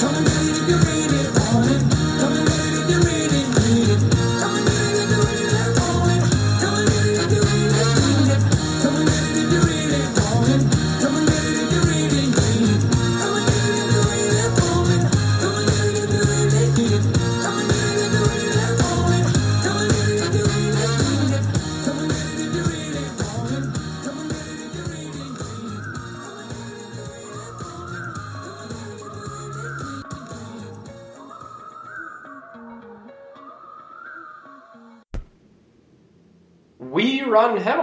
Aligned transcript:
Don't 0.00 0.14
let 0.14 0.56
it 0.56 0.66
be 0.66 0.72
raining, 0.72 1.32
falling. 1.34 1.99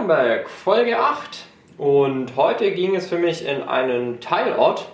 Run 0.08 0.16
Herrenberg, 0.16 0.48
Folge 0.48 0.98
8. 0.98 1.44
Und 1.76 2.34
heute 2.36 2.72
ging 2.72 2.96
es 2.96 3.08
für 3.08 3.18
mich 3.18 3.46
in 3.46 3.62
einen 3.62 4.20
Teilort, 4.20 4.88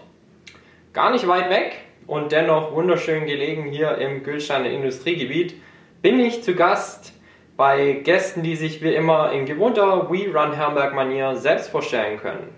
gar 0.92 1.12
nicht 1.12 1.28
weit 1.28 1.50
weg 1.50 1.77
und 2.09 2.32
dennoch 2.32 2.73
wunderschön 2.73 3.24
gelegen 3.24 3.64
hier 3.64 3.96
im 3.98 4.24
Gülsteiner 4.24 4.68
Industriegebiet. 4.68 5.54
Bin 6.02 6.18
ich 6.18 6.42
zu 6.42 6.56
Gast 6.56 7.12
bei 7.56 7.92
Gästen, 7.92 8.42
die 8.42 8.56
sich 8.56 8.82
wie 8.82 8.92
immer 8.92 9.30
in 9.30 9.46
gewohnter 9.46 10.10
We 10.10 10.32
Run 10.34 10.52
Herrenberg 10.52 10.95
Manier 10.95 11.37
selbst 11.37 11.70
vorstellen 11.70 12.18
können. 12.18 12.48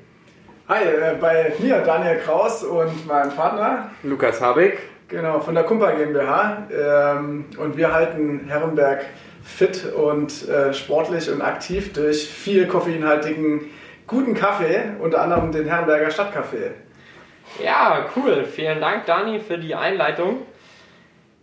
Hi, 0.68 0.82
äh, 0.82 1.16
bei 1.20 1.52
mir 1.58 1.80
Daniel 1.80 2.20
Kraus 2.20 2.64
und 2.64 3.06
meinem 3.06 3.32
Partner 3.32 3.90
Lukas 4.02 4.40
Habeck. 4.40 4.78
Genau, 5.08 5.40
von 5.40 5.54
der 5.54 5.64
Kumpa 5.64 5.90
GmbH. 5.90 6.66
Ähm, 6.70 7.44
und 7.58 7.76
wir 7.76 7.92
halten 7.92 8.46
Herrenberg 8.48 9.04
fit 9.46 9.92
und 9.94 10.48
äh, 10.48 10.74
sportlich 10.74 11.30
und 11.30 11.40
aktiv 11.40 11.92
durch 11.92 12.28
viel 12.28 12.66
koffeinhaltigen 12.66 13.70
guten 14.06 14.34
Kaffee, 14.34 14.90
unter 15.00 15.22
anderem 15.22 15.52
den 15.52 15.66
Herrenberger 15.66 16.10
Stadtkaffee. 16.10 16.72
Ja, 17.62 18.06
cool. 18.16 18.44
Vielen 18.44 18.80
Dank, 18.80 19.06
Dani, 19.06 19.38
für 19.38 19.56
die 19.56 19.74
Einleitung. 19.74 20.42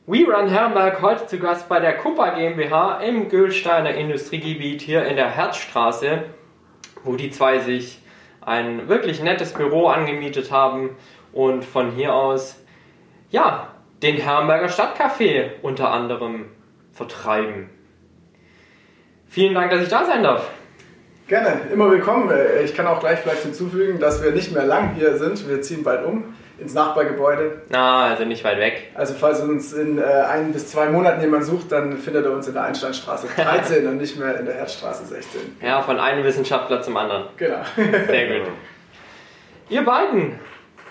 We 0.06 0.26
Run 0.26 0.50
Herrenberg 0.50 1.02
heute 1.02 1.28
zu 1.28 1.40
Gast 1.40 1.70
bei 1.70 1.80
der 1.80 1.98
Kumpa 1.98 2.32
GmbH 2.32 3.00
im 3.00 3.30
Gülsteiner 3.30 3.96
Industriegebiet 3.96 4.82
hier 4.82 5.06
in 5.06 5.16
der 5.16 5.30
Herzstraße, 5.30 6.26
wo 7.06 7.16
die 7.16 7.32
zwei 7.32 7.60
sich 7.60 8.00
ein 8.42 8.90
wirklich 8.90 9.24
nettes 9.24 9.54
Büro 9.54 9.88
angemietet 9.88 10.52
haben 10.52 10.98
und 11.32 11.64
von 11.64 11.92
hier 11.92 12.14
aus 12.14 12.62
ja, 13.32 13.70
den 14.02 14.18
Herrenberger 14.18 14.68
Stadtcafé 14.68 15.52
unter 15.62 15.92
anderem 15.92 16.48
vertreiben. 16.92 17.70
Vielen 19.34 19.56
Dank, 19.56 19.72
dass 19.72 19.82
ich 19.82 19.90
da 19.90 20.06
sein 20.06 20.22
darf. 20.22 20.48
Gerne, 21.28 21.62
immer 21.74 21.90
willkommen. 21.90 22.30
Äh, 22.30 22.62
Ich 22.64 22.76
kann 22.76 22.86
auch 22.86 23.00
gleich 23.00 23.18
vielleicht 23.18 23.42
hinzufügen, 23.42 24.00
dass 24.00 24.24
wir 24.24 24.30
nicht 24.32 24.52
mehr 24.54 24.64
lang 24.66 24.94
hier 24.96 25.18
sind. 25.18 25.50
Wir 25.50 25.60
ziehen 25.64 25.84
bald 25.84 26.06
um 26.06 26.36
ins 26.60 26.76
Nachbargebäude. 26.76 27.64
Na, 27.70 28.10
also 28.12 28.26
nicht 28.26 28.44
weit 28.44 28.60
weg. 28.60 28.92
Also 28.94 29.16
falls 29.20 29.42
uns 29.42 29.74
in 29.74 29.98
äh, 29.98 30.04
ein 30.04 30.54
bis 30.54 30.68
zwei 30.70 30.86
Monaten 30.90 31.20
jemand 31.22 31.46
sucht, 31.46 31.72
dann 31.72 31.98
findet 31.98 32.26
er 32.26 32.32
uns 32.34 32.48
in 32.48 32.54
der 32.54 32.62
Einsteinstraße 32.66 33.26
13 33.36 33.88
und 33.88 33.98
nicht 33.98 34.20
mehr 34.20 34.40
in 34.40 34.46
der 34.46 34.54
Herzstraße 34.54 35.04
16. 35.06 35.42
Ja, 35.64 35.82
von 35.82 36.00
einem 36.00 36.24
Wissenschaftler 36.24 36.84
zum 36.84 36.96
anderen. 36.96 37.24
Genau. 37.38 37.64
Sehr 37.76 38.28
gut. 38.40 38.50
Ihr 39.70 39.84
beiden, 39.84 40.40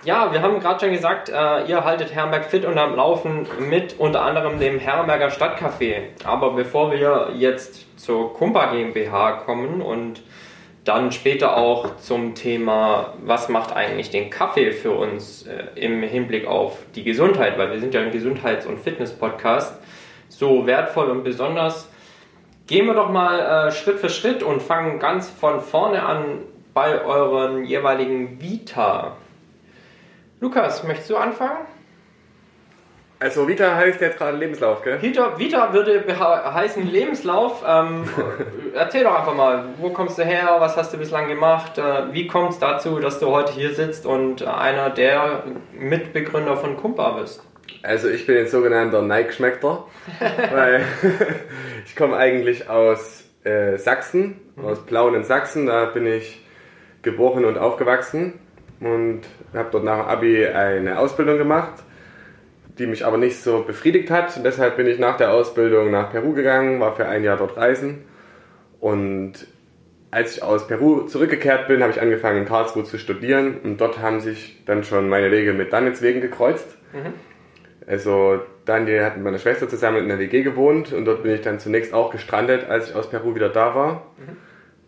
ja, 0.05 0.33
wir 0.33 0.43
haben 0.43 0.59
gerade 0.59 0.81
schon 0.81 0.93
gesagt, 0.93 1.29
äh, 1.29 1.65
ihr 1.67 1.85
haltet 1.85 2.13
Herrenberg 2.13 2.47
fit 2.47 2.65
und 2.65 2.77
am 2.77 2.97
Laufen 2.97 3.47
mit 3.61 3.99
unter 3.99 4.23
anderem 4.23 4.59
dem 4.59 4.79
Herrenberger 4.79 5.29
Stadtcafé. 5.29 6.03
Aber 6.25 6.53
bevor 6.53 6.91
wir 6.91 7.31
jetzt 7.37 7.99
zur 7.99 8.35
Kumpa 8.35 8.73
GmbH 8.73 9.33
kommen 9.45 9.81
und 9.81 10.23
dann 10.85 11.13
später 11.13 11.57
auch 11.57 11.97
zum 11.99 12.35
Thema, 12.35 13.15
was 13.25 13.49
macht 13.49 13.75
eigentlich 13.77 14.11
den 14.11 14.31
Kaffee 14.31 14.73
für 14.73 14.91
uns 14.91 15.47
äh, 15.47 15.67
im 15.77 16.03
Hinblick 16.03 16.49
auf 16.49 16.79
die 16.97 17.05
Gesundheit, 17.05 17.57
weil 17.57 17.71
wir 17.71 17.79
sind 17.79 17.95
ja 17.95 18.01
ein 18.01 18.11
Gesundheits- 18.11 18.67
und 18.67 18.81
Fitness-Podcast, 18.81 19.81
so 20.29 20.67
wertvoll 20.67 21.11
und 21.11 21.23
besonders. 21.23 21.89
Gehen 22.67 22.87
wir 22.87 22.95
doch 22.95 23.11
mal 23.11 23.69
äh, 23.69 23.71
Schritt 23.71 24.01
für 24.01 24.11
Schritt 24.11 24.43
und 24.43 24.61
fangen 24.63 24.99
ganz 24.99 25.31
von 25.31 25.61
vorne 25.61 26.03
an 26.05 26.41
bei 26.75 27.05
euren 27.05 27.65
jeweiligen 27.65 28.41
Vita. 28.41 29.17
Lukas, 30.43 30.83
möchtest 30.83 31.09
du 31.09 31.17
anfangen? 31.17 31.59
Also 33.21 33.47
Vita 33.47 33.77
heißt 33.77 34.01
jetzt 34.01 34.19
gerade 34.19 34.37
Lebenslauf, 34.37 34.83
gell? 34.83 35.01
Vita, 35.01 35.39
Vita 35.39 35.73
würde 35.73 36.05
heißen 36.19 36.85
Lebenslauf. 36.85 37.63
Ähm, 37.65 38.03
erzähl 38.75 39.05
doch 39.05 39.17
einfach 39.17 39.37
mal, 39.37 39.67
wo 39.79 39.91
kommst 39.91 40.19
du 40.19 40.25
her, 40.25 40.57
was 40.59 40.77
hast 40.77 40.93
du 40.93 40.99
bislang 40.99 41.29
gemacht, 41.29 41.79
äh, 41.79 42.13
wie 42.13 42.27
kommt 42.27 42.51
es 42.51 42.59
dazu, 42.59 42.99
dass 42.99 43.21
du 43.21 43.29
heute 43.29 43.53
hier 43.53 43.73
sitzt 43.73 44.05
und 44.05 44.45
einer 44.45 44.91
der 44.91 45.45
Mitbegründer 45.79 46.57
von 46.57 46.77
Kumpa 46.77 47.21
bist? 47.21 47.47
Also 47.85 48.09
ich 48.09 48.27
bin 48.27 48.37
ein 48.37 48.49
sogenannter 48.49 49.01
Nike-Schmeckter, 49.01 49.85
weil 50.53 50.85
ich 51.87 51.95
komme 51.95 52.17
eigentlich 52.17 52.69
aus 52.69 53.23
äh, 53.45 53.79
Sachsen, 53.79 54.41
aus 54.61 54.85
Plauen 54.87 55.15
in 55.15 55.23
Sachsen. 55.23 55.67
Da 55.67 55.85
bin 55.85 56.05
ich 56.05 56.45
geboren 57.03 57.45
und 57.45 57.59
aufgewachsen 57.59 58.41
und 58.83 59.23
habe 59.55 59.69
dort 59.71 59.85
nach 59.85 60.01
dem 60.01 60.09
Abi 60.09 60.47
eine 60.47 60.99
Ausbildung 60.99 61.39
gemacht, 61.39 61.75
die 62.79 62.87
mich 62.87 63.05
aber 63.07 63.19
nicht 63.19 63.41
so 63.43 63.63
befriedigt 63.63 64.11
hat. 64.11 64.37
Und 64.37 64.45
deshalb 64.45 64.77
bin 64.77 64.87
ich 64.87 64.99
nach 64.99 65.17
der 65.17 65.33
Ausbildung 65.33 65.91
nach 65.91 66.11
Peru 66.11 66.33
gegangen, 66.33 66.81
war 66.81 66.97
für 66.97 67.07
ein 67.07 67.25
Jahr 67.25 67.37
dort 67.37 67.57
reisen 67.57 68.05
und 68.81 69.47
als 70.11 70.37
ich 70.37 70.43
aus 70.43 70.67
Peru 70.67 71.07
zurückgekehrt 71.07 71.69
bin, 71.69 71.83
habe 71.83 71.93
ich 71.93 72.01
angefangen 72.01 72.39
in 72.39 72.45
Karlsruhe 72.45 72.85
zu 72.85 72.99
studieren 72.99 73.59
und 73.63 73.81
dort 73.81 74.01
haben 74.01 74.21
sich 74.21 74.63
dann 74.67 74.85
schon 74.85 75.09
meine 75.09 75.31
Wege 75.31 75.55
mit 75.55 75.73
Daniels 75.73 76.03
Wegen 76.03 76.21
gekreuzt. 76.21 76.77
Also 77.87 78.41
Daniel 78.65 79.05
hat 79.05 79.17
mit 79.17 79.25
meiner 79.25 79.39
Schwester 79.39 79.69
zusammen 79.69 79.99
in 79.99 80.09
der 80.09 80.19
WG 80.19 80.43
gewohnt 80.43 80.93
und 80.93 81.05
dort 81.05 81.23
bin 81.23 81.33
ich 81.33 81.41
dann 81.41 81.61
zunächst 81.61 81.95
auch 81.95 82.11
gestrandet, 82.11 82.69
als 82.69 82.91
ich 82.91 82.95
aus 82.97 83.09
Peru 83.09 83.35
wieder 83.35 83.49
da 83.49 83.75
war. 83.75 84.07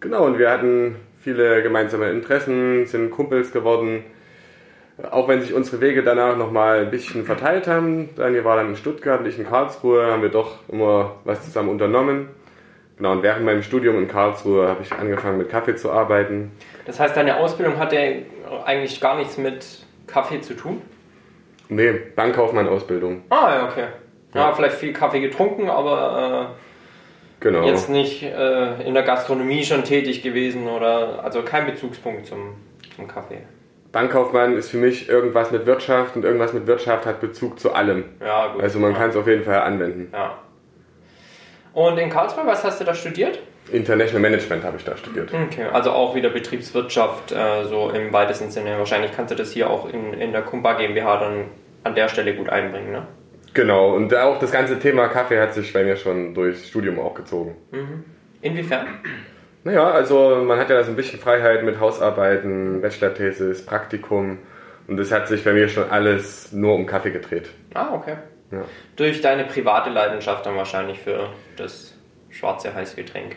Genau, 0.01 0.27
und 0.27 0.39
wir 0.39 0.51
hatten 0.51 0.97
viele 1.25 1.63
gemeinsame 1.63 2.11
Interessen, 2.11 2.87
sind 2.87 3.11
Kumpels 3.11 3.51
geworden. 3.51 4.05
Auch 5.11 5.27
wenn 5.27 5.41
sich 5.41 5.55
unsere 5.55 5.81
Wege 5.81 6.03
danach 6.05 6.37
nochmal 6.37 6.81
ein 6.83 6.91
bisschen 6.91 7.25
verteilt 7.25 7.67
haben. 7.67 8.11
Daniel 8.15 8.45
war 8.45 8.57
dann 8.57 8.69
in 8.69 8.77
Stuttgart 8.77 9.21
und 9.21 9.27
ich 9.27 9.39
in 9.39 9.47
Karlsruhe, 9.47 10.07
haben 10.13 10.23
wir 10.23 10.29
doch 10.29 10.59
immer 10.69 11.17
was 11.25 11.43
zusammen 11.45 11.71
unternommen. 11.71 12.29
Genau, 12.97 13.13
und 13.13 13.23
während 13.25 13.45
meinem 13.45 13.63
Studium 13.63 13.97
in 13.99 14.07
Karlsruhe 14.07 14.69
habe 14.69 14.83
ich 14.83 14.93
angefangen 14.93 15.39
mit 15.39 15.49
Kaffee 15.49 15.75
zu 15.75 15.91
arbeiten. 15.91 16.53
Das 16.85 17.01
heißt, 17.01 17.17
deine 17.17 17.39
Ausbildung 17.39 17.79
hatte 17.79 17.97
eigentlich 18.67 19.01
gar 19.01 19.17
nichts 19.17 19.37
mit 19.39 19.67
Kaffee 20.07 20.43
zu 20.43 20.55
tun? 20.55 20.81
Nee, 21.71 21.93
Bankkaufmann-Ausbildung. 22.15 23.23
Ah, 23.31 23.55
ja, 23.57 23.65
okay. 23.69 23.87
Ja, 24.35 24.49
Ja. 24.49 24.53
vielleicht 24.53 24.77
viel 24.77 24.93
Kaffee 24.93 25.21
getrunken, 25.21 25.71
aber 25.71 26.55
Genau. 27.45 27.67
jetzt 27.67 27.91
nicht 27.91 28.23
äh, 28.23 28.83
in 28.89 28.95
der 28.95 29.03
Gastronomie 29.03 29.65
schon 29.65 29.85
tätig 29.85 30.23
gewesen 30.23 30.67
oder 30.67 31.23
also 31.23 31.43
kein 31.43 31.67
Bezugspunkt 31.67 32.25
zum, 32.25 32.55
zum 32.97 33.07
Kaffee. 33.07 33.41
Bankkaufmann 33.93 34.57
ist 34.57 34.71
für 34.71 34.79
mich 34.79 35.11
irgendwas 35.11 35.51
mit 35.51 35.67
Wirtschaft 35.67 36.17
und 36.17 36.25
irgendwas 36.25 36.55
mit 36.55 36.67
Wirtschaft 36.67 37.05
hat 37.05 37.21
Bezug 37.21 37.61
zu 37.61 37.75
allem. 37.75 38.05
Ja, 38.19 38.47
gut. 38.47 38.63
Also 38.63 38.79
man 38.79 38.93
ja. 38.93 38.99
kann 38.99 39.11
es 39.11 39.17
auf 39.17 39.27
jeden 39.27 39.45
Fall 39.45 39.61
anwenden. 39.61 40.09
Ja. 40.11 40.39
Und 41.75 41.99
in 41.99 42.09
Karlsruhe, 42.09 42.47
was 42.47 42.65
hast 42.65 42.81
du 42.81 42.85
da 42.85 42.95
studiert? 42.95 43.39
International 43.71 44.23
Management 44.23 44.65
habe 44.65 44.79
ich 44.79 44.85
da 44.85 44.97
studiert. 44.97 45.31
Okay, 45.35 45.65
also 45.71 45.91
auch 45.91 46.15
wieder 46.15 46.31
Betriebswirtschaft, 46.31 47.31
äh, 47.33 47.65
so 47.65 47.91
im 47.91 48.11
weitesten 48.11 48.51
Sinne. 48.51 48.79
Wahrscheinlich 48.79 49.13
kannst 49.15 49.33
du 49.33 49.37
das 49.37 49.53
hier 49.53 49.69
auch 49.69 49.87
in, 49.93 50.15
in 50.15 50.33
der 50.33 50.43
Kumpa 50.43 50.73
GmbH 50.73 51.19
dann 51.19 51.45
an 51.83 51.95
der 51.95 52.09
Stelle 52.09 52.35
gut 52.35 52.49
einbringen, 52.49 52.91
ne? 52.91 53.07
Genau, 53.55 53.95
und 53.95 54.15
auch 54.15 54.39
das 54.41 54.51
ganze 54.51 54.79
Thema 54.81 55.09
Kaffee 55.09 55.41
hat 55.41 55.55
sich 55.55 55.73
bei 55.73 55.85
mir 55.85 55.97
schon 55.97 56.35
durchs 56.35 56.69
Studium 56.69 56.99
auch 56.99 57.15
gezogen. 57.15 57.57
Inwiefern? 58.43 58.87
Naja, 59.63 59.91
also 59.91 60.43
man 60.45 60.59
hat 60.59 60.69
ja 60.69 60.83
so 60.83 60.91
ein 60.91 60.97
bisschen 60.97 61.21
Freiheit 61.21 61.65
mit 61.65 61.81
Hausarbeiten, 61.81 62.83
Bachelor-Thesis, 62.83 63.65
Praktikum 63.65 64.39
und 64.89 64.97
das 64.97 65.11
hat 65.11 65.29
sich 65.29 65.45
bei 65.45 65.53
mir 65.53 65.69
schon 65.69 65.89
alles 65.89 66.53
nur 66.53 66.75
um 66.75 66.85
Kaffee 66.85 67.13
gedreht. 67.13 67.49
Ah, 67.73 67.95
okay. 67.95 68.17
Ja. 68.51 68.65
Durch 68.97 69.21
deine 69.21 69.45
private 69.45 69.89
Leidenschaft 69.89 70.45
dann 70.45 70.57
wahrscheinlich 70.57 70.99
für 70.99 71.31
das 71.57 71.95
schwarze 72.31 72.75
Heißgetränk. 72.75 73.37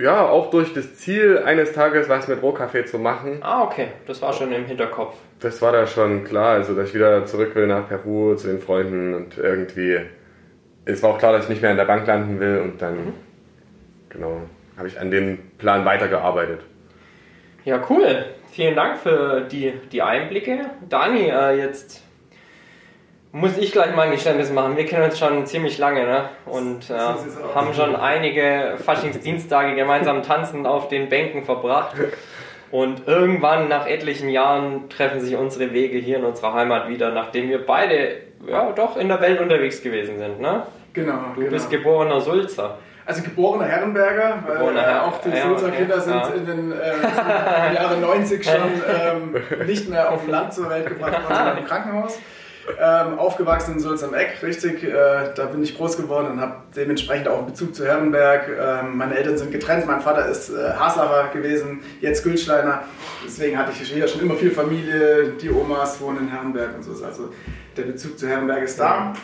Ja, 0.00 0.26
auch 0.26 0.48
durch 0.48 0.72
das 0.72 0.94
Ziel, 0.96 1.42
eines 1.44 1.72
Tages 1.72 2.08
was 2.08 2.26
mit 2.26 2.40
Rohkaffee 2.40 2.86
zu 2.86 2.98
machen. 2.98 3.40
Ah, 3.42 3.64
okay. 3.64 3.88
Das 4.06 4.22
war 4.22 4.32
schon 4.32 4.50
im 4.50 4.64
Hinterkopf. 4.64 5.14
Das 5.40 5.60
war 5.60 5.72
da 5.72 5.86
schon 5.86 6.24
klar, 6.24 6.52
also 6.52 6.74
dass 6.74 6.88
ich 6.88 6.94
wieder 6.94 7.26
zurück 7.26 7.54
will 7.54 7.66
nach 7.66 7.86
Peru 7.86 8.34
zu 8.34 8.48
den 8.48 8.60
Freunden 8.60 9.12
und 9.14 9.36
irgendwie. 9.36 10.00
Es 10.86 11.02
war 11.02 11.10
auch 11.10 11.18
klar, 11.18 11.32
dass 11.32 11.44
ich 11.44 11.50
nicht 11.50 11.60
mehr 11.60 11.70
in 11.70 11.76
der 11.76 11.84
Bank 11.84 12.06
landen 12.06 12.40
will 12.40 12.60
und 12.60 12.80
dann, 12.80 13.12
genau, 14.08 14.40
habe 14.78 14.88
ich 14.88 14.98
an 14.98 15.10
dem 15.10 15.38
Plan 15.58 15.84
weitergearbeitet. 15.84 16.62
Ja, 17.66 17.84
cool. 17.90 18.24
Vielen 18.52 18.74
Dank 18.74 18.96
für 18.96 19.42
die, 19.42 19.74
die 19.92 20.00
Einblicke. 20.00 20.60
Dani, 20.88 21.28
äh, 21.28 21.58
jetzt 21.58 22.02
muss 23.32 23.56
ich 23.56 23.72
gleich 23.72 23.94
mal 23.94 24.06
ein 24.06 24.12
Geständnis 24.12 24.50
machen. 24.50 24.76
Wir 24.76 24.86
kennen 24.86 25.04
uns 25.04 25.18
schon 25.18 25.46
ziemlich 25.46 25.78
lange 25.78 26.04
ne? 26.04 26.28
und 26.46 26.90
äh, 26.90 26.94
haben 27.54 27.74
schon 27.74 27.94
einige 27.94 28.74
Faschingsdienstage 28.84 29.76
gemeinsam 29.76 30.22
tanzend 30.22 30.66
auf 30.66 30.88
den 30.88 31.08
Bänken 31.08 31.44
verbracht. 31.44 31.94
Und 32.70 33.08
irgendwann 33.08 33.68
nach 33.68 33.86
etlichen 33.86 34.28
Jahren 34.28 34.88
treffen 34.88 35.20
sich 35.20 35.36
unsere 35.36 35.72
Wege 35.72 35.98
hier 35.98 36.18
in 36.18 36.24
unserer 36.24 36.54
Heimat 36.54 36.88
wieder, 36.88 37.10
nachdem 37.10 37.48
wir 37.48 37.66
beide 37.66 38.18
ja 38.46 38.70
doch 38.72 38.96
in 38.96 39.08
der 39.08 39.20
Welt 39.20 39.40
unterwegs 39.40 39.82
gewesen 39.82 40.18
sind. 40.18 40.40
Ne? 40.40 40.62
Genau. 40.92 41.18
Du 41.34 41.40
genau. 41.40 41.50
bist 41.50 41.68
geborener 41.70 42.20
Sulzer. 42.20 42.78
Also 43.06 43.22
geborener 43.22 43.64
Herrenberger, 43.64 44.38
weil 44.46 44.54
Geborener 44.54 44.80
äh, 44.80 44.84
Her- 44.84 45.04
auch 45.04 45.20
die 45.20 45.30
ja, 45.30 45.48
Sulzer 45.48 45.66
okay, 45.66 45.76
Kinder 45.78 46.00
sind 46.00 46.14
ja. 46.14 46.28
in 46.28 46.46
den 46.46 46.72
äh, 46.72 47.74
Jahren 47.74 48.00
90 48.00 48.44
schon 48.44 48.54
ähm, 48.54 49.66
nicht 49.66 49.88
mehr 49.88 50.12
auf 50.12 50.22
dem 50.22 50.30
Land 50.30 50.54
zur 50.54 50.70
Welt 50.70 50.86
gebracht 50.86 51.12
worden, 51.12 51.34
sondern 51.34 51.58
im 51.58 51.64
Krankenhaus. 51.64 52.18
Ähm, 52.78 53.18
aufgewachsen 53.18 53.74
in 53.74 53.80
Sulz 53.80 54.02
am 54.02 54.14
Eck, 54.14 54.42
richtig. 54.42 54.84
Äh, 54.84 55.32
da 55.34 55.46
bin 55.46 55.62
ich 55.62 55.76
groß 55.76 55.96
geworden 55.96 56.32
und 56.32 56.40
habe 56.40 56.56
dementsprechend 56.76 57.28
auch 57.28 57.38
einen 57.38 57.46
Bezug 57.46 57.74
zu 57.74 57.86
Herrenberg. 57.86 58.48
Ähm, 58.48 58.96
meine 58.96 59.16
Eltern 59.16 59.38
sind 59.38 59.50
getrennt, 59.50 59.86
mein 59.86 60.00
Vater 60.00 60.26
ist 60.28 60.50
äh, 60.50 60.72
Haslacher 60.72 61.30
gewesen, 61.32 61.80
jetzt 62.00 62.22
Gültsteiner. 62.22 62.82
Deswegen 63.24 63.58
hatte 63.58 63.72
ich 63.72 63.88
hier 63.88 64.06
schon 64.06 64.20
immer 64.20 64.34
viel 64.34 64.50
Familie, 64.50 65.32
die 65.40 65.50
Omas 65.50 66.00
wohnen 66.00 66.18
in 66.18 66.28
Herrenberg 66.28 66.76
und 66.76 66.82
so. 66.82 67.04
Also 67.04 67.30
der 67.76 67.82
Bezug 67.82 68.18
zu 68.18 68.28
Herrenberg 68.28 68.62
ist 68.62 68.78
da. 68.78 69.14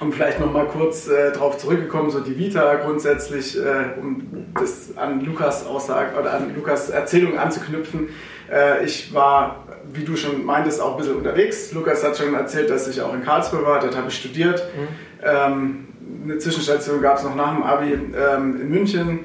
Um 0.00 0.12
vielleicht 0.12 0.40
noch 0.40 0.52
mal 0.52 0.66
kurz 0.66 1.08
äh, 1.08 1.32
darauf 1.32 1.58
zurückgekommen, 1.58 2.10
so 2.10 2.20
die 2.20 2.38
Vita 2.38 2.76
grundsätzlich, 2.76 3.58
äh, 3.58 4.00
um 4.00 4.46
das 4.54 4.96
an 4.96 5.20
Lukas 5.20 5.66
Aussage 5.66 6.18
oder 6.18 6.32
an 6.32 6.54
Lukas 6.54 6.88
Erzählung 6.88 7.36
anzuknüpfen. 7.36 8.08
Äh, 8.50 8.84
ich 8.84 9.12
war, 9.12 9.66
wie 9.92 10.04
du 10.04 10.16
schon 10.16 10.44
meintest, 10.44 10.80
auch 10.80 10.92
ein 10.92 10.96
bisschen 10.98 11.16
unterwegs. 11.16 11.72
Lukas 11.72 12.04
hat 12.04 12.16
schon 12.16 12.34
erzählt, 12.34 12.70
dass 12.70 12.88
ich 12.88 13.00
auch 13.02 13.14
in 13.14 13.24
Karlsruhe 13.24 13.64
war, 13.64 13.80
dort 13.80 13.96
habe 13.96 14.08
ich 14.08 14.14
studiert. 14.14 14.62
Ähm, 15.22 15.88
eine 16.24 16.38
Zwischenstation 16.38 17.00
gab 17.00 17.18
es 17.18 17.24
noch 17.24 17.34
nach 17.34 17.54
dem 17.54 17.62
Abi 17.62 17.92
ähm, 17.92 18.60
in 18.60 18.68
München. 18.70 19.20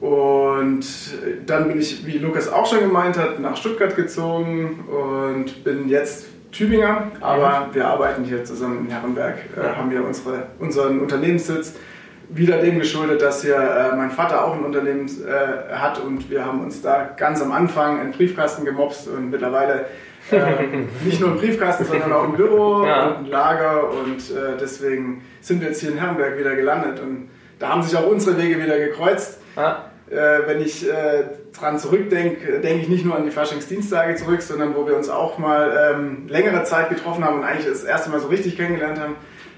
Und 0.00 0.86
dann 1.44 1.68
bin 1.68 1.78
ich, 1.78 2.06
wie 2.06 2.18
Lukas 2.18 2.50
auch 2.50 2.66
schon 2.66 2.80
gemeint 2.80 3.18
hat, 3.18 3.38
nach 3.38 3.56
Stuttgart 3.56 3.94
gezogen 3.96 4.84
und 4.88 5.62
bin 5.62 5.88
jetzt 5.88 6.26
Tübinger, 6.52 7.12
aber 7.20 7.68
wir 7.72 7.86
arbeiten 7.86 8.24
hier 8.24 8.44
zusammen 8.44 8.86
in 8.86 8.90
Herrenberg, 8.90 9.36
äh, 9.56 9.76
haben 9.76 9.90
hier 9.90 10.04
unsere, 10.04 10.46
unseren 10.58 11.00
Unternehmenssitz. 11.00 11.74
Wieder 12.32 12.58
dem 12.58 12.78
geschuldet, 12.78 13.22
dass 13.22 13.42
hier 13.42 13.56
äh, 13.56 13.96
mein 13.96 14.10
Vater 14.10 14.44
auch 14.44 14.54
ein 14.54 14.64
Unternehmen 14.64 15.06
äh, 15.08 15.74
hat 15.74 15.98
und 16.00 16.30
wir 16.30 16.44
haben 16.44 16.62
uns 16.62 16.80
da 16.80 17.10
ganz 17.16 17.42
am 17.42 17.50
Anfang 17.50 17.98
einen 18.00 18.12
Briefkasten 18.12 18.64
gemobst 18.64 19.08
und 19.08 19.30
mittlerweile 19.30 19.86
ähm, 20.30 20.88
nicht 21.04 21.20
nur 21.20 21.30
einen 21.30 21.38
Briefkasten, 21.38 21.84
sondern 21.86 22.12
auch 22.12 22.24
ein 22.24 22.34
Büro 22.34 22.84
Ja. 22.86 23.08
und 23.08 23.16
ein 23.18 23.26
Lager 23.26 23.90
und 23.90 24.18
äh, 24.30 24.56
deswegen 24.60 25.22
sind 25.40 25.60
wir 25.60 25.68
jetzt 25.68 25.80
hier 25.80 25.90
in 25.90 25.98
Herrenberg 25.98 26.38
wieder 26.38 26.54
gelandet 26.54 27.00
und 27.00 27.30
da 27.58 27.70
haben 27.70 27.82
sich 27.82 27.98
auch 27.98 28.06
unsere 28.06 28.38
Wege 28.38 28.62
wieder 28.62 28.78
gekreuzt. 28.78 29.40
Ja, 29.56 29.86
Äh, 30.10 30.46
wenn 30.46 30.60
ich 30.60 30.88
äh, 30.88 31.24
dran 31.56 31.78
zurückdenke, 31.78 32.58
denke 32.60 32.82
ich 32.82 32.88
nicht 32.88 33.04
nur 33.04 33.14
an 33.16 33.24
die 33.24 33.30
Faschingsdienstage 33.30 34.14
zurück, 34.16 34.42
sondern 34.42 34.74
wo 34.74 34.86
wir 34.86 34.96
uns 34.96 35.08
auch 35.08 35.38
mal 35.38 35.92
ähm, 35.94 36.26
längere 36.28 36.64
Zeit 36.64 36.88
getroffen 36.90 37.24
haben 37.24 37.38
und 37.38 37.44
eigentlich 37.44 37.66
das 37.66 37.84
erste 37.84 38.10
Mal 38.10 38.18
so 38.20 38.28
richtig 38.28 38.56
kennengelernt 38.56 38.98
haben. 39.00 39.14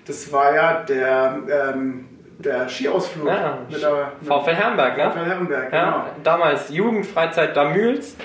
Das 0.06 0.30
war 0.32 0.54
ja 0.54 0.82
der, 0.82 1.38
ähm, 1.74 2.04
der 2.38 2.68
Skiausflug 2.68 3.28
Ja, 3.28 3.58
mit 3.68 3.82
der 3.82 4.12
VfL 4.22 4.54
Herrenberg, 4.54 4.96
ne? 4.96 5.10
VfL 5.10 5.24
Herrenberg. 5.26 5.70
Genau. 5.70 5.82
Ja, 5.82 6.06
damals 6.22 6.68
Jugendfreizeit 6.70 7.56
Damüls. 7.56 8.16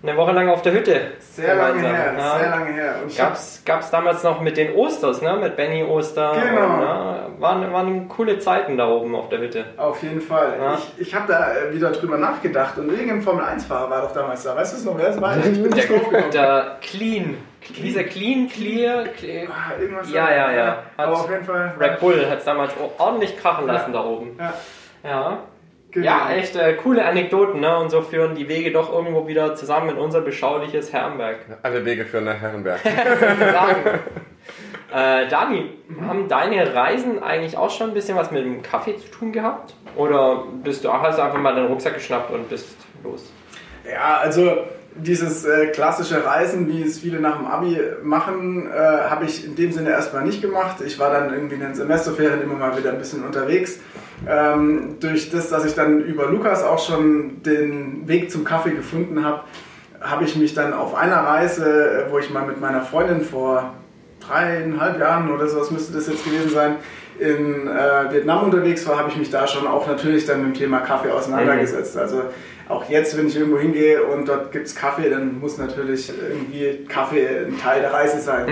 Eine 0.00 0.16
Woche 0.16 0.30
lang 0.30 0.48
auf 0.48 0.62
der 0.62 0.74
Hütte. 0.74 1.00
Sehr 1.18 1.56
lange 1.56 1.80
her, 1.80 2.14
Ja. 2.16 2.38
sehr 2.38 2.50
lange 2.50 2.70
her. 2.70 2.94
Und 3.02 3.16
Gab's, 3.16 3.62
gab's 3.64 3.90
damals 3.90 4.22
noch 4.22 4.40
mit 4.40 4.56
den 4.56 4.72
Osters, 4.76 5.22
ne? 5.22 5.36
Mit 5.36 5.56
Benny 5.56 5.82
Oster. 5.82 6.34
Genau. 6.34 6.74
Und, 6.74 6.82
ja, 6.82 7.26
waren, 7.40 7.72
waren 7.72 8.08
coole 8.08 8.38
Zeiten 8.38 8.76
da 8.78 8.86
oben 8.88 9.16
auf 9.16 9.28
der 9.28 9.40
Hütte. 9.40 9.64
Auf 9.76 10.00
jeden 10.04 10.20
Fall. 10.20 10.54
Ja. 10.56 10.74
Ich, 10.74 11.08
ich 11.08 11.14
habe 11.16 11.24
da 11.26 11.52
äh, 11.52 11.74
wieder 11.74 11.90
drüber 11.90 12.16
nachgedacht 12.16 12.78
und 12.78 12.90
irgendein 12.90 13.22
Formel-1-Fahrer 13.22 13.90
war 13.90 14.02
doch 14.02 14.12
damals 14.14 14.44
da. 14.44 14.54
Weißt 14.54 14.74
du 14.74 14.76
es 14.76 14.84
noch, 14.84 14.96
wer 14.96 15.08
es 15.08 15.20
war? 15.20 15.36
Ich 15.36 15.42
bin 15.60 15.72
nicht 15.72 15.88
gekommen. 15.88 16.30
Der 16.32 16.76
Clean. 16.80 17.36
Dieser 17.76 18.04
Clean, 18.04 18.48
Clear. 18.48 19.04
Clear 19.08 19.48
Ah, 19.50 19.80
irgendwas 19.80 20.10
Ja, 20.12 20.30
ja, 20.30 20.52
ja. 20.52 20.82
Aber 20.96 21.12
Hat- 21.18 21.24
auf 21.24 21.30
jeden 21.30 21.44
Fall. 21.44 21.74
Red 21.78 22.00
Bull 22.00 22.26
hat 22.30 22.38
es 22.38 22.44
damals 22.44 22.72
ordentlich 22.98 23.36
krachen 23.36 23.66
lassen 23.66 23.92
da 23.92 24.04
oben. 24.04 24.36
Ja, 24.38 24.54
Ja. 25.04 25.38
genau. 25.90 26.06
Ja, 26.06 26.30
echt 26.30 26.56
äh, 26.56 26.74
coole 26.74 27.04
Anekdoten, 27.04 27.60
ne? 27.60 27.76
Und 27.78 27.90
so 27.90 28.00
führen 28.02 28.34
die 28.34 28.48
Wege 28.48 28.70
doch 28.72 28.92
irgendwo 28.92 29.26
wieder 29.26 29.54
zusammen 29.54 29.90
in 29.90 29.96
unser 29.96 30.20
beschauliches 30.22 30.92
Herrenberg. 30.92 31.38
Alle 31.62 31.84
Wege 31.84 32.04
führen 32.04 32.24
nach 32.24 32.38
Herrenberg. 32.40 32.80
sagen. 32.82 34.00
äh, 34.94 35.28
Dani, 35.28 35.70
haben 36.06 36.28
deine 36.28 36.74
Reisen 36.74 37.22
eigentlich 37.22 37.56
auch 37.56 37.70
schon 37.70 37.88
ein 37.88 37.94
bisschen 37.94 38.16
was 38.16 38.30
mit 38.30 38.44
dem 38.44 38.62
Kaffee 38.62 38.96
zu 38.96 39.08
tun 39.10 39.32
gehabt? 39.32 39.74
Oder 39.96 40.44
bist 40.62 40.84
du, 40.84 40.92
hast 40.92 41.18
du 41.18 41.22
einfach 41.22 41.38
mal 41.38 41.54
deinen 41.54 41.66
Rucksack 41.66 41.94
geschnappt 41.94 42.30
und 42.30 42.48
bist 42.48 42.76
los? 43.02 43.30
Ja, 43.90 44.18
also 44.18 44.58
dieses 44.96 45.44
äh, 45.44 45.68
klassische 45.68 46.24
Reisen, 46.24 46.68
wie 46.68 46.82
es 46.82 46.98
viele 46.98 47.20
nach 47.20 47.36
dem 47.38 47.46
Abi 47.46 47.78
machen, 48.02 48.66
äh, 48.66 48.76
habe 48.76 49.26
ich 49.26 49.44
in 49.44 49.54
dem 49.54 49.72
Sinne 49.72 49.90
erstmal 49.90 50.24
nicht 50.24 50.42
gemacht. 50.42 50.80
Ich 50.84 50.98
war 50.98 51.10
dann 51.10 51.32
irgendwie 51.32 51.54
in 51.54 51.60
den 51.60 51.74
Semesterferien 51.74 52.42
immer 52.42 52.54
mal 52.54 52.76
wieder 52.76 52.90
ein 52.90 52.98
bisschen 52.98 53.24
unterwegs. 53.24 53.78
Ähm, 54.28 54.96
durch 55.00 55.30
das, 55.30 55.50
dass 55.50 55.64
ich 55.64 55.74
dann 55.74 56.00
über 56.00 56.26
Lukas 56.26 56.64
auch 56.64 56.84
schon 56.84 57.42
den 57.42 58.08
Weg 58.08 58.30
zum 58.30 58.44
Kaffee 58.44 58.72
gefunden 58.72 59.24
habe, 59.24 59.42
habe 60.00 60.24
ich 60.24 60.36
mich 60.36 60.54
dann 60.54 60.72
auf 60.72 60.94
einer 60.94 61.18
Reise, 61.18 62.06
äh, 62.06 62.10
wo 62.10 62.18
ich 62.18 62.30
mal 62.30 62.46
mit 62.46 62.60
meiner 62.60 62.82
Freundin 62.82 63.20
vor 63.20 63.74
dreieinhalb 64.20 64.98
Jahren 64.98 65.30
oder 65.30 65.46
sowas 65.48 65.70
müsste 65.70 65.92
das 65.92 66.08
jetzt 66.08 66.24
gewesen 66.24 66.50
sein, 66.50 66.76
in 67.18 67.66
äh, 67.66 68.12
Vietnam 68.12 68.44
unterwegs 68.44 68.86
war, 68.86 68.98
habe 68.98 69.10
ich 69.10 69.16
mich 69.16 69.30
da 69.30 69.46
schon 69.46 69.66
auch 69.66 69.86
natürlich 69.86 70.26
dann 70.26 70.44
mit 70.44 70.54
dem 70.54 70.58
Thema 70.58 70.80
Kaffee 70.80 71.10
auseinandergesetzt. 71.10 71.96
Also 71.96 72.22
auch 72.68 72.88
jetzt, 72.88 73.16
wenn 73.16 73.28
ich 73.28 73.36
irgendwo 73.36 73.58
hingehe 73.58 74.02
und 74.04 74.28
dort 74.28 74.52
gibt 74.52 74.66
es 74.66 74.74
Kaffee, 74.74 75.10
dann 75.10 75.40
muss 75.40 75.58
natürlich 75.58 76.10
irgendwie 76.10 76.84
Kaffee 76.86 77.46
ein 77.46 77.58
Teil 77.58 77.80
der 77.80 77.92
Reise 77.92 78.20
sein. 78.20 78.46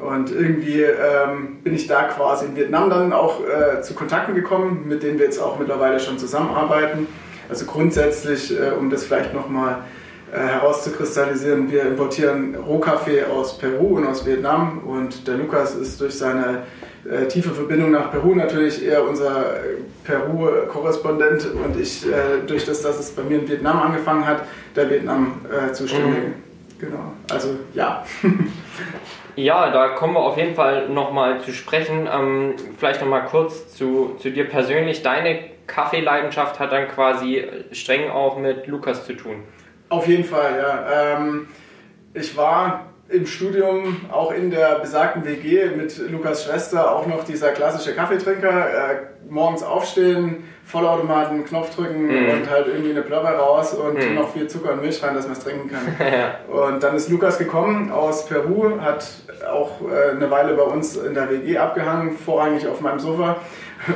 Und 0.00 0.32
irgendwie 0.32 0.82
ähm, 0.82 1.58
bin 1.62 1.74
ich 1.74 1.86
da 1.86 2.02
quasi 2.04 2.46
in 2.46 2.56
Vietnam 2.56 2.90
dann 2.90 3.12
auch 3.12 3.40
äh, 3.40 3.80
zu 3.80 3.94
Kontakten 3.94 4.34
gekommen, 4.34 4.84
mit 4.86 5.02
denen 5.02 5.18
wir 5.18 5.26
jetzt 5.26 5.38
auch 5.38 5.58
mittlerweile 5.58 6.00
schon 6.00 6.18
zusammenarbeiten. 6.18 7.06
Also 7.48 7.64
grundsätzlich, 7.64 8.58
äh, 8.58 8.72
um 8.72 8.90
das 8.90 9.04
vielleicht 9.04 9.32
nochmal 9.32 9.84
äh, 10.32 10.38
herauszukristallisieren, 10.38 11.70
wir 11.70 11.82
importieren 11.82 12.56
Rohkaffee 12.56 13.24
aus 13.24 13.56
Peru 13.56 13.96
und 13.96 14.06
aus 14.06 14.26
Vietnam 14.26 14.80
und 14.84 15.28
der 15.28 15.36
Lukas 15.36 15.76
ist 15.76 16.00
durch 16.00 16.18
seine 16.18 16.64
äh, 17.10 17.26
tiefe 17.28 17.50
Verbindung 17.50 17.90
nach 17.90 18.10
Peru 18.10 18.34
natürlich 18.34 18.84
eher 18.84 19.06
unser 19.06 19.56
äh, 19.56 19.76
Peru-Korrespondent 20.04 21.46
und 21.46 21.80
ich 21.80 22.06
äh, 22.06 22.46
durch 22.46 22.64
das, 22.64 22.82
dass 22.82 22.98
es 22.98 23.10
bei 23.10 23.22
mir 23.22 23.40
in 23.40 23.48
Vietnam 23.48 23.82
angefangen 23.82 24.26
hat, 24.26 24.44
der 24.74 24.90
Vietnam 24.90 25.40
äh, 25.50 25.72
zuständige. 25.72 26.32
Genau, 26.78 27.12
also 27.30 27.50
ja. 27.74 28.04
Ja, 29.36 29.70
da 29.70 29.88
kommen 29.88 30.14
wir 30.14 30.20
auf 30.20 30.36
jeden 30.36 30.54
Fall 30.54 30.88
nochmal 30.88 31.40
zu 31.40 31.52
sprechen. 31.52 32.08
Ähm, 32.12 32.54
vielleicht 32.78 33.00
nochmal 33.00 33.24
kurz 33.24 33.74
zu, 33.74 34.14
zu 34.20 34.30
dir 34.30 34.48
persönlich. 34.48 35.02
Deine 35.02 35.40
Kaffeeleidenschaft 35.66 36.60
hat 36.60 36.70
dann 36.70 36.86
quasi 36.86 37.44
streng 37.72 38.10
auch 38.10 38.38
mit 38.38 38.68
Lukas 38.68 39.06
zu 39.06 39.14
tun. 39.14 39.42
Auf 39.88 40.06
jeden 40.06 40.24
Fall, 40.24 40.56
ja. 40.58 41.16
Ähm, 41.16 41.48
ich 42.12 42.36
war 42.36 42.93
im 43.14 43.26
Studium 43.26 43.96
auch 44.10 44.32
in 44.32 44.50
der 44.50 44.78
besagten 44.80 45.24
WG 45.24 45.66
mit 45.76 45.96
Lukas 46.10 46.44
Schwester 46.44 46.94
auch 46.94 47.06
noch 47.06 47.24
dieser 47.24 47.52
klassische 47.52 47.94
Kaffeetrinker. 47.94 48.48
Äh, 48.50 48.96
morgens 49.30 49.62
aufstehen, 49.62 50.44
Vollautomaten, 50.66 51.44
Knopf 51.44 51.74
drücken 51.74 52.06
Mhm. 52.06 52.30
und 52.30 52.50
halt 52.50 52.66
irgendwie 52.66 52.90
eine 52.90 53.02
Plörre 53.02 53.36
raus 53.38 53.72
und 53.74 53.94
Mhm. 53.98 54.14
noch 54.16 54.32
viel 54.32 54.46
Zucker 54.48 54.72
und 54.72 54.82
Milch 54.82 55.02
rein, 55.02 55.14
dass 55.14 55.24
man 55.24 55.32
es 55.36 55.40
trinken 55.44 55.70
kann. 55.70 55.80
ja. 56.12 56.38
Und 56.54 56.82
dann 56.82 56.94
ist 56.96 57.08
Lukas 57.08 57.38
gekommen 57.38 57.90
aus 57.90 58.26
Peru, 58.26 58.80
hat 58.80 59.06
auch 59.50 59.80
äh, 59.82 60.10
eine 60.16 60.30
Weile 60.30 60.54
bei 60.54 60.62
uns 60.62 60.96
in 60.96 61.14
der 61.14 61.30
WG 61.30 61.56
abgehangen, 61.58 62.16
vorrangig 62.18 62.66
auf 62.66 62.80
meinem 62.80 62.98
Sofa. 62.98 63.36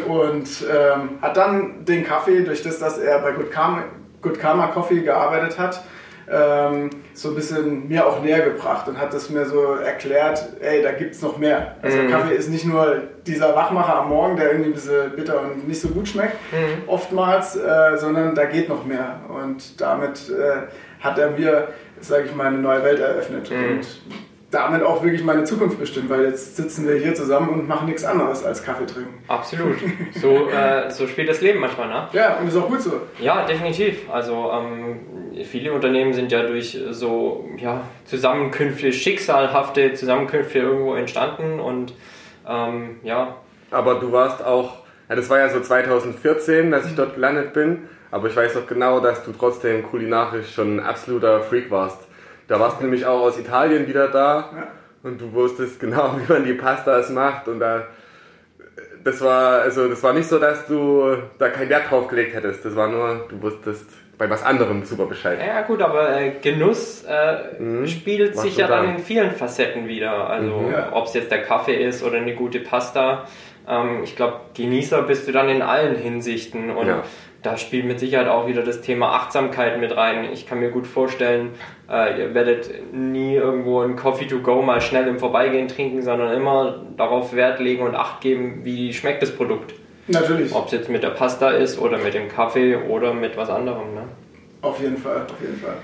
Und 0.07 0.49
ähm, 0.71 1.19
hat 1.23 1.37
dann 1.37 1.85
den 1.85 2.05
Kaffee, 2.05 2.43
durch 2.43 2.63
das, 2.63 2.79
dass 2.79 2.99
er 2.99 3.19
bei 3.21 3.33
Good 3.33 3.51
Karma, 3.51 3.85
Good 4.21 4.39
Karma 4.39 4.67
Coffee 4.69 5.01
gearbeitet 5.01 5.59
hat, 5.59 5.83
ähm, 6.31 6.91
so 7.15 7.31
ein 7.31 7.35
bisschen 7.35 7.89
mir 7.89 8.07
auch 8.07 8.23
näher 8.23 8.41
gebracht 8.41 8.87
und 8.89 8.99
hat 8.99 9.13
es 9.15 9.31
mir 9.31 9.45
so 9.47 9.75
erklärt, 9.75 10.45
ey, 10.61 10.83
da 10.83 10.93
gibt 10.93 11.15
es 11.15 11.23
noch 11.23 11.39
mehr. 11.39 11.77
Also 11.83 11.99
Mhm. 11.99 12.11
Kaffee 12.11 12.35
ist 12.35 12.51
nicht 12.51 12.65
nur 12.65 13.03
dieser 13.27 13.55
Wachmacher 13.57 13.97
am 14.01 14.09
Morgen, 14.11 14.37
der 14.37 14.51
irgendwie 14.53 14.71
ein 14.71 14.75
bisschen 14.75 15.11
bitter 15.17 15.41
und 15.41 15.67
nicht 15.67 15.81
so 15.81 15.89
gut 15.89 16.07
schmeckt, 16.09 16.37
Mhm. 16.53 16.89
oftmals, 16.89 17.57
äh, 17.57 17.97
sondern 17.97 18.35
da 18.35 18.45
geht 18.45 18.69
noch 18.69 18.85
mehr. 18.85 19.21
Und 19.29 19.81
damit 19.81 20.29
äh, 20.31 21.03
hat 21.03 21.19
er 21.19 21.31
mir, 21.31 21.69
sage 22.01 22.25
ich 22.27 22.35
mal, 22.35 22.47
eine 22.49 22.59
neue 22.59 22.83
Welt 22.85 23.01
eröffnet. 23.01 23.51
Mhm. 23.51 23.79
Und 23.79 23.87
damit 24.51 24.83
auch 24.83 25.03
wirklich 25.05 25.23
meine 25.23 25.45
Zukunft 25.45 25.79
bestimmt, 25.79 26.09
weil 26.09 26.25
jetzt 26.25 26.57
sitzen 26.57 26.89
wir 26.89 26.95
hier 26.97 27.15
zusammen 27.15 27.51
und 27.51 27.69
machen 27.69 27.85
nichts 27.87 28.03
anderes 28.03 28.45
als 28.47 28.65
Kaffee 28.65 28.87
trinken. 28.87 29.23
Absolut. 29.29 29.77
So, 30.23 30.49
äh, 30.49 30.91
so 30.91 31.07
spielt 31.07 31.29
das 31.29 31.43
Leben 31.43 31.61
manchmal, 31.61 31.89
ne? 31.89 32.09
Ja, 32.15 32.39
und 32.39 32.49
ist 32.49 32.57
auch 32.57 32.67
gut 32.67 32.81
so. 32.81 32.93
Ja, 33.21 33.45
definitiv. 33.45 34.11
Also 34.11 34.51
ähm, 34.53 35.01
viele 35.45 35.73
Unternehmen 35.73 36.13
sind 36.13 36.33
ja 36.33 36.43
durch 36.43 36.79
so 36.91 37.49
ja, 37.57 37.83
Zusammenkünfte, 38.05 38.93
schicksalhafte 38.93 39.95
Zusammenkünfte 39.95 40.59
irgendwo 40.59 40.95
entstanden 40.95 41.61
und 41.61 41.95
ähm, 42.47 42.97
ja. 43.03 43.37
Aber 43.71 43.97
du 43.97 44.13
warst 44.13 44.45
auch, 44.45 44.79
ja, 45.09 45.17
das 45.17 45.29
war 45.29 45.39
ja 45.39 45.49
so 45.49 45.61
2014, 45.61 46.71
dass 46.71 46.87
ich 46.87 46.95
dort 46.95 47.15
gelandet 47.15 47.53
bin, 47.53 47.89
aber 48.11 48.29
ich 48.29 48.37
weiß 48.37 48.57
auch 48.57 48.67
genau, 48.67 49.01
dass 49.01 49.25
du 49.25 49.33
trotzdem 49.33 49.83
kulinarisch 49.83 50.55
schon 50.55 50.77
ein 50.77 50.81
absoluter 50.81 51.43
Freak 51.43 51.71
warst. 51.71 52.09
Da 52.47 52.59
warst 52.59 52.81
du 52.81 52.85
nämlich 52.85 53.05
auch 53.05 53.21
aus 53.21 53.39
Italien 53.39 53.87
wieder 53.87 54.09
da 54.09 54.51
ja. 54.55 54.69
und 55.03 55.21
du 55.21 55.33
wusstest 55.33 55.79
genau, 55.79 56.17
wie 56.19 56.33
man 56.33 56.45
die 56.45 56.55
Pastas 56.55 57.11
macht 57.11 57.49
und 57.49 57.61
da 57.61 57.87
das 59.05 59.21
war 59.21 59.61
also 59.63 59.89
das 59.89 60.03
war 60.03 60.13
nicht 60.13 60.29
so, 60.29 60.39
dass 60.39 60.67
du 60.67 61.17
da 61.39 61.49
keinen 61.49 61.69
Wert 61.69 61.91
drauf 61.91 62.09
gelegt 62.09 62.35
hättest. 62.35 62.65
Das 62.65 62.77
war 62.77 62.89
nur, 62.89 63.27
du 63.29 63.41
wusstest 63.43 63.87
bei 64.17 64.29
was 64.29 64.43
anderem 64.43 64.85
super 64.85 65.07
Bescheid. 65.07 65.39
Ja 65.45 65.63
gut, 65.63 65.81
aber 65.81 66.21
äh, 66.21 66.33
Genuss 66.43 67.05
äh, 67.09 67.61
mhm. 67.63 67.87
spiegelt 67.87 68.37
sich 68.37 68.57
ja 68.57 68.67
dann 68.67 68.97
in 68.97 68.99
vielen 68.99 69.31
Facetten 69.31 69.87
wieder. 69.87 70.29
Also 70.29 70.51
mhm. 70.51 70.75
ob 70.93 71.07
es 71.07 71.15
jetzt 71.15 71.31
der 71.31 71.43
Kaffee 71.43 71.77
ist 71.77 72.03
oder 72.03 72.19
eine 72.19 72.35
gute 72.35 72.61
Pasta. 72.61 73.27
Ähm, 73.69 74.01
ich 74.03 74.17
glaube, 74.17 74.41
Genießer 74.55 75.03
bist 75.03 75.29
du 75.29 75.33
dann 75.33 75.49
in 75.49 75.63
allen 75.63 75.95
Hinsichten 75.95 76.71
und 76.71 76.89
ja 76.89 77.05
da 77.43 77.57
spielt 77.57 77.87
mit 77.87 78.01
Sicherheit 78.01 78.29
auch 78.29 78.49
wieder 78.49 78.63
das 78.63 78.81
Thema 78.81 79.13
Achtsamkeit 79.13 79.79
mit 79.79 79.97
rein. 79.97 80.29
Ich 80.33 80.47
kann 80.47 80.59
mir 80.59 80.71
gut 80.71 80.87
vorstellen, 80.87 81.51
äh, 81.89 82.21
ihr 82.21 82.35
werdet 82.35 82.93
nie 82.93 83.35
irgendwo 83.35 83.81
ein 83.81 83.97
Coffee 83.97 84.27
to 84.27 84.41
go 84.41 84.61
mal 84.63 84.81
schnell 84.81 85.07
im 85.07 85.19
Vorbeigehen 85.19 85.69
trinken, 85.69 86.03
sondern 86.03 86.33
immer 86.33 86.83
darauf 86.97 87.35
Wert 87.35 87.61
legen 87.61 87.85
und 87.85 87.95
Acht 87.95 88.21
geben, 88.21 88.65
wie 88.65 88.93
schmeckt 88.93 89.23
das 89.23 89.31
Produkt. 89.31 89.75
Natürlich. 90.09 90.55
Ob 90.55 90.67
es 90.67 90.73
jetzt 90.73 90.89
mit 90.89 91.03
der 91.03 91.11
Pasta 91.11 91.51
ist 91.51 91.79
oder 91.79 91.99
mit 91.99 92.15
dem 92.15 92.29
Kaffee 92.29 92.77
oder 92.77 93.13
mit 93.13 93.37
was 93.37 93.51
anderem. 93.51 93.95
Ne? 93.95 94.03
Auf 94.63 94.81
jeden 94.81 94.97
Fall, 94.97 95.27
auf 95.31 95.41
jeden 95.41 95.59
Fall. 95.59 95.77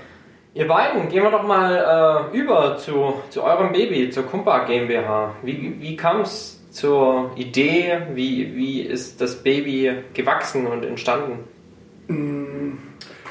Ihr 0.55 0.67
beiden, 0.67 1.09
gehen 1.09 1.23
wir 1.23 1.31
doch 1.31 1.43
mal 1.43 2.31
äh, 2.33 2.37
über 2.37 2.77
zu, 2.77 3.13
zu 3.29 3.43
eurem 3.43 3.71
Baby, 3.71 4.09
zur 4.09 4.25
Kumpa 4.25 4.65
GmbH. 4.65 5.35
Wie, 5.43 5.75
wie 5.79 5.95
kam 5.95 6.21
es 6.21 6.54
zur 6.75 7.31
Idee? 7.35 8.01
Wie, 8.13 8.55
wie 8.55 8.81
ist 8.81 9.21
das 9.21 9.37
Baby 9.37 10.03
gewachsen 10.13 10.67
und 10.67 10.83
entstanden? 10.83 11.39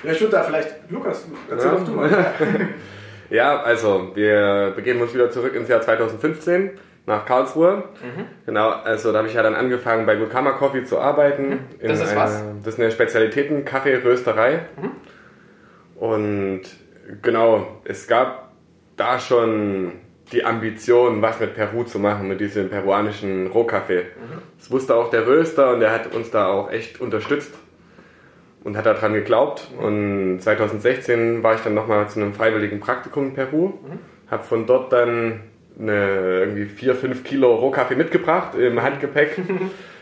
Ja, 0.02 0.12
ich 0.12 0.20
würde 0.20 0.32
da 0.32 0.42
vielleicht, 0.42 0.90
Lukas, 0.90 1.26
erzähl 1.50 1.70
ja. 1.70 1.76
doch 1.76 1.84
du 1.84 1.92
mal. 1.92 2.26
ja, 3.30 3.62
also 3.62 4.12
wir 4.14 4.72
begeben 4.74 5.00
uns 5.00 5.14
wieder 5.14 5.30
zurück 5.30 5.54
ins 5.54 5.68
Jahr 5.68 5.80
2015 5.80 6.70
nach 7.06 7.26
Karlsruhe. 7.26 7.84
Mhm. 8.02 8.24
Genau, 8.46 8.70
also 8.70 9.12
da 9.12 9.18
habe 9.18 9.28
ich 9.28 9.34
ja 9.34 9.42
dann 9.42 9.54
angefangen 9.54 10.06
bei 10.06 10.16
Gulkama 10.16 10.52
Coffee 10.52 10.84
zu 10.84 10.98
arbeiten. 10.98 11.48
Mhm. 11.50 11.58
Das 11.82 12.00
ist 12.00 12.10
eine, 12.10 12.20
was? 12.20 12.44
Das 12.64 12.74
ist 12.74 12.80
eine 12.80 12.90
Spezialitäten-Kaffee-Rösterei. 12.90 14.60
Mhm. 14.80 14.90
Und 16.00 16.62
genau, 17.22 17.66
es 17.84 18.06
gab 18.06 18.52
da 18.96 19.18
schon 19.18 19.92
die 20.34 20.44
Ambition, 20.44 21.22
was 21.22 21.40
mit 21.40 21.54
Peru 21.54 21.84
zu 21.84 21.98
machen, 21.98 22.28
mit 22.28 22.40
diesem 22.40 22.68
peruanischen 22.68 23.46
Rohkaffee. 23.46 24.02
Mhm. 24.02 24.42
Das 24.58 24.70
wusste 24.70 24.94
auch 24.96 25.10
der 25.10 25.26
Röster 25.26 25.72
und 25.72 25.80
der 25.80 25.92
hat 25.92 26.14
uns 26.14 26.30
da 26.30 26.48
auch 26.48 26.70
echt 26.70 27.00
unterstützt 27.00 27.54
und 28.64 28.76
hat 28.76 28.86
daran 28.86 29.14
geglaubt. 29.14 29.68
Und 29.78 30.40
2016 30.40 31.42
war 31.42 31.54
ich 31.54 31.60
dann 31.60 31.74
nochmal 31.74 32.08
zu 32.08 32.20
einem 32.20 32.34
freiwilligen 32.34 32.80
Praktikum 32.80 33.26
in 33.26 33.34
Peru, 33.34 33.68
mhm. 33.68 33.98
habe 34.30 34.42
von 34.42 34.66
dort 34.66 34.92
dann 34.92 35.40
eine, 35.78 36.40
irgendwie 36.40 36.66
4, 36.66 36.94
5 36.94 37.24
Kilo 37.24 37.54
Rohkaffee 37.54 37.96
mitgebracht 37.96 38.56
im 38.56 38.82
Handgepäck. 38.82 39.38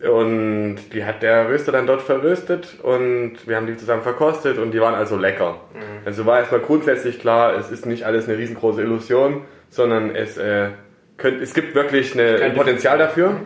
Und 0.00 0.76
die 0.92 1.04
hat 1.04 1.22
der 1.22 1.48
Röster 1.48 1.72
dann 1.72 1.88
dort 1.88 2.02
verröstet 2.02 2.78
und 2.82 3.32
wir 3.46 3.56
haben 3.56 3.66
die 3.66 3.76
zusammen 3.76 4.02
verkostet 4.02 4.58
und 4.58 4.70
die 4.70 4.80
waren 4.80 4.94
also 4.94 5.16
lecker. 5.16 5.60
Mhm. 5.74 6.06
Also 6.06 6.24
war 6.24 6.38
erstmal 6.38 6.60
grundsätzlich 6.60 7.18
klar, 7.18 7.56
es 7.58 7.72
ist 7.72 7.84
nicht 7.84 8.04
alles 8.04 8.28
eine 8.28 8.38
riesengroße 8.38 8.80
Illusion, 8.80 9.42
sondern 9.70 10.14
es, 10.14 10.36
äh, 10.36 10.68
könnt, 11.16 11.42
es 11.42 11.52
gibt 11.52 11.74
wirklich 11.74 12.14
eine, 12.14 12.40
ein 12.42 12.54
Potenzial 12.54 12.96
dafür. 12.96 13.40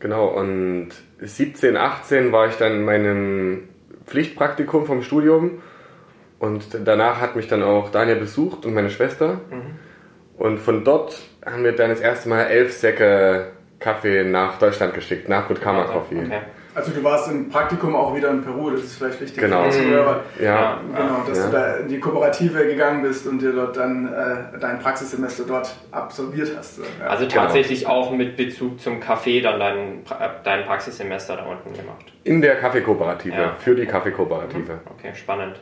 Genau, 0.00 0.26
und 0.26 0.90
17, 1.18 1.78
18 1.78 2.30
war 2.30 2.48
ich 2.48 2.56
dann 2.56 2.72
in 2.72 2.84
meinem 2.84 3.68
Pflichtpraktikum 4.04 4.84
vom 4.84 5.00
Studium 5.00 5.62
und 6.38 6.62
danach 6.84 7.22
hat 7.22 7.36
mich 7.36 7.48
dann 7.48 7.62
auch 7.62 7.90
Daniel 7.90 8.16
besucht 8.16 8.66
und 8.66 8.74
meine 8.74 8.90
Schwester. 8.90 9.40
Mhm. 9.50 9.78
Und 10.36 10.58
von 10.58 10.84
dort 10.84 11.22
haben 11.42 11.64
wir 11.64 11.72
dann 11.72 11.88
das 11.88 12.00
erste 12.00 12.28
Mal 12.28 12.42
elf 12.42 12.74
Säcke 12.74 13.52
Kaffee 13.84 14.24
nach 14.24 14.58
Deutschland 14.58 14.94
geschickt, 14.94 15.28
nach 15.28 15.46
Good 15.46 15.60
Karma 15.60 15.84
Coffee. 15.84 16.24
Okay. 16.24 16.40
Also 16.74 16.90
du 16.90 17.04
warst 17.04 17.30
im 17.30 17.50
Praktikum 17.50 17.94
auch 17.94 18.16
wieder 18.16 18.30
in 18.30 18.42
Peru, 18.42 18.70
das 18.70 18.80
ist 18.80 18.96
vielleicht 18.96 19.20
wichtig 19.20 19.38
genau. 19.38 19.70
für 19.70 19.84
Hörer. 19.84 20.20
Ja. 20.42 20.80
Genau, 20.92 21.22
dass 21.24 21.38
ja. 21.38 21.46
du 21.46 21.52
da 21.52 21.76
in 21.76 21.88
die 21.88 22.00
Kooperative 22.00 22.66
gegangen 22.66 23.02
bist 23.02 23.28
und 23.28 23.40
dir 23.40 23.52
dort 23.52 23.76
dann 23.76 24.12
äh, 24.12 24.58
dein 24.58 24.80
Praxissemester 24.80 25.44
dort 25.46 25.72
absolviert 25.92 26.50
hast. 26.56 26.78
Ja. 26.78 27.06
Also 27.06 27.26
tatsächlich 27.26 27.80
genau. 27.82 27.92
auch 27.92 28.10
mit 28.10 28.36
Bezug 28.36 28.80
zum 28.80 28.98
Kaffee 28.98 29.40
dann 29.40 29.60
dein, 29.60 30.02
dein 30.42 30.64
Praxissemester 30.64 31.36
da 31.36 31.44
unten 31.44 31.74
gemacht. 31.74 32.12
In 32.24 32.40
der 32.40 32.56
Kaffeekooperative, 32.56 33.36
ja. 33.36 33.54
für 33.60 33.76
die 33.76 33.86
Kaffeekooperative. 33.86 34.80
Okay, 34.98 35.12
spannend. 35.14 35.60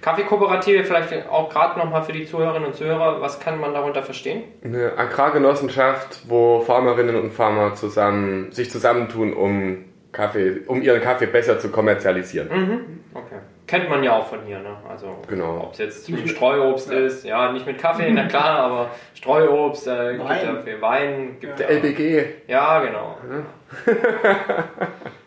Kaffeekooperative 0.00 0.84
vielleicht 0.84 1.28
auch 1.28 1.50
gerade 1.50 1.78
nochmal 1.78 2.02
für 2.02 2.12
die 2.12 2.24
Zuhörerinnen 2.24 2.68
und 2.68 2.74
Zuhörer, 2.74 3.20
was 3.20 3.38
kann 3.38 3.60
man 3.60 3.74
darunter 3.74 4.02
verstehen? 4.02 4.44
Eine 4.64 4.96
Agrargenossenschaft, 4.96 6.22
wo 6.28 6.60
Farmerinnen 6.60 7.16
und 7.16 7.32
Farmer 7.32 7.74
zusammen, 7.74 8.50
sich 8.52 8.70
zusammentun, 8.70 9.34
um 9.34 9.84
Kaffee, 10.12 10.62
um 10.66 10.82
ihren 10.82 11.00
Kaffee 11.00 11.26
besser 11.26 11.58
zu 11.58 11.70
kommerzialisieren. 11.70 12.48
Mhm. 12.48 13.00
Okay. 13.14 13.36
Kennt 13.66 13.88
man 13.88 14.02
ja 14.02 14.16
auch 14.16 14.26
von 14.26 14.40
hier, 14.44 14.58
ne? 14.58 14.76
Also 14.88 15.18
genau. 15.28 15.60
ob 15.64 15.72
es 15.72 15.78
jetzt 15.78 16.08
ein 16.08 16.26
Streuobst 16.26 16.90
ja. 16.90 16.98
ist, 16.98 17.24
ja, 17.24 17.52
nicht 17.52 17.66
mit 17.66 17.78
Kaffee, 17.78 18.10
na 18.10 18.26
klar, 18.26 18.58
aber 18.58 18.90
Streuobst, 19.14 19.86
äh, 19.86 20.16
gibt 20.16 20.28
ja 20.28 20.56
für 20.64 20.82
Wein, 20.82 21.36
gibt 21.40 21.58
der 21.58 21.70
LBG. 21.70 22.24
Ja, 22.48 22.80
genau. 22.80 23.16
Ja. 23.30 23.94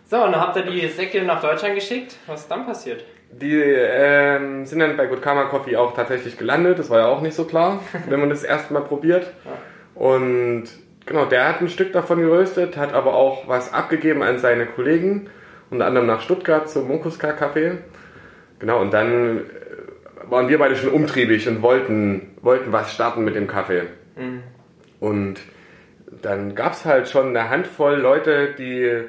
so, 0.05 0.23
und 0.23 0.33
dann 0.33 0.41
habt 0.41 0.57
ihr 0.57 0.63
die 0.63 0.87
Säcke 0.87 1.23
nach 1.23 1.41
Deutschland 1.41 1.75
geschickt. 1.75 2.17
Was 2.27 2.41
ist 2.41 2.51
dann 2.51 2.65
passiert? 2.65 3.05
Die 3.41 3.59
ähm, 3.59 4.65
sind 4.65 4.79
dann 4.79 4.95
bei 4.95 5.07
Good 5.07 5.21
Karma 5.21 5.45
Coffee 5.45 5.75
auch 5.75 5.93
tatsächlich 5.95 6.37
gelandet. 6.37 6.79
Das 6.79 6.89
war 6.89 6.99
ja 6.99 7.05
auch 7.07 7.21
nicht 7.21 7.35
so 7.35 7.45
klar, 7.45 7.81
wenn 8.09 8.19
man 8.19 8.29
das 8.29 8.43
erste 8.43 8.73
Mal 8.73 8.81
probiert. 8.81 9.31
Und 9.95 10.65
genau, 11.05 11.25
der 11.25 11.47
hat 11.47 11.61
ein 11.61 11.69
Stück 11.69 11.93
davon 11.93 12.19
geröstet, 12.19 12.77
hat 12.77 12.93
aber 12.93 13.15
auch 13.15 13.47
was 13.47 13.73
abgegeben 13.73 14.23
an 14.23 14.39
seine 14.39 14.65
Kollegen, 14.65 15.29
unter 15.69 15.85
anderem 15.85 16.07
nach 16.07 16.21
Stuttgart 16.21 16.69
zum 16.69 16.87
Munkuska 16.87 17.31
Café. 17.31 17.77
Genau, 18.59 18.79
und 18.79 18.93
dann 18.93 19.39
äh, 19.39 19.41
waren 20.29 20.47
wir 20.47 20.57
beide 20.59 20.75
schon 20.75 20.91
umtriebig 20.91 21.47
und 21.47 21.61
wollten, 21.61 22.35
wollten 22.41 22.71
was 22.71 22.93
starten 22.93 23.23
mit 23.23 23.35
dem 23.35 23.47
Kaffee. 23.47 23.83
Mhm. 24.15 24.43
Und 24.99 25.39
dann 26.21 26.55
gab 26.55 26.73
es 26.73 26.85
halt 26.85 27.09
schon 27.09 27.29
eine 27.29 27.49
Handvoll 27.49 27.95
Leute, 27.95 28.53
die 28.57 29.03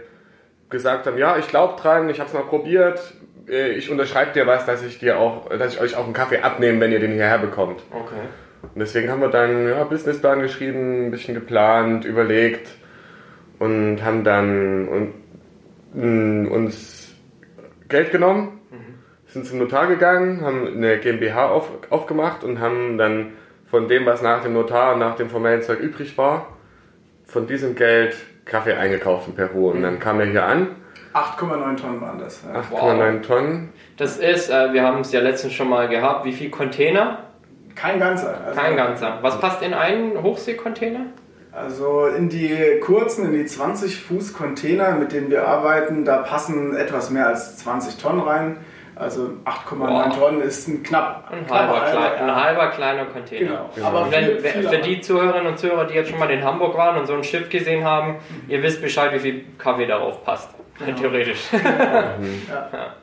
gesagt 0.70 1.06
haben, 1.06 1.18
ja, 1.18 1.36
ich 1.36 1.46
glaube 1.48 1.80
dran, 1.80 2.08
ich 2.08 2.18
habe 2.18 2.28
es 2.28 2.34
mal 2.34 2.42
probiert, 2.42 3.14
ich 3.46 3.90
unterschreibe 3.90 4.32
dir 4.32 4.46
was, 4.46 4.66
dass 4.66 4.82
ich 4.82 4.98
dir 4.98 5.18
auch, 5.18 5.48
dass 5.48 5.74
ich 5.74 5.80
euch 5.80 5.96
auch 5.96 6.04
einen 6.04 6.12
Kaffee 6.12 6.38
abnehme, 6.38 6.80
wenn 6.80 6.92
ihr 6.92 7.00
den 7.00 7.12
hierher 7.12 7.38
bekommt. 7.38 7.82
Okay. 7.90 8.14
Und 8.62 8.80
deswegen 8.80 9.10
haben 9.10 9.20
wir 9.20 9.28
dann 9.28 9.68
ja, 9.68 9.84
Businessplan 9.84 10.40
geschrieben, 10.40 11.06
ein 11.06 11.10
bisschen 11.10 11.34
geplant, 11.34 12.04
überlegt 12.04 12.68
und 13.58 14.02
haben 14.02 14.24
dann 14.24 14.88
und, 14.88 15.14
mh, 15.92 16.50
uns 16.50 17.14
Geld 17.88 18.10
genommen, 18.10 18.60
mhm. 18.70 18.94
sind 19.26 19.46
zum 19.46 19.58
Notar 19.58 19.86
gegangen, 19.86 20.40
haben 20.40 20.66
eine 20.66 20.98
GmbH 20.98 21.48
auf, 21.48 21.70
aufgemacht 21.90 22.42
und 22.42 22.60
haben 22.60 22.96
dann 22.96 23.32
von 23.66 23.88
dem, 23.88 24.06
was 24.06 24.22
nach 24.22 24.42
dem 24.42 24.54
Notar 24.54 24.94
und 24.94 25.00
nach 25.00 25.16
dem 25.16 25.28
formellen 25.28 25.62
Zeug 25.62 25.80
übrig 25.80 26.16
war, 26.16 26.56
von 27.26 27.46
diesem 27.46 27.74
Geld 27.74 28.16
Kaffee 28.44 28.74
eingekauft 28.74 29.28
in 29.28 29.34
Peru. 29.34 29.70
Und 29.70 29.82
dann 29.82 29.98
kam 29.98 30.20
er 30.20 30.26
hier 30.26 30.44
an 30.44 30.68
8,9 31.14 31.76
Tonnen 31.76 32.00
waren 32.00 32.18
das. 32.18 32.42
Ja. 32.42 32.60
8,9 32.60 32.70
wow. 32.70 33.26
Tonnen. 33.26 33.72
Das 33.96 34.18
ist, 34.18 34.50
äh, 34.50 34.72
wir 34.72 34.82
haben 34.82 35.00
es 35.00 35.12
ja 35.12 35.20
letztens 35.20 35.52
schon 35.52 35.68
mal 35.68 35.88
gehabt, 35.88 36.24
wie 36.24 36.32
viel 36.32 36.50
Container? 36.50 37.18
Kein 37.76 38.00
ganzer. 38.00 38.40
Also 38.46 38.60
Kein 38.60 38.76
ganzer. 38.76 39.18
Was 39.22 39.40
passt 39.40 39.62
in 39.62 39.74
einen 39.74 40.22
Hochseekontainer? 40.22 41.06
Also 41.52 42.06
in 42.06 42.28
die 42.28 42.80
kurzen, 42.80 43.26
in 43.26 43.32
die 43.32 43.46
20 43.46 44.00
Fuß 44.00 44.32
Container, 44.32 44.92
mit 44.92 45.12
denen 45.12 45.30
wir 45.30 45.46
arbeiten, 45.46 46.04
da 46.04 46.18
passen 46.18 46.76
etwas 46.76 47.10
mehr 47.10 47.28
als 47.28 47.58
20 47.58 47.96
Tonnen 47.96 48.20
rein. 48.20 48.56
Also 48.96 49.30
8,9 49.44 50.18
Tonnen 50.18 50.40
ist 50.40 50.68
ein 50.68 50.82
knapp 50.82 51.28
ein 51.30 51.48
halber, 51.48 51.80
klein, 51.90 52.28
ein 52.28 52.34
halber 52.34 52.68
kleiner 52.70 53.04
Container. 53.06 53.46
Genau. 53.46 53.70
genau. 53.74 53.86
Aber 53.86 54.10
wenn, 54.10 54.38
viel, 54.38 54.68
für 54.68 54.78
die 54.78 55.00
Zuhörerinnen 55.00 55.48
und 55.48 55.58
Zuhörer, 55.58 55.86
die 55.86 55.94
jetzt 55.94 56.10
schon 56.10 56.18
mal 56.18 56.30
in 56.30 56.44
Hamburg 56.44 56.76
waren 56.76 56.98
und 56.98 57.06
so 57.06 57.14
ein 57.14 57.24
Schiff 57.24 57.48
gesehen 57.48 57.84
haben, 57.84 58.12
mhm. 58.12 58.44
ihr 58.48 58.62
wisst 58.62 58.82
Bescheid, 58.82 59.12
wie 59.12 59.18
viel 59.18 59.44
Kaffee 59.58 59.86
darauf 59.86 60.24
passt. 60.24 60.50
Genau. 60.78 60.96
Theoretisch. 60.98 61.48
ja. 61.52 62.14
ja. 62.72 62.94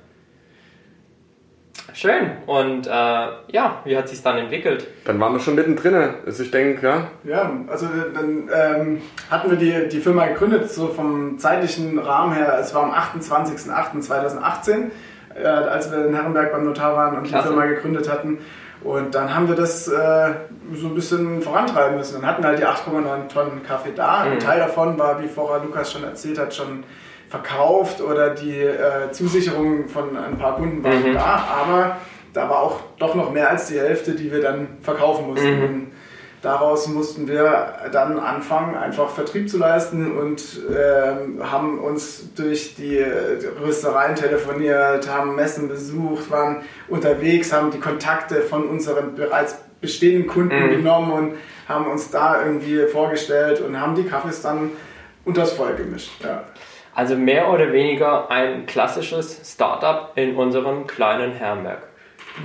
Schön. 1.93 2.31
Und 2.45 2.87
äh, 2.87 2.89
ja, 2.89 3.81
wie 3.83 3.97
hat 3.97 4.07
sich 4.07 4.23
dann 4.23 4.37
entwickelt? 4.37 4.87
Dann 5.05 5.19
waren 5.19 5.33
wir 5.33 5.39
schon 5.39 5.55
mittendrin. 5.55 5.95
Also 6.25 6.43
ich 6.43 6.51
denke, 6.51 6.87
ja. 6.87 7.07
Ja, 7.23 7.51
also 7.67 7.87
dann 8.13 8.49
ähm, 8.53 9.01
hatten 9.29 9.49
wir 9.49 9.57
die, 9.57 9.89
die 9.89 9.99
Firma 9.99 10.27
gegründet, 10.27 10.71
so 10.71 10.87
vom 10.87 11.37
zeitlichen 11.37 11.99
Rahmen 11.99 12.33
her. 12.33 12.57
Es 12.59 12.73
war 12.73 12.83
am 12.83 12.91
28.08.2018. 12.91 14.91
äh, 15.35 15.45
als 15.45 15.91
wir 15.91 16.05
in 16.05 16.13
Herrenberg 16.13 16.51
beim 16.51 16.65
Notar 16.65 16.95
waren 16.95 17.17
und 17.17 17.23
Klasse. 17.23 17.49
die 17.49 17.53
Firma 17.53 17.67
gegründet 17.67 18.09
hatten. 18.09 18.39
Und 18.83 19.13
dann 19.13 19.35
haben 19.35 19.47
wir 19.47 19.55
das 19.55 19.87
äh, 19.87 20.33
so 20.73 20.87
ein 20.87 20.95
bisschen 20.95 21.41
vorantreiben 21.41 21.97
müssen. 21.97 22.21
Dann 22.21 22.25
hatten 22.25 22.41
wir 22.41 22.49
halt 22.49 22.59
die 22.59 22.65
8,9 22.65 23.27
Tonnen 23.27 23.63
Kaffee 23.63 23.91
da. 23.95 24.25
Mhm. 24.25 24.31
Ein 24.31 24.39
Teil 24.39 24.59
davon 24.59 24.97
war, 24.97 25.21
wie 25.21 25.27
vorher 25.27 25.63
Lukas 25.63 25.91
schon 25.91 26.03
erzählt 26.03 26.39
hat, 26.39 26.55
schon 26.55 26.83
verkauft 27.31 28.01
oder 28.01 28.31
die 28.31 28.59
äh, 28.61 29.09
Zusicherungen 29.11 29.87
von 29.87 30.15
ein 30.17 30.37
paar 30.37 30.57
Kunden 30.57 30.83
waren 30.83 31.01
Mhm. 31.09 31.13
da. 31.13 31.43
Aber 31.63 31.97
da 32.33 32.49
war 32.49 32.59
auch 32.59 32.79
doch 32.99 33.15
noch 33.15 33.31
mehr 33.31 33.49
als 33.49 33.67
die 33.67 33.79
Hälfte, 33.79 34.11
die 34.13 34.31
wir 34.31 34.41
dann 34.41 34.67
verkaufen 34.81 35.27
mussten. 35.27 35.57
Mhm. 35.57 35.63
Und 35.63 35.87
daraus 36.41 36.87
mussten 36.89 37.27
wir 37.29 37.73
dann 37.93 38.19
anfangen, 38.19 38.75
einfach 38.75 39.09
Vertrieb 39.09 39.49
zu 39.49 39.57
leisten 39.57 40.17
und 40.17 40.43
ähm, 40.77 41.39
haben 41.49 41.79
uns 41.79 42.33
durch 42.35 42.75
die 42.75 42.97
äh, 42.97 43.37
Röstereien 43.63 44.15
telefoniert, 44.15 45.09
haben 45.09 45.35
Messen 45.35 45.69
besucht, 45.69 46.29
waren 46.31 46.57
unterwegs, 46.89 47.53
haben 47.53 47.71
die 47.71 47.79
Kontakte 47.79 48.41
von 48.41 48.67
unseren 48.67 49.15
bereits 49.15 49.55
bestehenden 49.79 50.27
Kunden 50.27 50.65
Mhm. 50.65 50.69
genommen 50.69 51.11
und 51.13 51.33
haben 51.69 51.87
uns 51.87 52.11
da 52.11 52.43
irgendwie 52.45 52.85
vorgestellt 52.87 53.61
und 53.61 53.79
haben 53.79 53.95
die 53.95 54.03
Kaffees 54.03 54.41
dann 54.41 54.71
unters 55.23 55.53
Volk 55.53 55.77
gemischt. 55.77 56.11
Ja. 56.23 56.43
Also 56.93 57.15
mehr 57.15 57.49
oder 57.49 57.71
weniger 57.73 58.29
ein 58.29 58.65
klassisches 58.65 59.41
Startup 59.45 60.11
in 60.15 60.35
unserem 60.35 60.87
kleinen 60.87 61.33
Herrenberg. 61.33 61.83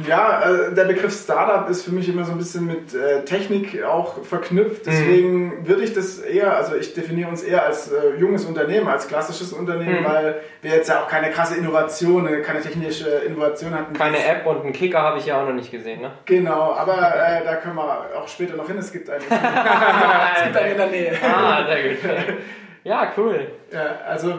Ja, 0.09 0.43
äh, 0.43 0.75
der 0.75 0.85
Begriff 0.85 1.15
Startup 1.15 1.69
ist 1.71 1.85
für 1.85 1.93
mich 1.93 2.09
immer 2.09 2.25
so 2.25 2.33
ein 2.33 2.39
bisschen 2.39 2.67
mit 2.67 2.93
äh, 2.93 3.25
Technik 3.25 3.85
auch 3.85 4.25
verknüpft. 4.25 4.85
Deswegen 4.85 5.65
würde 5.67 5.85
ich 5.85 5.95
das 5.95 6.19
eher, 6.19 6.57
also 6.57 6.75
ich 6.75 6.93
definiere 6.95 7.29
uns 7.29 7.43
eher 7.45 7.65
als 7.65 7.93
äh, 7.93 8.17
junges 8.19 8.45
Unternehmen, 8.47 8.89
als 8.89 9.07
klassisches 9.07 9.53
Unternehmen, 9.53 10.01
Mhm. 10.01 10.05
weil 10.05 10.41
wir 10.63 10.73
jetzt 10.75 10.89
ja 10.89 11.03
auch 11.03 11.09
keine 11.09 11.31
krasse 11.31 11.57
Innovation, 11.57 12.27
äh, 12.27 12.41
keine 12.41 12.61
technische 12.63 13.09
Innovation 13.09 13.73
hatten. 13.75 13.93
Keine 13.95 14.19
App 14.27 14.45
und 14.47 14.63
einen 14.65 14.73
Kicker 14.73 15.01
habe 15.03 15.19
ich 15.19 15.27
ja 15.27 15.41
auch 15.41 15.47
noch 15.47 15.55
nicht 15.55 15.71
gesehen, 15.71 16.01
ne? 16.01 16.11
Genau, 16.25 16.73
aber 16.73 16.95
äh, 16.99 17.45
da 17.45 17.55
können 17.57 17.77
wir 17.77 18.09
auch 18.21 18.27
später 18.27 18.57
noch 18.57 18.67
hin. 18.67 18.79
Es 18.79 18.93
gibt 18.93 19.09
einen, 19.09 19.23
es 19.31 20.45
gibt 20.45 20.57
einen 20.57 20.73
in 20.73 20.79
der 20.79 20.87
Nähe. 20.89 21.13
Ah, 21.23 21.65
sehr 21.65 21.91
gut. 21.91 21.99
Ja, 22.87 23.13
cool. 23.17 23.49
Ja, 23.73 23.99
also 24.07 24.33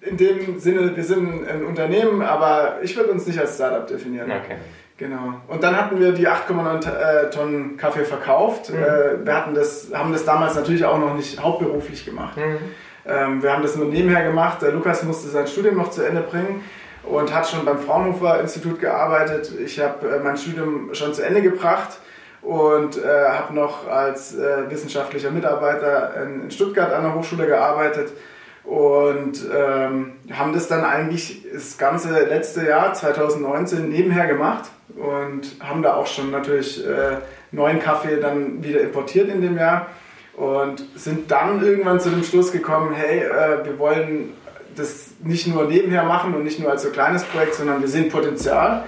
in 0.00 0.16
dem 0.16 0.58
Sinne, 0.58 0.96
wir 0.96 1.04
sind 1.04 1.48
ein 1.48 1.64
Unternehmen, 1.64 2.22
aber 2.22 2.78
ich 2.82 2.96
würde 2.96 3.12
uns 3.12 3.24
nicht 3.24 3.38
als 3.38 3.54
Startup 3.54 3.86
definieren. 3.86 4.30
Okay. 4.30 4.56
Genau. 4.96 5.34
Und 5.46 5.62
dann 5.62 5.76
hatten 5.76 6.00
wir 6.00 6.10
die 6.10 6.28
8,9 6.28 6.88
äh, 6.88 7.30
Tonnen 7.30 7.76
Kaffee 7.76 8.04
verkauft. 8.04 8.70
Mhm. 8.70 8.82
Äh, 8.82 9.26
wir 9.26 9.34
hatten 9.34 9.54
das, 9.54 9.92
haben 9.94 10.12
das 10.12 10.24
damals 10.24 10.56
natürlich 10.56 10.84
auch 10.84 10.98
noch 10.98 11.14
nicht 11.14 11.40
hauptberuflich 11.40 12.04
gemacht. 12.04 12.36
Mhm. 12.36 12.58
Ähm, 13.06 13.42
wir 13.42 13.52
haben 13.52 13.62
das 13.62 13.76
nur 13.76 13.86
nebenher 13.86 14.24
gemacht. 14.24 14.60
Der 14.62 14.72
Lukas 14.72 15.04
musste 15.04 15.28
sein 15.28 15.46
Studium 15.46 15.76
noch 15.76 15.90
zu 15.90 16.02
Ende 16.02 16.22
bringen 16.22 16.64
und 17.04 17.32
hat 17.32 17.48
schon 17.48 17.64
beim 17.64 17.78
Fraunhofer 17.78 18.40
Institut 18.40 18.80
gearbeitet. 18.80 19.52
Ich 19.64 19.78
habe 19.78 20.08
äh, 20.08 20.18
mein 20.18 20.36
Studium 20.36 20.92
schon 20.94 21.14
zu 21.14 21.24
Ende 21.24 21.42
gebracht 21.42 21.98
und 22.44 22.98
äh, 22.98 23.28
habe 23.28 23.54
noch 23.54 23.88
als 23.88 24.34
äh, 24.34 24.70
wissenschaftlicher 24.70 25.30
Mitarbeiter 25.30 26.14
in, 26.22 26.42
in 26.42 26.50
Stuttgart 26.50 26.92
an 26.92 27.02
der 27.02 27.14
Hochschule 27.14 27.46
gearbeitet. 27.46 28.12
Und 28.64 29.44
ähm, 29.54 30.12
haben 30.32 30.52
das 30.54 30.68
dann 30.68 30.84
eigentlich 30.84 31.44
das 31.52 31.76
ganze 31.76 32.10
letzte 32.26 32.66
Jahr 32.66 32.94
2019 32.94 33.88
nebenher 33.88 34.26
gemacht. 34.26 34.70
Und 34.96 35.56
haben 35.60 35.82
da 35.82 35.94
auch 35.94 36.06
schon 36.06 36.30
natürlich 36.30 36.86
äh, 36.86 37.18
neuen 37.50 37.80
Kaffee 37.80 38.20
dann 38.20 38.62
wieder 38.62 38.80
importiert 38.80 39.28
in 39.28 39.40
dem 39.40 39.56
Jahr. 39.56 39.88
Und 40.36 40.84
sind 40.96 41.30
dann 41.30 41.62
irgendwann 41.62 42.00
zu 42.00 42.10
dem 42.10 42.24
Schluss 42.24 42.52
gekommen, 42.52 42.92
hey, 42.94 43.20
äh, 43.20 43.64
wir 43.64 43.78
wollen 43.78 44.32
das 44.76 45.12
nicht 45.22 45.46
nur 45.46 45.64
nebenher 45.64 46.04
machen 46.04 46.34
und 46.34 46.42
nicht 46.44 46.58
nur 46.58 46.70
als 46.70 46.82
so 46.82 46.90
kleines 46.90 47.24
Projekt, 47.24 47.54
sondern 47.54 47.80
wir 47.80 47.88
sehen 47.88 48.08
Potenzial 48.10 48.84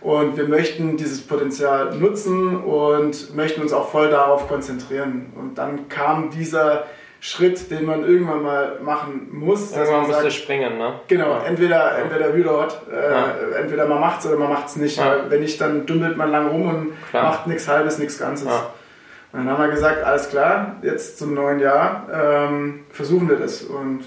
und 0.00 0.36
wir 0.36 0.46
möchten 0.48 0.96
dieses 0.96 1.26
Potenzial 1.26 1.94
nutzen 1.96 2.56
und 2.62 3.34
möchten 3.34 3.60
uns 3.62 3.72
auch 3.72 3.88
voll 3.90 4.10
darauf 4.10 4.48
konzentrieren. 4.48 5.32
Und 5.36 5.58
dann 5.58 5.88
kam 5.88 6.30
dieser 6.30 6.84
Schritt, 7.20 7.70
den 7.72 7.84
man 7.84 8.04
irgendwann 8.04 8.42
mal 8.42 8.78
machen 8.80 9.28
muss, 9.32 9.72
Irgendwann 9.72 10.02
man 10.02 10.06
musst 10.06 10.20
sagt, 10.20 10.32
springen, 10.34 10.78
ne? 10.78 11.00
Genau, 11.08 11.38
entweder, 11.44 11.98
entweder 11.98 12.32
Hü 12.32 12.42
oder 12.42 12.62
Hot. 12.62 12.80
Äh, 12.92 13.10
Ja. 13.10 13.58
Entweder 13.58 13.86
man 13.88 14.00
macht's 14.00 14.24
oder 14.24 14.36
man 14.36 14.50
macht's 14.50 14.76
nicht. 14.76 14.98
Ja. 14.98 15.16
Wenn 15.28 15.40
nicht, 15.40 15.60
dann 15.60 15.84
dümmelt 15.84 16.16
man 16.16 16.30
lang 16.30 16.46
rum 16.48 16.68
und 16.68 16.92
Klar. 17.10 17.24
macht 17.24 17.46
nichts 17.48 17.66
Halbes, 17.66 17.98
nichts 17.98 18.18
Ganzes. 18.20 18.46
Ja. 18.46 18.70
Und 19.32 19.40
dann 19.40 19.50
haben 19.50 19.62
wir 19.64 19.68
gesagt, 19.70 20.04
alles 20.04 20.28
klar, 20.30 20.76
jetzt 20.82 21.18
zum 21.18 21.34
neuen 21.34 21.58
Jahr 21.58 22.06
ähm, 22.12 22.84
versuchen 22.90 23.28
wir 23.28 23.36
das. 23.36 23.62
Und 23.62 24.04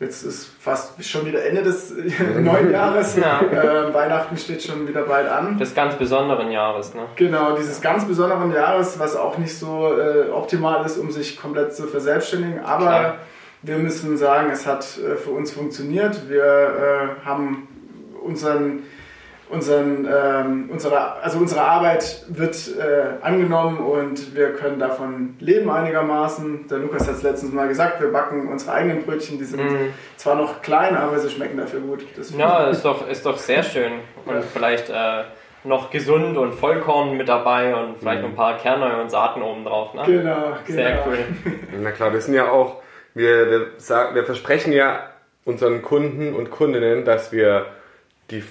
jetzt 0.00 0.24
ist 0.24 0.50
fast 0.58 1.04
schon 1.04 1.26
wieder 1.26 1.44
Ende 1.44 1.62
des 1.62 1.92
neuen 2.40 2.72
Jahres. 2.72 3.16
Ja. 3.16 3.40
Ähm, 3.40 3.94
Weihnachten 3.94 4.36
steht 4.36 4.62
schon 4.62 4.88
wieder 4.88 5.02
bald 5.02 5.28
an. 5.28 5.58
Des 5.58 5.74
ganz 5.74 5.94
besonderen 5.94 6.50
Jahres, 6.50 6.94
ne? 6.94 7.02
Genau, 7.16 7.56
dieses 7.56 7.80
ganz 7.80 8.04
besonderen 8.06 8.52
Jahres, 8.52 8.98
was 8.98 9.16
auch 9.16 9.38
nicht 9.38 9.56
so 9.56 9.96
äh, 9.96 10.30
optimal 10.30 10.84
ist, 10.84 10.98
um 10.98 11.10
sich 11.10 11.40
komplett 11.40 11.74
zu 11.74 11.86
verselbstständigen. 11.86 12.60
Aber 12.60 12.86
Klar. 12.86 13.18
wir 13.62 13.78
müssen 13.78 14.16
sagen, 14.16 14.50
es 14.50 14.66
hat 14.66 14.98
äh, 14.98 15.16
für 15.16 15.30
uns 15.30 15.52
funktioniert. 15.52 16.28
Wir 16.28 16.44
äh, 17.22 17.24
haben 17.24 17.68
unseren, 18.22 18.82
unseren, 19.54 20.06
ähm, 20.12 20.68
unsere, 20.70 21.14
also 21.22 21.38
unsere 21.38 21.62
Arbeit 21.62 22.24
wird 22.28 22.56
äh, 22.78 23.24
angenommen 23.24 23.78
und 23.78 24.34
wir 24.34 24.52
können 24.54 24.78
davon 24.78 25.36
leben 25.40 25.70
einigermaßen. 25.70 26.66
Der 26.68 26.78
Lukas 26.78 27.06
hat 27.08 27.14
es 27.16 27.22
letztens 27.22 27.52
mal 27.52 27.68
gesagt, 27.68 28.00
wir 28.00 28.12
backen 28.12 28.48
unsere 28.48 28.72
eigenen 28.72 29.02
Brötchen. 29.04 29.38
Die 29.38 29.44
sind 29.44 29.62
Mhm. 29.62 29.94
zwar 30.16 30.34
noch 30.34 30.60
klein, 30.62 30.96
aber 30.96 31.18
sie 31.18 31.30
schmecken 31.30 31.56
dafür 31.56 31.80
gut. 31.80 32.04
Das 32.16 32.36
Ja, 32.36 32.64
ist 32.68 32.84
doch, 32.84 33.08
ist 33.08 33.24
doch 33.24 33.38
sehr 33.38 33.62
schön. 33.62 33.92
Und 34.26 34.34
Ja. 34.34 34.40
vielleicht 34.42 34.90
äh, 34.90 35.22
noch 35.62 35.90
gesund 35.90 36.36
und 36.36 36.52
Vollkorn 36.52 37.16
mit 37.16 37.28
dabei 37.28 37.74
und 37.74 37.96
vielleicht 37.98 38.20
noch 38.20 38.28
ein 38.28 38.36
paar 38.36 38.58
Kerne 38.58 39.00
und 39.00 39.10
Saaten 39.10 39.40
oben 39.40 39.64
drauf, 39.64 39.94
ne? 39.94 40.02
Genau, 40.04 40.36
genau. 40.66 40.76
Sehr 40.82 41.04
cool. 41.06 41.18
Na 41.82 41.90
klar, 41.92 42.12
wir 42.12 42.20
sind 42.20 42.34
ja 42.34 42.50
auch, 42.50 42.82
wir, 43.14 43.50
wir, 43.50 43.66
sagen, 43.78 44.14
wir 44.14 44.24
versprechen 44.24 44.72
ja 44.74 45.08
unseren 45.46 45.80
Kunden 45.80 46.34
und 46.34 46.50
Kundinnen, 46.50 47.04
dass 47.06 47.32
wir 47.32 47.66
die 48.30 48.42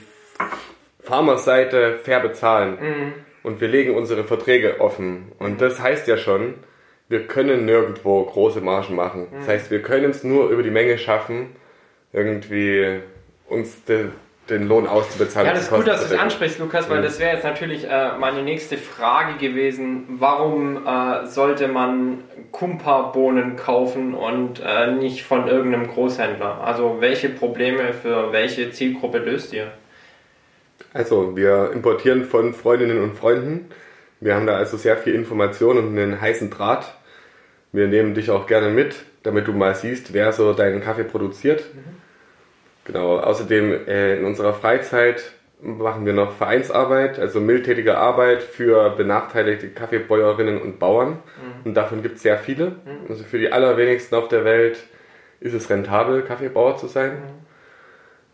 Farmerseite 1.04 2.00
fair 2.04 2.20
bezahlen. 2.20 2.78
Mhm. 2.82 3.14
Und 3.44 3.60
wir 3.62 3.68
legen 3.68 3.96
unsere 3.96 4.24
Verträge 4.24 4.80
offen. 4.80 5.32
Und 5.38 5.60
das 5.62 5.82
heißt 5.82 6.08
ja 6.08 6.16
schon, 6.18 6.56
wir 7.10 7.28
können 7.28 7.66
nirgendwo 7.66 8.24
große 8.24 8.62
Margen 8.62 8.96
machen. 8.96 9.28
Das 9.38 9.48
heißt, 9.48 9.70
wir 9.72 9.82
können 9.82 10.12
es 10.12 10.24
nur 10.24 10.50
über 10.50 10.64
die 10.64 10.72
Menge 10.72 10.98
schaffen, 10.98 11.56
irgendwie 12.14 13.02
uns 13.50 13.84
de, 13.84 14.06
den 14.50 14.68
Lohn 14.70 14.88
auszubezahlen. 14.88 15.48
Ja, 15.48 15.54
das 15.54 15.64
ist 15.64 15.72
gut, 15.72 15.86
dass 15.86 16.08
du 16.08 16.16
es 16.16 16.20
ansprichst, 16.20 16.60
Lukas, 16.60 16.90
weil 16.90 17.00
Mhm. 17.00 17.04
das 17.04 17.20
wäre 17.20 17.34
jetzt 17.36 17.44
natürlich 17.44 17.84
äh, 17.90 18.18
meine 18.18 18.42
nächste 18.44 18.78
Frage 18.78 19.38
gewesen. 19.38 20.06
Warum 20.20 20.88
äh, 20.88 21.26
sollte 21.28 21.68
man 21.68 22.24
Kumpa-Bohnen 22.52 23.58
kaufen 23.58 24.14
und 24.14 24.62
äh, 24.66 24.92
nicht 24.92 25.24
von 25.24 25.48
irgendeinem 25.50 25.88
Großhändler? 25.88 26.62
Also 26.64 26.98
welche 27.02 27.28
Probleme 27.30 27.92
für 27.94 28.32
welche 28.32 28.72
Zielgruppe 28.72 29.18
löst 29.18 29.52
ihr? 29.54 29.72
Also, 30.94 31.36
wir 31.36 31.72
importieren 31.74 32.24
von 32.26 32.54
Freundinnen 32.54 33.02
und 33.02 33.18
Freunden. 33.18 33.70
Wir 34.20 34.36
haben 34.36 34.46
da 34.46 34.56
also 34.56 34.78
sehr 34.78 34.96
viel 34.96 35.16
Information 35.16 35.78
und 35.78 35.98
einen 35.98 36.22
heißen 36.22 36.50
Draht. 36.50 36.96
Wir 37.72 37.88
nehmen 37.88 38.14
dich 38.14 38.30
auch 38.30 38.46
gerne 38.46 38.70
mit, 38.70 38.96
damit 39.24 39.48
du 39.48 39.54
mal 39.54 39.74
siehst, 39.74 40.14
wer 40.14 40.32
so 40.32 40.54
deinen 40.54 40.82
Kaffee 40.82 41.04
produziert. 41.04 41.64
Genau, 42.86 43.18
außerdem 43.18 43.88
äh, 43.88 44.18
in 44.18 44.26
unserer 44.26 44.54
Freizeit 44.54 45.34
machen 45.62 46.06
wir 46.06 46.14
noch 46.14 46.34
Vereinsarbeit, 46.34 47.20
also 47.20 47.40
mildtätige 47.40 47.98
Arbeit 47.98 48.44
für 48.44 48.90
benachteiligte 48.92 49.70
Kaffeebäuerinnen 49.70 50.62
und 50.62 50.78
Bauern. 50.78 51.20
Und 51.64 51.74
davon 51.76 52.04
gibt 52.04 52.18
es 52.18 52.22
sehr 52.22 52.38
viele. 52.38 52.76
Also 53.10 53.24
für 53.24 53.40
die 53.40 53.52
allerwenigsten 53.52 54.16
auf 54.16 54.28
der 54.28 54.44
Welt 54.44 54.78
ist 55.40 55.54
es 55.54 55.70
rentabel, 55.70 56.22
Kaffeebauer 56.22 56.78
zu 56.78 56.88
sein. 56.88 57.18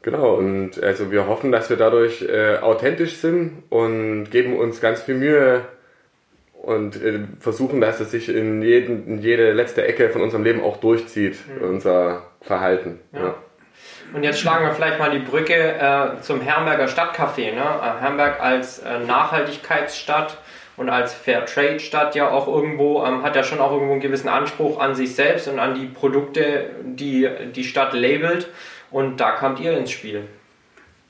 Genau, 0.02 0.36
und 0.36 0.82
also 0.82 1.12
wir 1.12 1.28
hoffen, 1.28 1.52
dass 1.52 1.70
wir 1.70 1.78
dadurch 1.78 2.22
äh, 2.22 2.58
authentisch 2.58 3.18
sind 3.18 3.64
und 3.70 4.32
geben 4.32 4.58
uns 4.58 4.80
ganz 4.80 5.02
viel 5.02 5.16
Mühe 5.16 5.66
und 6.54 7.02
äh, 7.02 7.20
versuchen, 7.40 7.82
dass 7.82 8.00
es 8.00 8.12
sich 8.12 8.30
in, 8.30 8.62
jeden, 8.62 9.08
in 9.08 9.18
jede 9.20 9.52
letzte 9.52 9.86
Ecke 9.86 10.10
von 10.10 10.22
unserem 10.22 10.44
Leben 10.44 10.62
auch 10.62 10.78
durchzieht, 10.78 11.38
unser 11.62 12.24
Verhalten. 12.42 13.00
Ja. 13.12 13.20
Ja. 13.20 13.36
Und 14.14 14.24
jetzt 14.24 14.40
schlagen 14.40 14.66
wir 14.66 14.74
vielleicht 14.74 15.00
mal 15.00 15.12
die 15.12 15.20
Brücke 15.20 15.54
äh, 15.54 16.22
zum 16.22 16.42
Herrenberger 16.42 16.88
Stadtcafé. 16.88 17.54
Ne? 17.54 17.62
Äh, 17.62 18.02
Herrenberg 18.02 18.42
als 18.42 18.80
äh, 18.80 19.00
Nachhaltigkeitsstadt 19.00 20.38
und 20.78 20.90
als 20.90 21.14
Fairtrade-Stadt 21.14 22.16
ja 22.16 22.30
auch 22.30 22.48
irgendwo, 22.48 23.04
ähm, 23.06 23.22
hat 23.22 23.36
ja 23.36 23.44
schon 23.44 23.60
auch 23.60 23.72
irgendwo 23.72 23.94
einen 23.94 24.02
gewissen 24.02 24.30
Anspruch 24.30 24.80
an 24.80 24.96
sich 24.96 25.14
selbst 25.14 25.48
und 25.48 25.60
an 25.60 25.76
die 25.76 25.86
Produkte, 25.86 26.72
die 26.84 27.30
die 27.54 27.66
Stadt 27.66 27.94
labelt. 27.94 28.48
Und 28.92 29.18
da 29.18 29.32
kamt 29.32 29.60
ihr 29.60 29.78
ins 29.78 29.92
Spiel. 29.92 30.24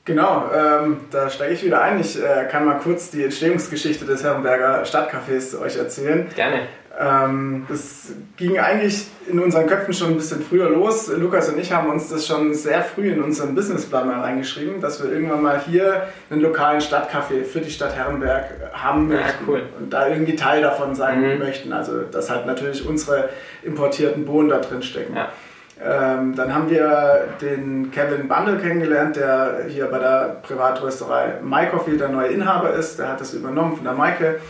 Genau, 0.04 0.50
ähm, 0.54 1.02
da 1.10 1.30
steige 1.30 1.54
ich 1.54 1.64
wieder 1.64 1.82
ein. 1.82 2.00
Ich 2.00 2.20
äh, 2.20 2.46
kann 2.50 2.64
mal 2.64 2.78
kurz 2.78 3.10
die 3.10 3.22
Entstehungsgeschichte 3.22 4.06
des 4.06 4.24
Herrenberger 4.24 4.82
Stadtcafés 4.84 5.58
euch 5.60 5.76
erzählen. 5.76 6.26
Gerne. 6.34 6.62
Ähm, 6.98 7.66
das 7.68 8.12
ging 8.36 8.58
eigentlich 8.58 9.06
in 9.28 9.38
unseren 9.38 9.66
Köpfen 9.66 9.94
schon 9.94 10.08
ein 10.08 10.16
bisschen 10.16 10.42
früher 10.42 10.68
los. 10.68 11.08
Lukas 11.08 11.48
und 11.48 11.58
ich 11.58 11.72
haben 11.72 11.88
uns 11.88 12.08
das 12.08 12.26
schon 12.26 12.52
sehr 12.54 12.82
früh 12.82 13.12
in 13.12 13.22
unseren 13.22 13.54
Businessplan 13.54 14.08
mal 14.08 14.20
reingeschrieben, 14.20 14.80
dass 14.80 15.02
wir 15.02 15.12
irgendwann 15.12 15.42
mal 15.42 15.60
hier 15.60 16.08
einen 16.30 16.40
lokalen 16.40 16.80
Stadtcafé 16.80 17.44
für 17.44 17.60
die 17.60 17.70
Stadt 17.70 17.94
Herrenberg 17.94 18.72
haben 18.72 19.08
möchten 19.08 19.44
ja, 19.46 19.48
cool. 19.48 19.62
und 19.78 19.92
da 19.92 20.08
irgendwie 20.08 20.34
Teil 20.34 20.62
davon 20.62 20.94
sein 20.94 21.20
mhm. 21.20 21.38
möchten. 21.38 21.72
Also 21.72 22.02
dass 22.02 22.28
halt 22.28 22.46
natürlich 22.46 22.86
unsere 22.86 23.28
importierten 23.62 24.24
Bohnen 24.24 24.48
da 24.48 24.58
drin 24.58 24.82
stecken. 24.82 25.14
Ja. 25.14 25.28
Ähm, 25.82 26.34
dann 26.34 26.54
haben 26.54 26.68
wir 26.68 27.28
den 27.40 27.90
Kevin 27.90 28.28
Bundle 28.28 28.58
kennengelernt, 28.58 29.16
der 29.16 29.64
hier 29.68 29.86
bei 29.86 29.98
der 29.98 30.40
Privatrösterei 30.42 31.40
My 31.42 31.66
Coffee 31.66 31.96
der 31.96 32.08
neue 32.08 32.28
Inhaber 32.28 32.74
ist. 32.74 32.98
Der 32.98 33.08
hat 33.08 33.20
das 33.20 33.32
übernommen 33.32 33.76
von 33.76 33.84
der 33.84 33.94
Maike. 33.94 34.40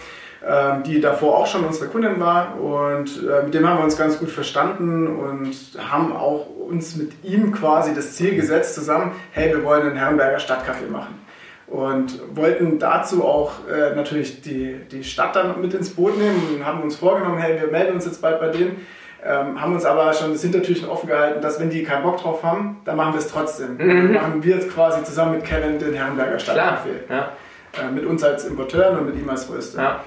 Ähm, 0.43 0.83
die 0.85 1.03
davor 1.03 1.37
auch 1.37 1.47
schon 1.47 1.67
unsere 1.67 1.89
Kundin 1.89 2.19
war 2.19 2.59
und 2.59 3.11
äh, 3.29 3.43
mit 3.43 3.53
dem 3.53 3.69
haben 3.69 3.77
wir 3.77 3.85
uns 3.85 3.99
ganz 3.99 4.19
gut 4.19 4.31
verstanden 4.31 5.07
und 5.07 5.55
haben 5.79 6.17
auch 6.17 6.47
uns 6.47 6.97
mit 6.97 7.13
ihm 7.23 7.53
quasi 7.53 7.95
das 7.95 8.15
Ziel 8.15 8.37
gesetzt 8.37 8.75
zusammen, 8.75 9.13
hey, 9.33 9.51
wir 9.51 9.63
wollen 9.65 9.83
einen 9.83 9.97
Herrenberger 9.97 10.39
Stadtcafé 10.39 10.91
machen 10.91 11.21
und 11.67 12.21
wollten 12.35 12.79
dazu 12.79 13.23
auch 13.23 13.53
äh, 13.69 13.95
natürlich 13.95 14.41
die, 14.41 14.81
die 14.91 15.05
Stadt 15.05 15.37
dann 15.37 15.61
mit 15.61 15.75
ins 15.75 15.91
Boot 15.91 16.17
nehmen 16.17 16.43
und 16.55 16.65
haben 16.65 16.81
uns 16.81 16.97
vorgenommen, 16.97 17.37
hey, 17.37 17.61
wir 17.61 17.71
melden 17.71 17.97
uns 17.97 18.07
jetzt 18.07 18.23
bald 18.23 18.41
bei 18.41 18.49
denen. 18.49 18.87
Ähm, 19.25 19.61
haben 19.61 19.75
uns 19.75 19.85
aber 19.85 20.13
schon 20.15 20.33
das 20.33 20.43
Hintertürchen 20.43 20.89
offen 20.89 21.09
gehalten, 21.09 21.43
dass 21.43 21.61
wenn 21.61 21.69
die 21.69 21.83
keinen 21.83 22.03
Bock 22.03 22.21
drauf 22.21 22.43
haben, 22.43 22.81
dann 22.85 22.97
machen 22.97 23.13
wir 23.13 23.19
es 23.19 23.29
trotzdem. 23.29 23.75
Mhm. 23.75 23.79
Dann 23.79 24.13
machen 24.13 24.43
wir 24.43 24.57
jetzt 24.57 24.71
quasi 24.71 25.05
zusammen 25.05 25.33
mit 25.33 25.45
Kevin 25.45 25.79
den 25.79 25.93
Herrenberger 25.93 26.39
Stadtcafé. 26.39 27.11
Ja. 27.11 27.33
Äh, 27.79 27.91
mit 27.93 28.07
uns 28.07 28.25
als 28.25 28.47
Importeuren 28.47 28.99
und 28.99 29.07
mit 29.07 29.17
ihm 29.17 29.29
als 29.29 29.51
Röster. 29.51 29.83
Ja. 29.83 30.01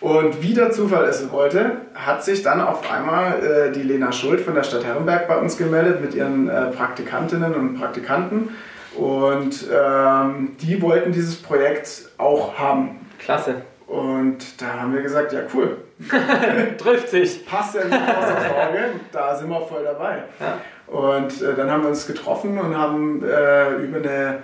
Und 0.00 0.42
wie 0.42 0.52
der 0.52 0.72
Zufall 0.72 1.04
es 1.04 1.30
wollte, 1.30 1.76
hat 1.94 2.24
sich 2.24 2.42
dann 2.42 2.60
auf 2.60 2.90
einmal 2.90 3.68
äh, 3.68 3.72
die 3.72 3.82
Lena 3.82 4.10
Schuld 4.10 4.40
von 4.40 4.54
der 4.54 4.64
Stadt 4.64 4.84
Herrenberg 4.84 5.28
bei 5.28 5.36
uns 5.36 5.56
gemeldet 5.56 6.00
mit 6.00 6.14
ihren 6.14 6.48
äh, 6.48 6.66
Praktikantinnen 6.70 7.54
und 7.54 7.78
Praktikanten. 7.78 8.48
Und 8.96 9.64
ähm, 9.72 10.56
die 10.60 10.82
wollten 10.82 11.12
dieses 11.12 11.36
Projekt 11.36 12.10
auch 12.18 12.58
haben. 12.58 13.06
Klasse. 13.20 13.62
Und 13.86 14.60
da 14.60 14.80
haben 14.80 14.92
wir 14.92 15.02
gesagt, 15.02 15.32
ja 15.32 15.40
cool. 15.54 15.76
Trifft 16.78 17.08
sich. 17.08 17.46
Passt 17.46 17.74
ja 17.74 17.84
nicht 17.84 17.94
aus 17.94 18.26
der 18.26 18.48
Sorge, 18.48 18.84
da 19.12 19.36
sind 19.36 19.48
wir 19.48 19.60
voll 19.60 19.84
dabei. 19.84 20.24
Ja. 20.40 20.58
Und 20.86 21.40
äh, 21.40 21.54
dann 21.54 21.70
haben 21.70 21.82
wir 21.82 21.88
uns 21.88 22.06
getroffen 22.06 22.58
und 22.58 22.76
haben 22.76 23.22
äh, 23.24 23.76
über 23.76 23.98
eine 23.98 24.38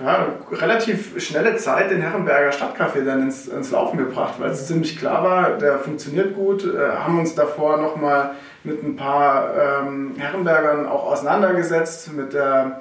ja, 0.00 0.28
relativ 0.52 1.20
schnelle 1.20 1.56
Zeit 1.56 1.90
den 1.90 2.00
Herrenberger 2.00 2.50
Stadtcafé 2.50 3.04
dann 3.04 3.22
ins, 3.22 3.48
ins 3.48 3.70
Laufen 3.72 3.98
gebracht, 3.98 4.34
weil 4.38 4.50
es 4.50 4.66
ziemlich 4.66 4.98
klar 4.98 5.24
war, 5.24 5.50
der 5.58 5.78
funktioniert 5.78 6.34
gut. 6.34 6.64
Äh, 6.64 6.96
haben 6.96 7.18
uns 7.18 7.34
davor 7.34 7.78
nochmal 7.78 8.30
mit 8.64 8.82
ein 8.82 8.96
paar 8.96 9.82
ähm, 9.82 10.14
Herrenbergern 10.16 10.86
auch 10.86 11.04
auseinandergesetzt. 11.04 12.12
Mit, 12.12 12.32
der, 12.32 12.80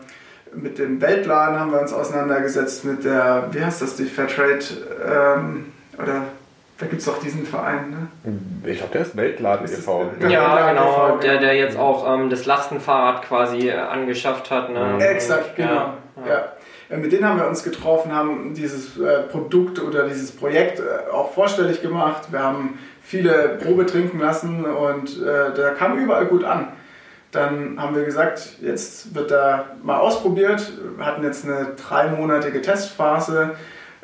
mit 0.53 0.77
dem 0.77 1.01
Weltladen 1.01 1.59
haben 1.59 1.71
wir 1.71 1.81
uns 1.81 1.93
auseinandergesetzt, 1.93 2.85
mit 2.85 3.03
der, 3.03 3.47
wie 3.51 3.63
heißt 3.63 3.81
das, 3.81 3.95
die 3.95 4.05
Fairtrade, 4.05 4.59
ähm, 5.05 5.73
oder 5.97 6.23
da 6.77 6.85
gibt 6.85 6.99
es 6.99 7.05
doch 7.05 7.19
diesen 7.19 7.45
Verein, 7.45 7.89
ne? 7.89 8.69
Ich 8.69 8.77
glaube, 8.77 8.93
der 8.93 9.01
ist 9.01 9.17
Weltladen 9.17 9.67
e.V. 9.67 10.11
Ja, 10.21 10.29
ja 10.29 10.69
genau, 10.69 11.17
e. 11.17 11.21
der, 11.21 11.39
der 11.39 11.55
jetzt 11.55 11.77
auch 11.77 12.13
ähm, 12.13 12.29
das 12.29 12.45
Lastenfahrrad 12.45 13.23
quasi 13.23 13.69
äh, 13.69 13.73
angeschafft 13.73 14.51
hat. 14.51 14.69
Ne? 14.69 14.97
Exakt, 14.99 15.55
genau. 15.55 15.93
Ja. 16.23 16.27
ja. 16.27 16.51
Äh, 16.89 16.97
mit 16.97 17.11
denen 17.11 17.25
haben 17.25 17.39
wir 17.39 17.47
uns 17.47 17.63
getroffen, 17.63 18.13
haben 18.13 18.53
dieses 18.53 18.97
äh, 18.99 19.23
Produkt 19.23 19.81
oder 19.81 20.07
dieses 20.07 20.31
Projekt 20.31 20.79
äh, 20.79 21.11
auch 21.11 21.33
vorstellig 21.33 21.81
gemacht. 21.81 22.31
Wir 22.31 22.43
haben 22.43 22.77
viele 23.01 23.57
Probe 23.63 23.85
trinken 23.85 24.19
lassen 24.19 24.65
und 24.65 25.21
der 25.23 25.75
kam 25.75 25.97
überall 25.97 26.25
gut 26.25 26.43
an. 26.43 26.67
Dann 27.31 27.81
haben 27.81 27.95
wir 27.95 28.03
gesagt, 28.03 28.57
jetzt 28.61 29.15
wird 29.15 29.31
da 29.31 29.67
mal 29.81 29.97
ausprobiert. 29.99 30.73
Wir 30.97 31.05
hatten 31.05 31.23
jetzt 31.23 31.45
eine 31.45 31.67
dreimonatige 31.77 32.61
Testphase 32.61 33.51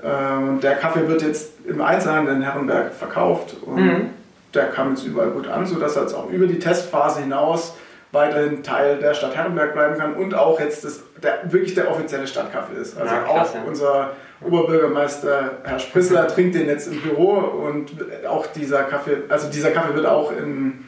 und 0.01 0.63
der 0.63 0.75
Kaffee 0.75 1.05
wird 1.09 1.21
jetzt 1.21 1.52
im 1.65 1.81
Einzelhandel 1.81 2.35
in 2.35 2.41
Herrenberg 2.41 2.93
verkauft 2.93 3.55
und 3.65 3.75
mhm. 3.75 4.09
der 4.53 4.65
kam 4.65 4.91
jetzt 4.91 5.05
überall 5.05 5.29
gut 5.29 5.47
an, 5.47 5.65
sodass 5.65 5.95
er 5.95 6.03
jetzt 6.03 6.13
auch 6.13 6.29
über 6.29 6.47
die 6.47 6.59
Testphase 6.59 7.21
hinaus 7.21 7.75
weiterhin 8.13 8.61
Teil 8.61 8.99
der 8.99 9.15
Stadt 9.15 9.35
Herrenberg 9.35 9.73
bleiben 9.73 9.97
kann 9.97 10.13
und 10.13 10.35
auch 10.35 10.59
jetzt 10.59 10.85
das, 10.85 11.01
der, 11.21 11.51
wirklich 11.51 11.73
der 11.73 11.89
offizielle 11.89 12.27
Stadtkaffee 12.27 12.79
ist. 12.79 12.95
Also 12.95 13.13
ja, 13.13 13.25
auch 13.25 13.49
unser 13.67 14.11
Oberbürgermeister 14.41 15.51
Herr 15.63 15.79
Sprissler 15.79 16.27
trinkt 16.27 16.55
den 16.55 16.67
jetzt 16.67 16.87
im 16.87 17.01
Büro 17.01 17.31
und 17.31 17.91
auch 18.29 18.45
dieser 18.47 18.83
Kaffee, 18.83 19.23
also 19.29 19.49
dieser 19.49 19.71
Kaffee 19.71 19.95
wird 19.95 20.05
auch 20.05 20.31
in, 20.31 20.85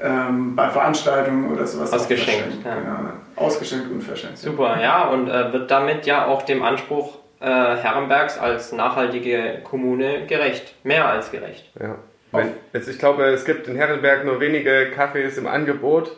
ähm, 0.00 0.54
bei 0.54 0.68
Veranstaltungen 0.68 1.52
oder 1.52 1.66
sowas 1.66 1.92
ausgeschenkt. 1.92 2.64
Ja. 2.64 2.74
Genau, 2.74 3.10
ausgeschenkt 3.34 3.90
und 3.90 4.02
verschenkt. 4.02 4.38
Super, 4.38 4.80
ja, 4.80 5.08
und 5.08 5.28
äh, 5.28 5.52
wird 5.52 5.70
damit 5.70 6.06
ja 6.06 6.26
auch 6.26 6.42
dem 6.42 6.62
Anspruch 6.62 7.18
äh, 7.46 7.76
Herrenbergs 7.76 8.38
als 8.38 8.72
nachhaltige 8.72 9.60
Kommune 9.64 10.26
gerecht. 10.26 10.74
Mehr 10.84 11.06
als 11.06 11.30
gerecht. 11.30 11.70
Ja. 11.80 11.96
Wenn, 12.32 12.52
jetzt, 12.72 12.88
ich 12.88 12.98
glaube, 12.98 13.24
es 13.26 13.44
gibt 13.44 13.68
in 13.68 13.76
Herrenberg 13.76 14.24
nur 14.24 14.40
wenige 14.40 14.90
Kaffees 14.90 15.38
im 15.38 15.46
Angebot 15.46 16.10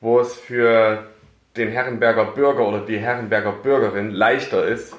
wo 0.00 0.20
es 0.20 0.34
für 0.34 1.04
den 1.56 1.70
Herrenberger 1.70 2.26
Bürger 2.26 2.68
oder 2.68 2.80
die 2.80 2.98
Herrenberger 2.98 3.52
Bürgerin 3.52 4.10
leichter 4.10 4.64
ist, 4.64 4.94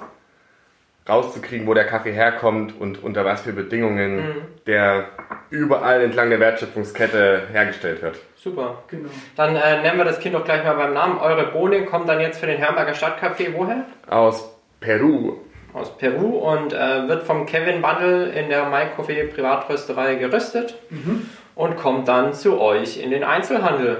rauszukriegen, 1.07 1.65
wo 1.65 1.73
der 1.73 1.85
Kaffee 1.85 2.11
herkommt 2.11 2.79
und 2.79 3.01
unter 3.01 3.25
was 3.25 3.41
für 3.41 3.53
Bedingungen 3.53 4.15
mhm. 4.17 4.41
der 4.67 5.05
überall 5.49 6.01
entlang 6.01 6.29
der 6.29 6.39
Wertschöpfungskette 6.39 7.47
hergestellt 7.51 8.01
wird. 8.01 8.19
Super. 8.35 8.83
Genau. 8.89 9.09
Dann 9.35 9.55
äh, 9.55 9.81
nennen 9.81 9.97
wir 9.97 10.05
das 10.05 10.19
Kind 10.19 10.35
doch 10.35 10.43
gleich 10.43 10.63
mal 10.63 10.75
beim 10.75 10.93
Namen. 10.93 11.17
Eure 11.17 11.47
Bohnen 11.47 11.85
kommen 11.85 12.05
dann 12.05 12.19
jetzt 12.19 12.39
für 12.39 12.45
den 12.45 12.57
Herrenberger 12.57 12.93
Stadtcafé 12.93 13.53
woher? 13.53 13.85
Aus 14.07 14.55
Peru. 14.79 15.37
Aus 15.73 15.95
Peru 15.97 16.37
und 16.37 16.73
äh, 16.73 17.07
wird 17.07 17.23
vom 17.23 17.45
Kevin 17.45 17.81
Bundle 17.81 18.29
in 18.29 18.49
der 18.49 18.69
My 18.69 18.87
Coffee 18.95 19.23
Privatrösterei 19.25 20.15
geröstet 20.15 20.75
mhm. 20.89 21.29
und 21.55 21.77
kommt 21.77 22.07
dann 22.07 22.33
zu 22.33 22.59
euch 22.59 23.01
in 23.01 23.11
den 23.11 23.23
Einzelhandel. 23.23 23.97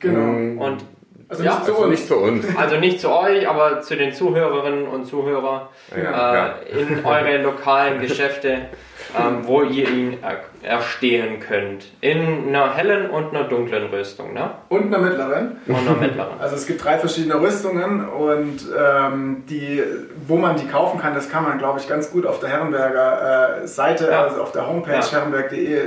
Genau. 0.00 0.20
Mm. 0.20 0.58
Und 0.58 0.84
also, 1.28 1.42
ja, 1.42 1.54
nicht, 1.54 1.64
zu 1.64 1.74
also 1.74 1.86
nicht 1.86 2.06
zu 2.06 2.16
uns. 2.16 2.46
Also 2.56 2.76
nicht 2.78 3.00
zu 3.00 3.10
euch, 3.10 3.48
aber 3.48 3.80
zu 3.80 3.96
den 3.96 4.12
Zuhörerinnen 4.12 4.86
und 4.86 5.06
Zuhörern 5.06 5.68
ja, 5.96 6.32
äh, 6.32 6.36
ja. 6.36 6.54
in 6.78 7.04
eure 7.04 7.42
lokalen 7.42 8.00
Geschäfte, 8.06 8.66
ähm, 9.18 9.40
wo 9.44 9.62
ihr 9.62 9.88
ihn 9.88 10.18
er 10.22 10.40
erstehen 10.62 11.40
könnt. 11.40 11.86
In 12.00 12.48
einer 12.48 12.74
hellen 12.74 13.10
und 13.10 13.34
einer 13.34 13.44
dunklen 13.44 13.86
Rüstung. 13.86 14.32
Ne? 14.32 14.50
Und 14.68 14.86
einer 14.86 14.98
mittleren. 14.98 15.56
Und 15.66 15.76
einer 15.76 15.96
mittleren. 15.96 16.34
Also 16.40 16.56
es 16.56 16.66
gibt 16.66 16.84
drei 16.84 16.98
verschiedene 16.98 17.40
Rüstungen 17.40 18.08
und 18.08 18.66
ähm, 18.78 19.44
die, 19.48 19.82
wo 20.26 20.36
man 20.36 20.56
die 20.56 20.66
kaufen 20.66 21.00
kann, 21.00 21.14
das 21.14 21.30
kann 21.30 21.44
man, 21.44 21.58
glaube 21.58 21.78
ich, 21.78 21.88
ganz 21.88 22.10
gut 22.10 22.26
auf 22.26 22.40
der 22.40 22.50
Herrenberger 22.50 23.62
äh, 23.62 23.66
Seite, 23.66 24.16
also 24.16 24.42
auf 24.42 24.52
der 24.52 24.66
Homepage 24.66 25.00
herrenberg.de 25.10 25.74
äh, 25.74 25.80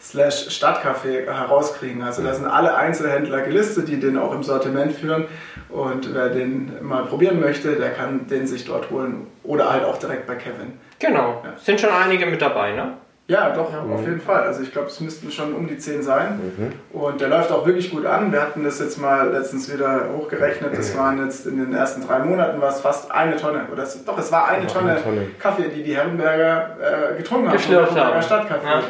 slash 0.00 0.48
Stadtcafé 0.48 1.26
herauskriegen. 1.26 2.02
Also 2.02 2.22
da 2.22 2.32
sind 2.34 2.46
alle 2.46 2.76
Einzelhändler 2.76 3.42
gelistet, 3.42 3.88
die 3.88 3.98
den 3.98 4.16
auch 4.16 4.34
im 4.34 4.42
Sortiment 4.42 4.92
führen. 4.92 5.26
Und 5.68 6.14
wer 6.14 6.30
den 6.30 6.72
mal 6.82 7.04
probieren 7.04 7.40
möchte, 7.40 7.76
der 7.76 7.90
kann 7.90 8.26
den 8.28 8.46
sich 8.46 8.64
dort 8.64 8.90
holen 8.90 9.26
oder 9.42 9.70
halt 9.70 9.84
auch 9.84 9.98
direkt 9.98 10.26
bei 10.26 10.34
Kevin. 10.34 10.78
Genau. 10.98 11.42
Ja. 11.44 11.54
Sind 11.56 11.80
schon 11.80 11.90
einige 11.90 12.26
mit 12.26 12.40
dabei, 12.42 12.72
ne? 12.72 12.94
Ja, 13.28 13.50
doch, 13.50 13.70
ja. 13.70 13.82
auf 13.82 14.00
jeden 14.06 14.22
Fall. 14.22 14.44
Also 14.44 14.62
ich 14.62 14.72
glaube, 14.72 14.88
es 14.88 15.00
müssten 15.00 15.30
schon 15.30 15.52
um 15.52 15.68
die 15.68 15.76
10 15.76 16.02
sein. 16.02 16.40
Mhm. 16.56 16.98
Und 16.98 17.20
der 17.20 17.28
läuft 17.28 17.52
auch 17.52 17.66
wirklich 17.66 17.90
gut 17.90 18.06
an. 18.06 18.32
Wir 18.32 18.40
hatten 18.40 18.64
das 18.64 18.80
jetzt 18.80 18.98
mal 18.98 19.30
letztens 19.30 19.70
wieder 19.70 20.06
hochgerechnet. 20.16 20.76
Das 20.76 20.96
waren 20.96 21.22
jetzt 21.22 21.46
in 21.46 21.58
den 21.58 21.74
ersten 21.74 22.06
drei 22.06 22.20
Monaten 22.20 22.58
war 22.58 22.70
es 22.70 22.80
fast 22.80 23.10
eine 23.10 23.36
Tonne. 23.36 23.66
Oder 23.70 23.82
es, 23.82 24.02
doch, 24.02 24.16
es 24.16 24.32
war 24.32 24.48
eine, 24.48 24.66
Tonne, 24.66 24.92
eine 24.92 25.02
Tonne, 25.02 25.26
Kaffee, 25.38 25.68
die 25.68 25.82
die 25.82 25.94
Herrenberger 25.94 26.76
äh, 26.80 27.18
getrunken 27.18 27.50
haben. 27.50 27.58
Haben. 27.58 28.22
Stadtkaffee. 28.22 28.66
Ja. 28.66 28.82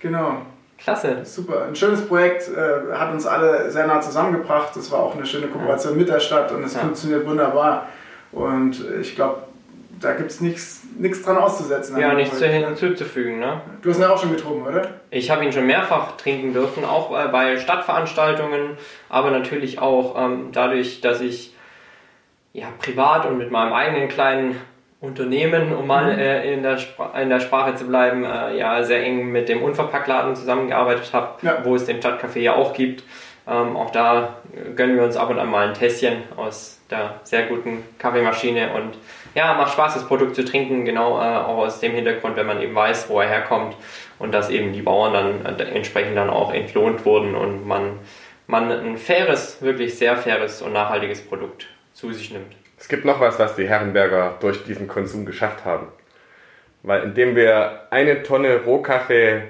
Genau. 0.00 0.38
Klasse. 0.78 1.18
Super. 1.24 1.66
Ein 1.68 1.76
schönes 1.76 2.06
Projekt, 2.06 2.48
äh, 2.48 2.94
hat 2.94 3.12
uns 3.12 3.26
alle 3.26 3.70
sehr 3.70 3.86
nah 3.86 4.00
zusammengebracht. 4.00 4.74
Es 4.76 4.90
war 4.90 5.00
auch 5.00 5.14
eine 5.14 5.26
schöne 5.26 5.48
Kooperation 5.48 5.92
ja. 5.92 5.98
mit 5.98 6.08
der 6.08 6.20
Stadt 6.20 6.50
und 6.52 6.64
es 6.64 6.72
ja. 6.72 6.80
funktioniert 6.80 7.26
wunderbar. 7.26 7.88
Und 8.32 8.82
ich 9.00 9.14
glaube, 9.14 9.42
da 10.00 10.12
gibt 10.12 10.30
es 10.30 10.40
nichts 10.40 10.82
dran 11.24 11.36
auszusetzen. 11.36 11.98
Ja, 11.98 12.14
nichts 12.14 12.40
hinzuzufügen. 12.40 13.38
Ne? 13.38 13.60
Du 13.82 13.90
hast 13.90 13.98
ihn 13.98 14.02
ja 14.02 14.10
auch 14.10 14.20
schon 14.20 14.32
getrunken, 14.32 14.66
oder? 14.66 14.88
Ich 15.10 15.30
habe 15.30 15.44
ihn 15.44 15.52
schon 15.52 15.66
mehrfach 15.66 16.16
trinken 16.16 16.52
dürfen, 16.52 16.84
auch 16.84 17.10
bei 17.30 17.58
Stadtveranstaltungen, 17.58 18.76
aber 19.08 19.30
natürlich 19.30 19.78
auch 19.78 20.16
ähm, 20.18 20.48
dadurch, 20.52 21.00
dass 21.00 21.20
ich 21.20 21.54
ja, 22.52 22.66
privat 22.80 23.26
und 23.26 23.38
mit 23.38 23.50
meinem 23.50 23.72
eigenen 23.72 24.08
kleinen 24.08 24.60
Unternehmen, 25.00 25.74
um 25.74 25.86
mal 25.86 26.12
mhm. 26.12 26.18
äh, 26.18 26.54
in, 26.54 26.62
der 26.62 26.78
in 27.20 27.28
der 27.28 27.40
Sprache 27.40 27.74
zu 27.74 27.86
bleiben, 27.86 28.24
äh, 28.24 28.56
ja 28.56 28.82
sehr 28.82 29.04
eng 29.04 29.30
mit 29.30 29.48
dem 29.48 29.62
Unverpacktladen 29.62 30.34
zusammengearbeitet 30.34 31.12
habe, 31.12 31.34
ja. 31.42 31.58
wo 31.64 31.74
es 31.74 31.84
den 31.84 32.00
Stadtcafé 32.00 32.38
ja 32.38 32.54
auch 32.54 32.72
gibt. 32.72 33.04
Ähm, 33.46 33.76
auch 33.76 33.90
da 33.90 34.36
gönnen 34.74 34.96
wir 34.96 35.04
uns 35.04 35.16
ab 35.16 35.28
und 35.28 35.38
an 35.38 35.50
mal 35.50 35.68
ein 35.68 35.74
Tässchen 35.74 36.22
aus 36.36 36.80
der 36.90 37.20
sehr 37.24 37.46
guten 37.46 37.82
Kaffeemaschine 37.98 38.72
und 38.74 38.96
ja, 39.34 39.54
macht 39.54 39.72
Spaß, 39.72 39.94
das 39.94 40.06
Produkt 40.06 40.36
zu 40.36 40.44
trinken, 40.44 40.84
genau 40.84 41.20
äh, 41.20 41.36
auch 41.36 41.58
aus 41.58 41.80
dem 41.80 41.92
Hintergrund, 41.92 42.36
wenn 42.36 42.46
man 42.46 42.60
eben 42.60 42.74
weiß, 42.74 43.08
wo 43.08 43.20
er 43.20 43.28
herkommt 43.28 43.76
und 44.18 44.32
dass 44.32 44.50
eben 44.50 44.72
die 44.72 44.82
Bauern 44.82 45.12
dann 45.12 45.58
äh, 45.58 45.62
entsprechend 45.64 46.16
dann 46.16 46.30
auch 46.30 46.52
entlohnt 46.52 47.04
wurden 47.04 47.34
und 47.34 47.66
man, 47.66 47.98
man 48.46 48.70
ein 48.70 48.96
faires, 48.96 49.60
wirklich 49.60 49.96
sehr 49.98 50.16
faires 50.16 50.62
und 50.62 50.72
nachhaltiges 50.72 51.20
Produkt 51.20 51.66
zu 51.92 52.12
sich 52.12 52.30
nimmt. 52.30 52.54
Es 52.78 52.88
gibt 52.88 53.04
noch 53.04 53.20
was, 53.20 53.38
was 53.38 53.56
die 53.56 53.68
Herrenberger 53.68 54.36
durch 54.40 54.64
diesen 54.64 54.88
Konsum 54.88 55.24
geschafft 55.24 55.64
haben. 55.64 55.88
Weil 56.82 57.02
indem 57.02 57.34
wir 57.34 57.86
eine 57.90 58.22
Tonne 58.22 58.60
Rohkaffee 58.64 59.44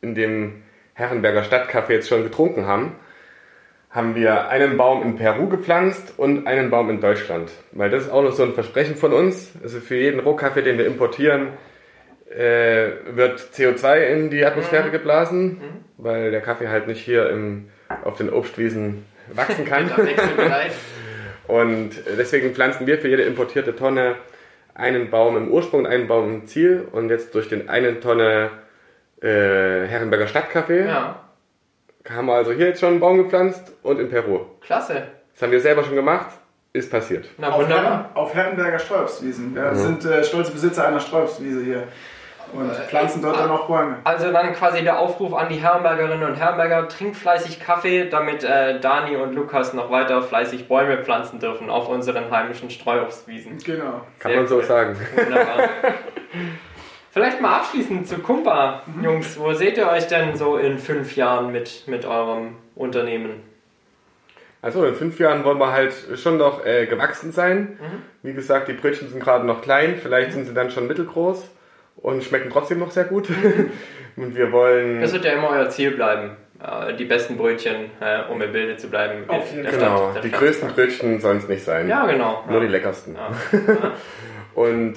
in 0.00 0.14
dem 0.14 0.64
Herrenberger 0.94 1.44
Stadtcafé 1.44 1.92
jetzt 1.92 2.08
schon 2.08 2.24
getrunken 2.24 2.66
haben, 2.66 2.96
haben 3.90 4.14
wir 4.14 4.48
einen 4.48 4.76
Baum 4.76 5.02
in 5.02 5.16
Peru 5.16 5.48
gepflanzt 5.48 6.14
und 6.16 6.46
einen 6.46 6.70
Baum 6.70 6.90
in 6.90 7.00
Deutschland. 7.00 7.50
Weil 7.72 7.90
das 7.90 8.04
ist 8.04 8.10
auch 8.10 8.22
noch 8.22 8.32
so 8.32 8.44
ein 8.44 8.54
Versprechen 8.54 8.94
von 8.94 9.12
uns. 9.12 9.50
Also 9.62 9.80
für 9.80 9.96
jeden 9.96 10.20
Rohkaffee, 10.20 10.62
den 10.62 10.78
wir 10.78 10.86
importieren, 10.86 11.48
äh, 12.30 12.90
wird 13.10 13.40
CO2 13.40 14.00
in 14.06 14.30
die 14.30 14.44
Atmosphäre 14.44 14.88
mhm. 14.88 14.92
geblasen, 14.92 15.44
mhm. 15.48 15.84
weil 15.98 16.30
der 16.30 16.40
Kaffee 16.40 16.68
halt 16.68 16.86
nicht 16.86 17.00
hier 17.00 17.28
im, 17.30 17.68
auf 18.04 18.16
den 18.16 18.30
Obstwiesen 18.30 19.04
wachsen 19.34 19.64
kann. 19.64 19.90
und 21.48 21.90
deswegen 22.16 22.54
pflanzen 22.54 22.86
wir 22.86 22.98
für 22.98 23.08
jede 23.08 23.24
importierte 23.24 23.74
Tonne 23.74 24.14
einen 24.72 25.10
Baum 25.10 25.36
im 25.36 25.50
Ursprung, 25.50 25.88
einen 25.88 26.06
Baum 26.06 26.32
im 26.32 26.46
Ziel 26.46 26.86
und 26.92 27.10
jetzt 27.10 27.34
durch 27.34 27.48
den 27.48 27.68
einen 27.68 28.00
Tonne 28.00 28.50
äh, 29.20 29.26
Herrenberger 29.26 30.26
Stadtcafé 30.26 30.86
ja 30.86 31.29
haben 32.08 32.26
wir 32.26 32.34
also 32.34 32.52
hier 32.52 32.68
jetzt 32.68 32.80
schon 32.80 32.90
einen 32.90 33.00
Baum 33.00 33.18
gepflanzt 33.18 33.72
und 33.82 33.98
in 34.00 34.08
Peru. 34.08 34.40
Klasse. 34.60 35.02
Das 35.32 35.42
haben 35.42 35.52
wir 35.52 35.60
selber 35.60 35.84
schon 35.84 35.94
gemacht, 35.94 36.30
ist 36.72 36.90
passiert. 36.90 37.28
Na, 37.38 37.50
auf, 37.50 37.68
Herren, 37.68 38.06
auf 38.14 38.34
Herrenberger 38.34 38.78
Sträubswiesen. 38.78 39.54
Wir 39.54 39.72
mhm. 39.72 39.76
sind 39.76 40.04
äh, 40.04 40.24
stolze 40.24 40.52
Besitzer 40.52 40.86
einer 40.86 41.00
Sträubswiese 41.00 41.62
hier 41.62 41.84
und 42.52 42.70
pflanzen 42.72 43.22
dort 43.22 43.38
dann 43.38 43.50
auch 43.50 43.66
Bäume. 43.66 43.96
Also 44.04 44.32
dann 44.32 44.52
quasi 44.54 44.82
der 44.82 44.98
Aufruf 44.98 45.34
an 45.34 45.48
die 45.48 45.56
Herrenbergerinnen 45.56 46.28
und 46.28 46.34
Herrenberger, 46.34 46.88
trinkt 46.88 47.16
fleißig 47.16 47.60
Kaffee, 47.60 48.08
damit 48.08 48.44
äh, 48.44 48.80
Dani 48.80 49.16
und 49.16 49.34
Lukas 49.34 49.72
noch 49.72 49.90
weiter 49.90 50.22
fleißig 50.22 50.68
Bäume 50.68 50.98
pflanzen 50.98 51.38
dürfen 51.38 51.70
auf 51.70 51.88
unseren 51.88 52.30
heimischen 52.30 52.70
Streuobstwiesen. 52.70 53.58
Genau. 53.58 54.02
Kann 54.18 54.32
Sehr 54.32 54.36
man 54.36 54.40
cool. 54.40 54.48
so 54.48 54.62
sagen. 54.62 54.96
Wunderbar. 55.14 55.68
Vielleicht 57.12 57.40
mal 57.40 57.58
abschließend 57.58 58.06
zu 58.06 58.18
Kumpa, 58.18 58.82
mhm. 58.86 59.04
Jungs. 59.04 59.38
Wo 59.38 59.52
seht 59.52 59.76
ihr 59.76 59.88
euch 59.88 60.06
denn 60.06 60.36
so 60.36 60.56
in 60.56 60.78
fünf 60.78 61.16
Jahren 61.16 61.50
mit, 61.50 61.84
mit 61.86 62.04
eurem 62.04 62.56
Unternehmen? 62.76 63.42
Also 64.62 64.84
in 64.84 64.94
fünf 64.94 65.18
Jahren 65.18 65.42
wollen 65.44 65.58
wir 65.58 65.72
halt 65.72 65.92
schon 66.16 66.36
noch 66.36 66.64
äh, 66.64 66.86
gewachsen 66.86 67.32
sein. 67.32 67.78
Mhm. 67.80 68.02
Wie 68.22 68.32
gesagt, 68.32 68.68
die 68.68 68.74
Brötchen 68.74 69.08
sind 69.08 69.20
gerade 69.20 69.44
noch 69.44 69.62
klein, 69.62 69.96
vielleicht 70.00 70.30
mhm. 70.30 70.34
sind 70.34 70.44
sie 70.46 70.54
dann 70.54 70.70
schon 70.70 70.86
mittelgroß 70.86 71.50
und 71.96 72.22
schmecken 72.22 72.50
trotzdem 72.50 72.78
noch 72.78 72.92
sehr 72.92 73.04
gut. 73.04 73.28
Mhm. 73.28 73.70
und 74.16 74.36
wir 74.36 74.52
wollen. 74.52 75.00
Das 75.00 75.12
wird 75.12 75.24
ja 75.24 75.32
immer 75.32 75.50
euer 75.50 75.68
Ziel 75.68 75.92
bleiben. 75.92 76.36
Äh, 76.62 76.94
die 76.94 77.06
besten 77.06 77.36
Brötchen, 77.36 77.90
äh, 78.00 78.30
um 78.30 78.40
im 78.40 78.52
Bilde 78.52 78.76
zu 78.76 78.88
bleiben. 78.88 79.28
Auf 79.28 79.50
jeden 79.50 79.68
genau, 79.68 80.10
Stadt, 80.12 80.22
die 80.22 80.30
größten 80.30 80.68
Brötchen 80.68 81.18
sollen 81.20 81.38
es 81.38 81.48
nicht 81.48 81.64
sein. 81.64 81.88
Ja, 81.88 82.06
genau. 82.06 82.44
Nur 82.46 82.60
ja. 82.60 82.66
die 82.66 82.70
leckersten. 82.70 83.16
Ja. 83.16 83.30
und 84.54 84.94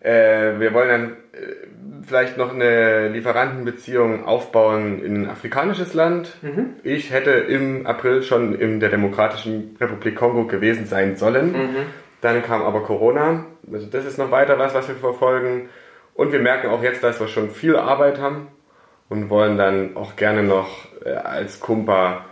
äh, 0.00 0.58
wir 0.58 0.72
wollen 0.74 0.88
dann 0.88 1.10
äh, 1.32 1.68
vielleicht 2.06 2.36
noch 2.36 2.54
eine 2.54 3.08
Lieferantenbeziehung 3.08 4.24
aufbauen 4.24 5.02
in 5.04 5.22
ein 5.22 5.30
afrikanisches 5.30 5.94
Land. 5.94 6.36
Mhm. 6.42 6.76
Ich 6.82 7.10
hätte 7.10 7.30
im 7.30 7.86
April 7.86 8.22
schon 8.22 8.54
in 8.54 8.80
der 8.80 8.88
Demokratischen 8.88 9.76
Republik 9.80 10.16
Kongo 10.16 10.46
gewesen 10.46 10.86
sein 10.86 11.16
sollen. 11.16 11.52
Mhm. 11.52 11.76
Dann 12.20 12.42
kam 12.42 12.62
aber 12.62 12.82
Corona. 12.82 13.44
Also 13.72 13.86
das 13.86 14.04
ist 14.04 14.18
noch 14.18 14.30
weiter 14.30 14.58
was, 14.58 14.74
was 14.74 14.88
wir 14.88 14.96
verfolgen. 14.96 15.68
Und 16.14 16.32
wir 16.32 16.40
merken 16.40 16.68
auch 16.68 16.82
jetzt, 16.82 17.04
dass 17.04 17.20
wir 17.20 17.28
schon 17.28 17.50
viel 17.50 17.76
Arbeit 17.76 18.18
haben 18.18 18.48
und 19.08 19.30
wollen 19.30 19.56
dann 19.56 19.96
auch 19.96 20.16
gerne 20.16 20.42
noch 20.42 20.68
äh, 21.04 21.10
als 21.10 21.60
Kumpa 21.60 22.24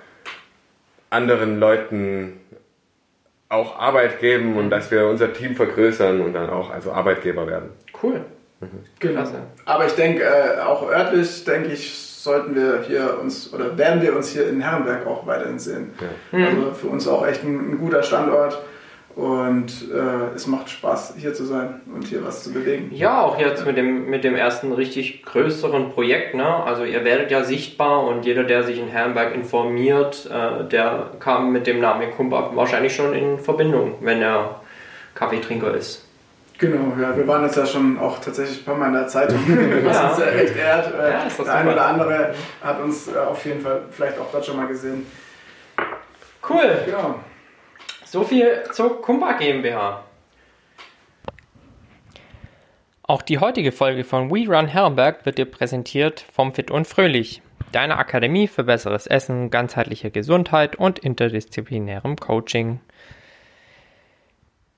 anderen 1.11 1.61
Leuten 1.61 2.41
auch 3.57 3.79
Arbeit 3.79 4.21
geben 4.21 4.57
und 4.57 4.71
dass 4.71 4.91
wir 4.91 5.07
unser 5.07 5.33
Team 5.33 5.55
vergrößern 5.57 6.21
und 6.21 6.33
dann 6.33 6.51
auch 6.51 6.71
also 6.71 6.93
Arbeitgeber 6.93 7.47
werden. 7.47 7.71
Cool. 8.03 8.25
Mhm. 8.61 8.69
Genau. 8.99 9.25
Aber 9.65 9.87
ich 9.87 9.93
denke, 9.93 10.23
äh, 10.23 10.61
auch 10.61 10.89
örtlich, 10.89 11.45
denke 11.45 11.69
ich, 11.73 11.93
sollten 11.93 12.55
wir 12.55 12.83
hier 12.87 13.19
uns 13.21 13.53
oder 13.55 13.79
werden 13.79 14.03
wir 14.03 14.17
uns 14.17 14.31
hier 14.31 14.49
in 14.49 14.61
Herrenberg 14.61 15.07
auch 15.07 15.27
weiterhin 15.27 15.59
sehen. 15.59 15.93
Ja. 16.33 16.47
Also 16.47 16.73
für 16.73 16.89
uns 16.89 17.07
auch 17.07 17.27
echt 17.27 17.45
ein, 17.45 17.73
ein 17.73 17.79
guter 17.79 18.03
Standort. 18.03 18.63
Und 19.17 19.91
äh, 19.91 20.35
es 20.35 20.47
macht 20.47 20.69
Spaß, 20.69 21.15
hier 21.17 21.33
zu 21.33 21.47
sein 21.47 21.81
und 21.93 22.07
hier 22.07 22.23
was 22.23 22.45
zu 22.45 22.53
bewegen. 22.53 22.91
Ja, 22.93 23.23
auch 23.23 23.39
jetzt 23.39 23.65
mit 23.65 23.79
dem, 23.79 24.11
mit 24.11 24.25
dem 24.25 24.37
ersten 24.37 24.73
richtig 24.73 25.23
größeren 25.23 25.91
Projekt. 25.91 26.35
Ne? 26.35 26.45
Also 26.45 26.85
ihr 26.85 27.03
werdet 27.03 27.31
ja 27.31 27.43
sichtbar 27.43 28.05
und 28.05 28.27
jeder, 28.27 28.45
der 28.45 28.63
sich 28.63 28.79
in 28.79 28.89
Herrenberg 28.89 29.35
informiert, 29.35 30.31
äh, 30.31 30.69
der 30.69 31.13
kam 31.19 31.51
mit 31.51 31.67
dem 31.67 31.81
Namen 31.81 32.11
Kumpa 32.11 32.51
wahrscheinlich 32.55 32.95
schon 32.95 33.15
in 33.15 33.39
Verbindung, 33.39 33.95
wenn 34.03 34.21
er 34.21 34.61
Kaffeetrinker 35.15 35.75
ist. 35.75 36.07
Genau, 36.59 36.93
ja, 37.01 37.17
wir 37.17 37.27
waren 37.27 37.43
jetzt 37.45 37.57
ja 37.57 37.65
schon 37.65 37.99
auch 37.99 38.19
tatsächlich 38.19 38.61
ein 38.61 38.65
paar 38.67 38.77
Mal 38.77 38.89
in 38.89 38.95
der 38.95 39.09
Zeitung, 39.09 39.39
was 39.85 39.97
ja. 39.97 40.09
uns 40.11 40.21
echt 40.21 40.57
ehrt. 40.57 40.93
Äh, 40.95 41.11
ja, 41.13 41.43
der 41.43 41.55
eine 41.55 41.73
oder 41.73 41.87
andere 41.87 42.35
hat 42.63 42.83
uns 42.83 43.09
äh, 43.09 43.17
auf 43.17 43.43
jeden 43.47 43.63
Fall 43.63 43.81
vielleicht 43.91 44.19
auch 44.19 44.31
dort 44.31 44.45
schon 44.45 44.59
mal 44.59 44.67
gesehen. 44.67 45.07
Cool. 46.47 46.83
Genau. 46.85 47.21
So 48.17 48.25
viel 48.25 48.63
zur 48.73 49.03
Kumpa 49.03 49.35
GmbH. 49.35 50.03
Auch 53.03 53.21
die 53.21 53.41
heutige 53.41 53.73
Folge 53.73 54.05
von 54.05 54.31
We 54.31 54.49
Run 54.49 54.69
Herrenberg 54.69 55.27
wird 55.27 55.37
dir 55.37 55.45
präsentiert 55.45 56.25
vom 56.33 56.55
Fit 56.55 56.71
und 56.71 56.87
Fröhlich, 56.87 57.43
deiner 57.73 57.99
Akademie 57.99 58.49
für 58.49 58.65
besseres 58.65 59.07
Essen, 59.07 59.51
ganzheitliche 59.51 60.11
Gesundheit 60.11 60.77
und 60.77 60.99
interdisziplinärem 60.99 62.17
Coaching. 62.17 62.81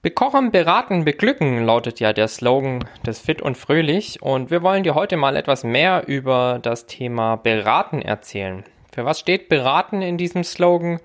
Bekochen, 0.02 0.50
beraten, 0.50 1.04
beglücken 1.04 1.64
lautet 1.64 2.00
ja 2.00 2.12
der 2.12 2.26
Slogan 2.26 2.88
des 3.06 3.20
Fit 3.20 3.40
und 3.40 3.56
Fröhlich 3.56 4.20
und 4.20 4.50
wir 4.50 4.64
wollen 4.64 4.82
dir 4.82 4.96
heute 4.96 5.16
mal 5.16 5.36
etwas 5.36 5.62
mehr 5.62 6.08
über 6.08 6.58
das 6.60 6.86
Thema 6.86 7.36
Beraten 7.36 8.02
erzählen. 8.02 8.64
Für 8.92 9.04
was 9.04 9.20
steht 9.20 9.48
Beraten 9.48 10.02
in 10.02 10.18
diesem 10.18 10.42
Slogan? 10.42 10.98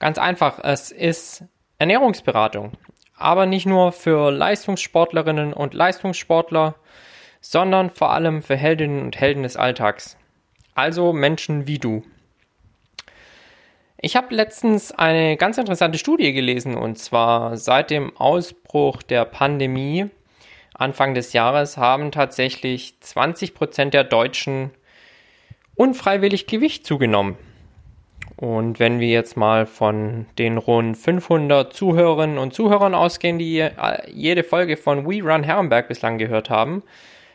Ganz 0.00 0.18
einfach, 0.18 0.58
es 0.64 0.90
ist 0.90 1.44
Ernährungsberatung. 1.78 2.72
Aber 3.16 3.46
nicht 3.46 3.66
nur 3.66 3.92
für 3.92 4.30
Leistungssportlerinnen 4.30 5.52
und 5.52 5.74
Leistungssportler, 5.74 6.74
sondern 7.40 7.90
vor 7.90 8.10
allem 8.10 8.42
für 8.42 8.56
Heldinnen 8.56 9.02
und 9.02 9.18
Helden 9.18 9.42
des 9.42 9.56
Alltags. 9.56 10.16
Also 10.74 11.12
Menschen 11.12 11.66
wie 11.66 11.78
du. 11.78 12.04
Ich 13.98 14.16
habe 14.16 14.34
letztens 14.34 14.92
eine 14.92 15.36
ganz 15.36 15.56
interessante 15.56 15.98
Studie 15.98 16.32
gelesen 16.32 16.76
und 16.76 16.98
zwar 16.98 17.56
seit 17.56 17.90
dem 17.90 18.16
Ausbruch 18.16 19.02
der 19.02 19.24
Pandemie 19.24 20.10
Anfang 20.78 21.14
des 21.14 21.32
Jahres 21.32 21.78
haben 21.78 22.12
tatsächlich 22.12 23.00
20 23.00 23.54
Prozent 23.54 23.94
der 23.94 24.04
Deutschen 24.04 24.70
unfreiwillig 25.74 26.46
Gewicht 26.46 26.86
zugenommen. 26.86 27.38
Und 28.36 28.78
wenn 28.78 29.00
wir 29.00 29.08
jetzt 29.08 29.36
mal 29.36 29.64
von 29.64 30.26
den 30.38 30.58
rund 30.58 30.96
500 30.96 31.72
Zuhörerinnen 31.72 32.36
und 32.36 32.52
Zuhörern 32.52 32.94
ausgehen, 32.94 33.38
die 33.38 33.60
äh, 33.60 33.72
jede 34.10 34.44
Folge 34.44 34.76
von 34.76 35.06
We 35.06 35.22
Run 35.22 35.42
Herrenberg 35.42 35.88
bislang 35.88 36.18
gehört 36.18 36.50
haben, 36.50 36.82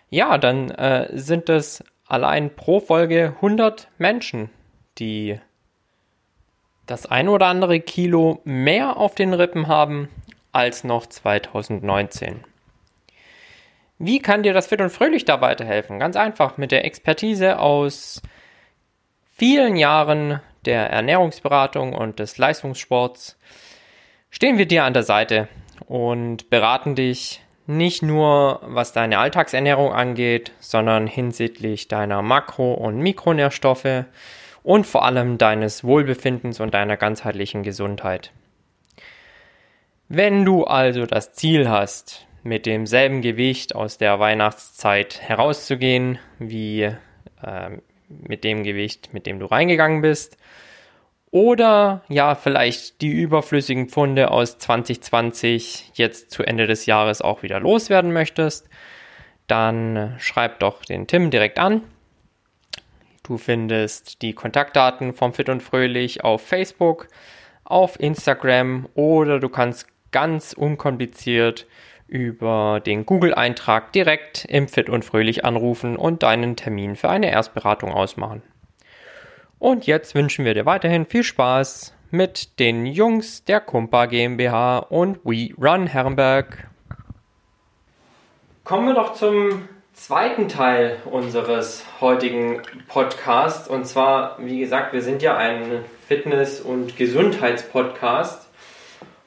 ja, 0.09 0.37
dann 0.37 0.69
äh, 0.71 1.09
sind 1.13 1.49
es 1.49 1.83
allein 2.05 2.55
pro 2.55 2.79
Folge 2.79 3.33
100 3.37 3.87
Menschen, 3.97 4.49
die 4.99 5.39
das 6.85 7.05
ein 7.05 7.29
oder 7.29 7.47
andere 7.47 7.79
Kilo 7.79 8.41
mehr 8.43 8.97
auf 8.97 9.15
den 9.15 9.33
Rippen 9.33 9.67
haben 9.67 10.09
als 10.51 10.83
noch 10.83 11.05
2019. 11.07 12.43
Wie 13.97 14.19
kann 14.19 14.43
dir 14.43 14.53
das 14.53 14.67
Fit 14.67 14.81
und 14.81 14.89
Fröhlich 14.89 15.25
da 15.25 15.41
weiterhelfen? 15.41 15.99
Ganz 15.99 16.15
einfach 16.15 16.57
mit 16.57 16.71
der 16.71 16.85
Expertise 16.85 17.59
aus 17.59 18.21
vielen 19.31 19.77
Jahren 19.77 20.41
der 20.65 20.89
Ernährungsberatung 20.89 21.93
und 21.93 22.19
des 22.19 22.38
Leistungssports 22.38 23.38
stehen 24.30 24.58
wir 24.58 24.65
dir 24.65 24.84
an 24.84 24.93
der 24.93 25.04
Seite 25.04 25.47
und 25.88 26.50
beraten 26.50 26.95
dich 26.95 27.41
nicht 27.67 28.02
nur 28.04 28.60
was 28.63 28.93
deine 28.93 29.19
Alltagsernährung 29.19 29.93
angeht, 29.93 30.52
sondern 30.60 31.08
hinsichtlich 31.08 31.88
deiner 31.88 32.21
Makro- 32.21 32.74
und 32.74 33.00
Mikronährstoffe 33.00 34.06
und 34.63 34.86
vor 34.86 35.06
allem 35.06 35.38
deines 35.38 35.84
Wohlbefindens 35.84 36.60
und 36.60 36.74
deiner 36.74 36.97
ganzheitlichen 36.97 37.63
Gesundheit. 37.63 38.32
Wenn 40.08 40.43
du 40.43 40.65
also 40.65 41.06
das 41.06 41.34
Ziel 41.34 41.69
hast, 41.69 42.28
mit 42.43 42.65
demselben 42.65 43.21
Gewicht 43.21 43.76
aus 43.76 43.97
der 43.97 44.19
Weihnachtszeit 44.19 45.21
herauszugehen, 45.21 46.19
wie 46.39 46.82
äh, 46.82 46.97
mit 48.10 48.43
dem 48.43 48.63
Gewicht, 48.63 49.13
mit 49.13 49.26
dem 49.26 49.39
du 49.39 49.45
reingegangen 49.45 50.02
bist, 50.02 50.38
oder 51.32 52.04
ja, 52.10 52.36
vielleicht 52.36 53.02
die 53.02 53.10
überflüssigen 53.12 53.88
Pfunde 53.88 54.32
aus 54.32 54.58
2020 54.58 55.91
jetzt 55.94 56.30
zu 56.32 56.44
Ende 56.44 56.67
des 56.67 56.86
Jahres 56.86 57.22
auch 57.22 57.41
wieder 57.41 57.60
loswerden 57.60 58.12
möchtest, 58.12 58.70
dann 59.48 60.15
schreib 60.20 60.60
doch 60.60 60.84
den 60.84 61.08
Tim 61.08 61.32
direkt 61.32 61.58
an. 61.58 61.84
Du 63.24 63.38
findest 63.38 64.22
die 64.22 64.34
Kontaktdaten 64.34 65.13
vom 65.13 65.34
Fit 65.34 65.48
und 65.48 65.63
Fröhlich 65.63 66.24
auf 66.24 66.41
Facebook, 66.46 67.08
auf 67.63 67.98
Instagram 68.00 68.89
oder 68.94 69.39
du 69.39 69.48
kannst 69.48 69.88
ganz 70.12 70.52
unkompliziert 70.52 71.65
über 72.08 72.82
den 72.86 73.06
Google-Eintrag 73.06 73.94
direkt 73.94 74.44
im 74.46 74.67
Fit 74.67 74.89
und 74.89 75.06
Fröhlich 75.06 75.46
anrufen 75.46 75.96
und 75.96 76.24
deinen 76.24 76.58
Termin 76.58 76.98
für 76.98 77.10
eine 77.10 77.32
Erstberatung 77.32 77.94
ausmachen. 77.94 78.41
Und 79.62 79.86
jetzt 79.86 80.15
wünschen 80.15 80.43
wir 80.43 80.56
dir 80.56 80.65
weiterhin 80.65 81.06
viel 81.06 81.21
Spaß 81.24 81.93
mit 82.10 82.58
den 82.58 82.88
Jungs 82.88 83.43
der 83.43 83.60
Kumpa 83.60 84.08
GmbH 84.08 84.80
und 84.80 85.19
We 85.24 85.54
Run 85.56 85.86
Herrenberg. 85.86 86.67
Kommen 88.63 88.88
wir 88.88 88.95
doch 88.95 89.13
zum 89.13 89.69
zweiten 89.93 90.47
Teil 90.47 90.97
unseres 91.06 91.86
heutigen 92.02 92.63
Podcasts. 92.88 93.67
Und 93.67 93.86
zwar, 93.86 94.38
wie 94.39 94.62
gesagt, 94.62 94.93
wir 94.93 95.04
sind 95.04 95.21
ja 95.21 95.38
ein 95.38 95.86
Fitness- 96.08 96.60
und 96.60 96.97
Gesundheitspodcast. 96.97 98.50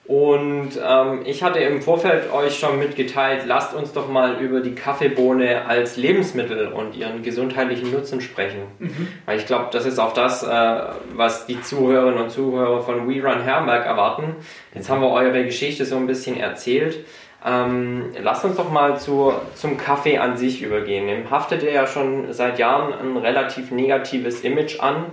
Und 0.07 0.73
ähm, 0.87 1.23
ich 1.25 1.43
hatte 1.43 1.61
im 1.61 1.81
Vorfeld 1.81 2.31
euch 2.31 2.59
schon 2.59 2.79
mitgeteilt, 2.79 3.45
lasst 3.47 3.75
uns 3.75 3.95
doch 3.95 4.07
mal 4.07 4.39
über 4.39 4.61
die 4.61 4.75
Kaffeebohne 4.75 5.67
als 5.67 5.97
Lebensmittel 5.97 6.69
und 6.69 6.95
ihren 6.95 7.23
gesundheitlichen 7.23 7.91
Nutzen 7.91 8.21
sprechen. 8.21 8.61
Mhm. 8.79 9.09
Weil 9.25 9.39
ich 9.39 9.47
glaube, 9.47 9.69
das 9.73 9.87
ist 9.87 9.99
auch 9.99 10.13
das, 10.13 10.43
äh, 10.43 10.83
was 11.15 11.47
die 11.47 11.61
Zuhörerinnen 11.61 12.21
und 12.21 12.31
Zuhörer 12.31 12.83
von 12.83 13.09
We 13.09 13.23
Run 13.23 13.43
Herrenberg 13.43 13.87
erwarten. 13.87 14.37
Jetzt 14.75 14.91
haben 14.91 15.01
wir 15.01 15.09
eure 15.09 15.43
Geschichte 15.43 15.87
so 15.87 15.97
ein 15.97 16.07
bisschen 16.07 16.39
erzählt. 16.39 17.07
Ähm, 17.43 18.13
lasst 18.23 18.45
uns 18.45 18.57
doch 18.57 18.71
mal 18.71 18.99
zu, 18.99 19.33
zum 19.55 19.79
Kaffee 19.79 20.19
an 20.19 20.37
sich 20.37 20.63
übergehen. 20.63 21.07
Dem 21.07 21.31
haftet 21.31 21.63
er 21.63 21.73
ja 21.73 21.87
schon 21.87 22.33
seit 22.35 22.59
Jahren 22.59 22.93
ein 22.93 23.17
relativ 23.17 23.71
negatives 23.71 24.43
Image 24.43 24.81
an. 24.81 25.07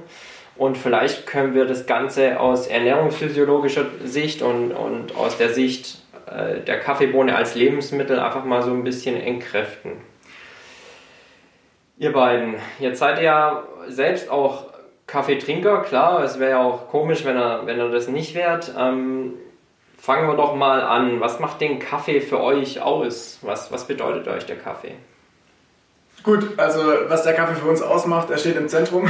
Und 0.62 0.78
vielleicht 0.78 1.26
können 1.26 1.56
wir 1.56 1.65
das 1.65 1.88
Ganze 1.88 2.39
aus 2.39 2.67
ernährungsphysiologischer 2.67 3.86
Sicht 4.06 4.43
und, 4.43 4.71
und 4.71 5.15
aus 5.15 5.36
der 5.39 5.50
Sicht 5.50 5.97
äh, 6.28 6.60
der 6.60 6.80
Kaffeebohne 6.80 7.36
als 7.36 7.56
Lebensmittel 7.56 8.19
einfach 8.19 8.45
mal 8.45 8.62
so 8.62 8.69
ein 8.69 8.84
bisschen 8.84 9.19
entkräften. 9.19 9.93
Ihr 11.97 12.13
beiden, 12.13 12.58
jetzt 12.78 13.00
seid 13.00 13.17
ihr 13.17 13.24
ja 13.24 13.63
selbst 13.88 14.30
auch 14.30 14.65
Kaffeetrinker, 15.08 15.82
klar, 15.82 16.24
es 16.24 16.39
wäre 16.39 16.52
ja 16.52 16.63
auch 16.63 16.89
komisch, 16.89 17.26
wenn 17.26 17.38
er, 17.38 17.65
wenn 17.65 17.80
er 17.80 17.89
das 17.89 18.08
nicht 18.08 18.36
wärt. 18.36 18.71
Ähm, 18.78 19.34
fangen 19.97 20.28
wir 20.28 20.36
doch 20.36 20.54
mal 20.54 20.84
an. 20.84 21.19
Was 21.21 21.39
macht 21.39 21.60
den 21.60 21.80
Kaffee 21.80 22.21
für 22.21 22.39
euch 22.39 22.84
aus? 22.84 23.39
Was, 23.41 23.71
was 23.71 23.88
bedeutet 23.88 24.28
euch 24.28 24.45
der 24.45 24.60
Kaffee? 24.60 24.93
Gut, 26.24 26.48
also 26.58 26.82
was 27.08 27.24
der 27.24 27.34
Kaffee 27.34 27.56
für 27.56 27.68
uns 27.68 27.82
ausmacht, 27.82 28.30
er 28.30 28.38
steht 28.38 28.56
im 28.56 28.68
Zentrum. 28.68 29.10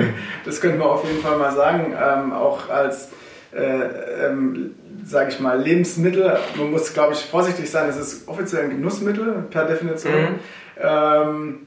das 0.44 0.60
könnten 0.60 0.78
wir 0.78 0.86
auf 0.86 1.04
jeden 1.04 1.20
Fall 1.20 1.36
mal 1.36 1.52
sagen. 1.52 1.92
Ähm, 1.92 2.32
auch 2.32 2.68
als, 2.68 3.08
äh, 3.52 4.26
ähm, 4.26 4.74
sage 5.04 5.30
ich 5.30 5.40
mal, 5.40 5.60
Lebensmittel. 5.60 6.38
Man 6.56 6.70
muss, 6.70 6.94
glaube 6.94 7.14
ich, 7.14 7.20
vorsichtig 7.24 7.68
sein. 7.70 7.88
Es 7.88 7.96
ist 7.96 8.28
offiziell 8.28 8.64
ein 8.64 8.70
Genussmittel 8.70 9.44
per 9.50 9.64
Definition. 9.64 10.12
Mhm. 10.12 10.38
Ähm, 10.80 11.66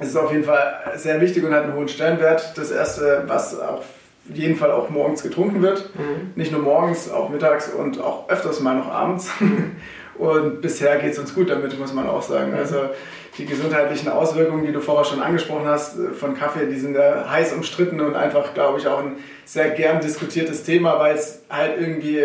es 0.00 0.08
ist 0.08 0.16
auf 0.16 0.32
jeden 0.32 0.44
Fall 0.44 0.92
sehr 0.96 1.20
wichtig 1.20 1.44
und 1.44 1.54
hat 1.54 1.62
einen 1.62 1.74
hohen 1.74 1.88
Stellenwert. 1.88 2.58
Das 2.58 2.70
erste, 2.70 3.22
was 3.26 3.58
auf 3.58 3.84
jeden 4.32 4.56
Fall 4.56 4.72
auch 4.72 4.90
morgens 4.90 5.22
getrunken 5.22 5.62
wird. 5.62 5.90
Mhm. 5.94 6.32
Nicht 6.34 6.50
nur 6.50 6.62
morgens, 6.62 7.10
auch 7.10 7.28
mittags 7.28 7.68
und 7.68 8.00
auch 8.00 8.28
öfters 8.28 8.60
mal 8.60 8.74
noch 8.74 8.90
abends. 8.90 9.30
Mhm. 9.40 9.76
Und 10.18 10.62
bisher 10.62 10.96
geht 10.96 11.12
es 11.12 11.18
uns 11.18 11.34
gut 11.34 11.50
damit, 11.50 11.78
muss 11.78 11.92
man 11.92 12.08
auch 12.08 12.22
sagen. 12.22 12.52
Mhm. 12.52 12.56
Also 12.56 12.88
die 13.38 13.46
gesundheitlichen 13.46 14.08
Auswirkungen, 14.08 14.66
die 14.66 14.72
du 14.72 14.80
vorher 14.80 15.04
schon 15.04 15.20
angesprochen 15.20 15.66
hast, 15.66 15.98
äh, 15.98 16.12
von 16.12 16.34
Kaffee, 16.34 16.66
die 16.66 16.78
sind 16.78 16.94
ja 16.94 17.30
heiß 17.30 17.52
umstritten 17.52 18.00
und 18.00 18.14
einfach, 18.14 18.54
glaube 18.54 18.78
ich, 18.78 18.86
auch 18.86 19.00
ein 19.00 19.16
sehr 19.44 19.70
gern 19.70 20.00
diskutiertes 20.00 20.64
Thema, 20.64 20.98
weil 20.98 21.14
es 21.14 21.42
halt 21.50 21.78
irgendwie 21.80 22.24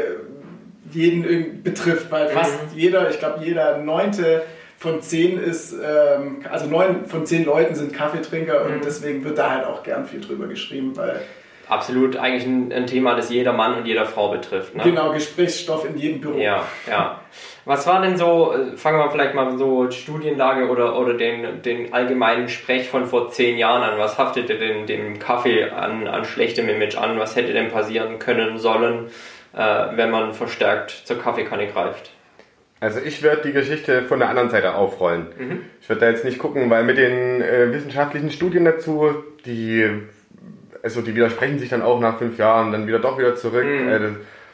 jeden 0.91 1.63
betrifft, 1.63 2.11
weil 2.11 2.29
fast 2.29 2.53
mhm. 2.73 2.77
jeder, 2.77 3.09
ich 3.09 3.19
glaube, 3.19 3.43
jeder 3.43 3.77
neunte 3.77 4.43
von 4.77 5.01
zehn 5.01 5.37
ist, 5.37 5.73
ähm, 5.73 6.43
also 6.49 6.65
neun 6.65 7.05
von 7.05 7.25
zehn 7.25 7.45
Leuten 7.45 7.75
sind 7.75 7.93
Kaffeetrinker 7.93 8.65
und 8.65 8.77
mhm. 8.77 8.81
deswegen 8.83 9.23
wird 9.23 9.37
da 9.37 9.51
halt 9.51 9.65
auch 9.65 9.83
gern 9.83 10.05
viel 10.05 10.21
drüber 10.21 10.47
geschrieben, 10.47 10.97
weil 10.97 11.21
absolut 11.67 12.17
eigentlich 12.17 12.45
ein, 12.45 12.73
ein, 12.73 12.87
Thema, 12.87 13.15
das 13.15 13.29
jeder 13.29 13.53
Mann 13.53 13.77
und 13.77 13.85
jeder 13.85 14.05
Frau 14.05 14.29
betrifft. 14.29 14.75
Ne? 14.75 14.83
Genau, 14.83 15.13
Gesprächsstoff 15.13 15.85
in 15.85 15.97
jedem 15.97 16.19
Büro. 16.19 16.37
Ja, 16.37 16.65
ja. 16.87 17.21
Was 17.65 17.85
war 17.85 18.01
denn 18.01 18.17
so, 18.17 18.53
äh, 18.53 18.75
fangen 18.77 18.97
wir 18.97 19.11
vielleicht 19.11 19.35
mal 19.35 19.57
so 19.57 19.89
Studienlage 19.91 20.67
oder, 20.67 20.97
oder 20.97 21.13
den, 21.13 21.61
den 21.61 21.93
allgemeinen 21.93 22.49
Sprech 22.49 22.89
von 22.89 23.05
vor 23.05 23.29
zehn 23.29 23.57
Jahren 23.57 23.83
an? 23.83 23.99
Was 23.99 24.17
haftete 24.17 24.57
denn 24.57 24.87
dem 24.87 25.19
Kaffee 25.19 25.69
an, 25.69 26.07
an 26.07 26.25
schlechtem 26.25 26.67
Image 26.69 26.97
an? 26.97 27.19
Was 27.19 27.35
hätte 27.35 27.53
denn 27.53 27.69
passieren 27.69 28.19
können 28.19 28.57
sollen, 28.57 29.07
äh, 29.53 29.85
wenn 29.95 30.09
man 30.09 30.33
verstärkt 30.33 30.91
zur 30.91 31.19
Kaffeekanne 31.19 31.67
greift? 31.67 32.11
Also 32.79 32.99
ich 32.99 33.21
werde 33.21 33.43
die 33.43 33.51
Geschichte 33.51 34.01
von 34.01 34.17
der 34.17 34.29
anderen 34.29 34.49
Seite 34.49 34.73
aufrollen. 34.73 35.27
Mhm. 35.37 35.61
Ich 35.81 35.87
werde 35.87 36.01
da 36.01 36.09
jetzt 36.09 36.25
nicht 36.25 36.39
gucken, 36.39 36.67
weil 36.71 36.83
mit 36.83 36.97
den 36.97 37.41
äh, 37.41 37.71
wissenschaftlichen 37.71 38.31
Studien 38.31 38.65
dazu, 38.65 39.13
die 39.45 39.87
also 40.83 41.01
die 41.01 41.15
widersprechen 41.15 41.59
sich 41.59 41.69
dann 41.69 41.81
auch 41.81 41.99
nach 41.99 42.17
fünf 42.17 42.37
Jahren, 42.37 42.71
dann 42.71 42.87
wieder 42.87 42.99
doch 42.99 43.17
wieder 43.17 43.35
zurück. 43.35 43.65
Mhm. 43.65 43.87
Äh, 43.87 43.99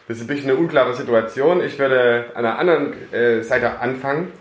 das, 0.08 0.18
ist 0.18 0.24
ein 0.24 0.28
bisschen 0.28 0.50
eine 0.50 0.60
unklare 0.60 0.94
Situation. 0.94 1.64
Ich 1.64 1.78
werde 1.80 2.26
an 2.34 2.44
der 2.44 2.60
anderen 2.60 3.14
äh, 3.14 3.42
Seite 3.44 3.80
anfangen, 3.80 4.32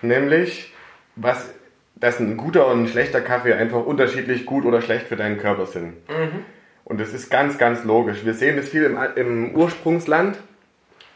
nämlich 0.00 0.72
was, 1.16 1.54
dass 1.96 2.18
ein 2.20 2.36
guter 2.36 2.66
und 2.68 2.84
ein 2.84 2.88
schlechter 2.88 3.20
Kaffee 3.20 3.54
einfach 3.54 3.84
unterschiedlich 3.84 4.46
gut 4.46 4.64
oder 4.64 4.82
schlecht 4.82 5.06
für 5.06 5.16
deinen 5.16 5.38
Körper 5.38 5.66
sind. 5.66 6.08
Mhm. 6.08 6.44
Und 6.84 7.00
das 7.00 7.12
ist 7.14 7.30
ganz, 7.30 7.58
ganz 7.58 7.84
logisch. 7.84 8.24
Wir 8.24 8.34
sehen 8.34 8.56
das 8.56 8.68
viel 8.68 8.84
im, 8.84 8.98
im 9.16 9.54
Ursprungsland. 9.54 10.36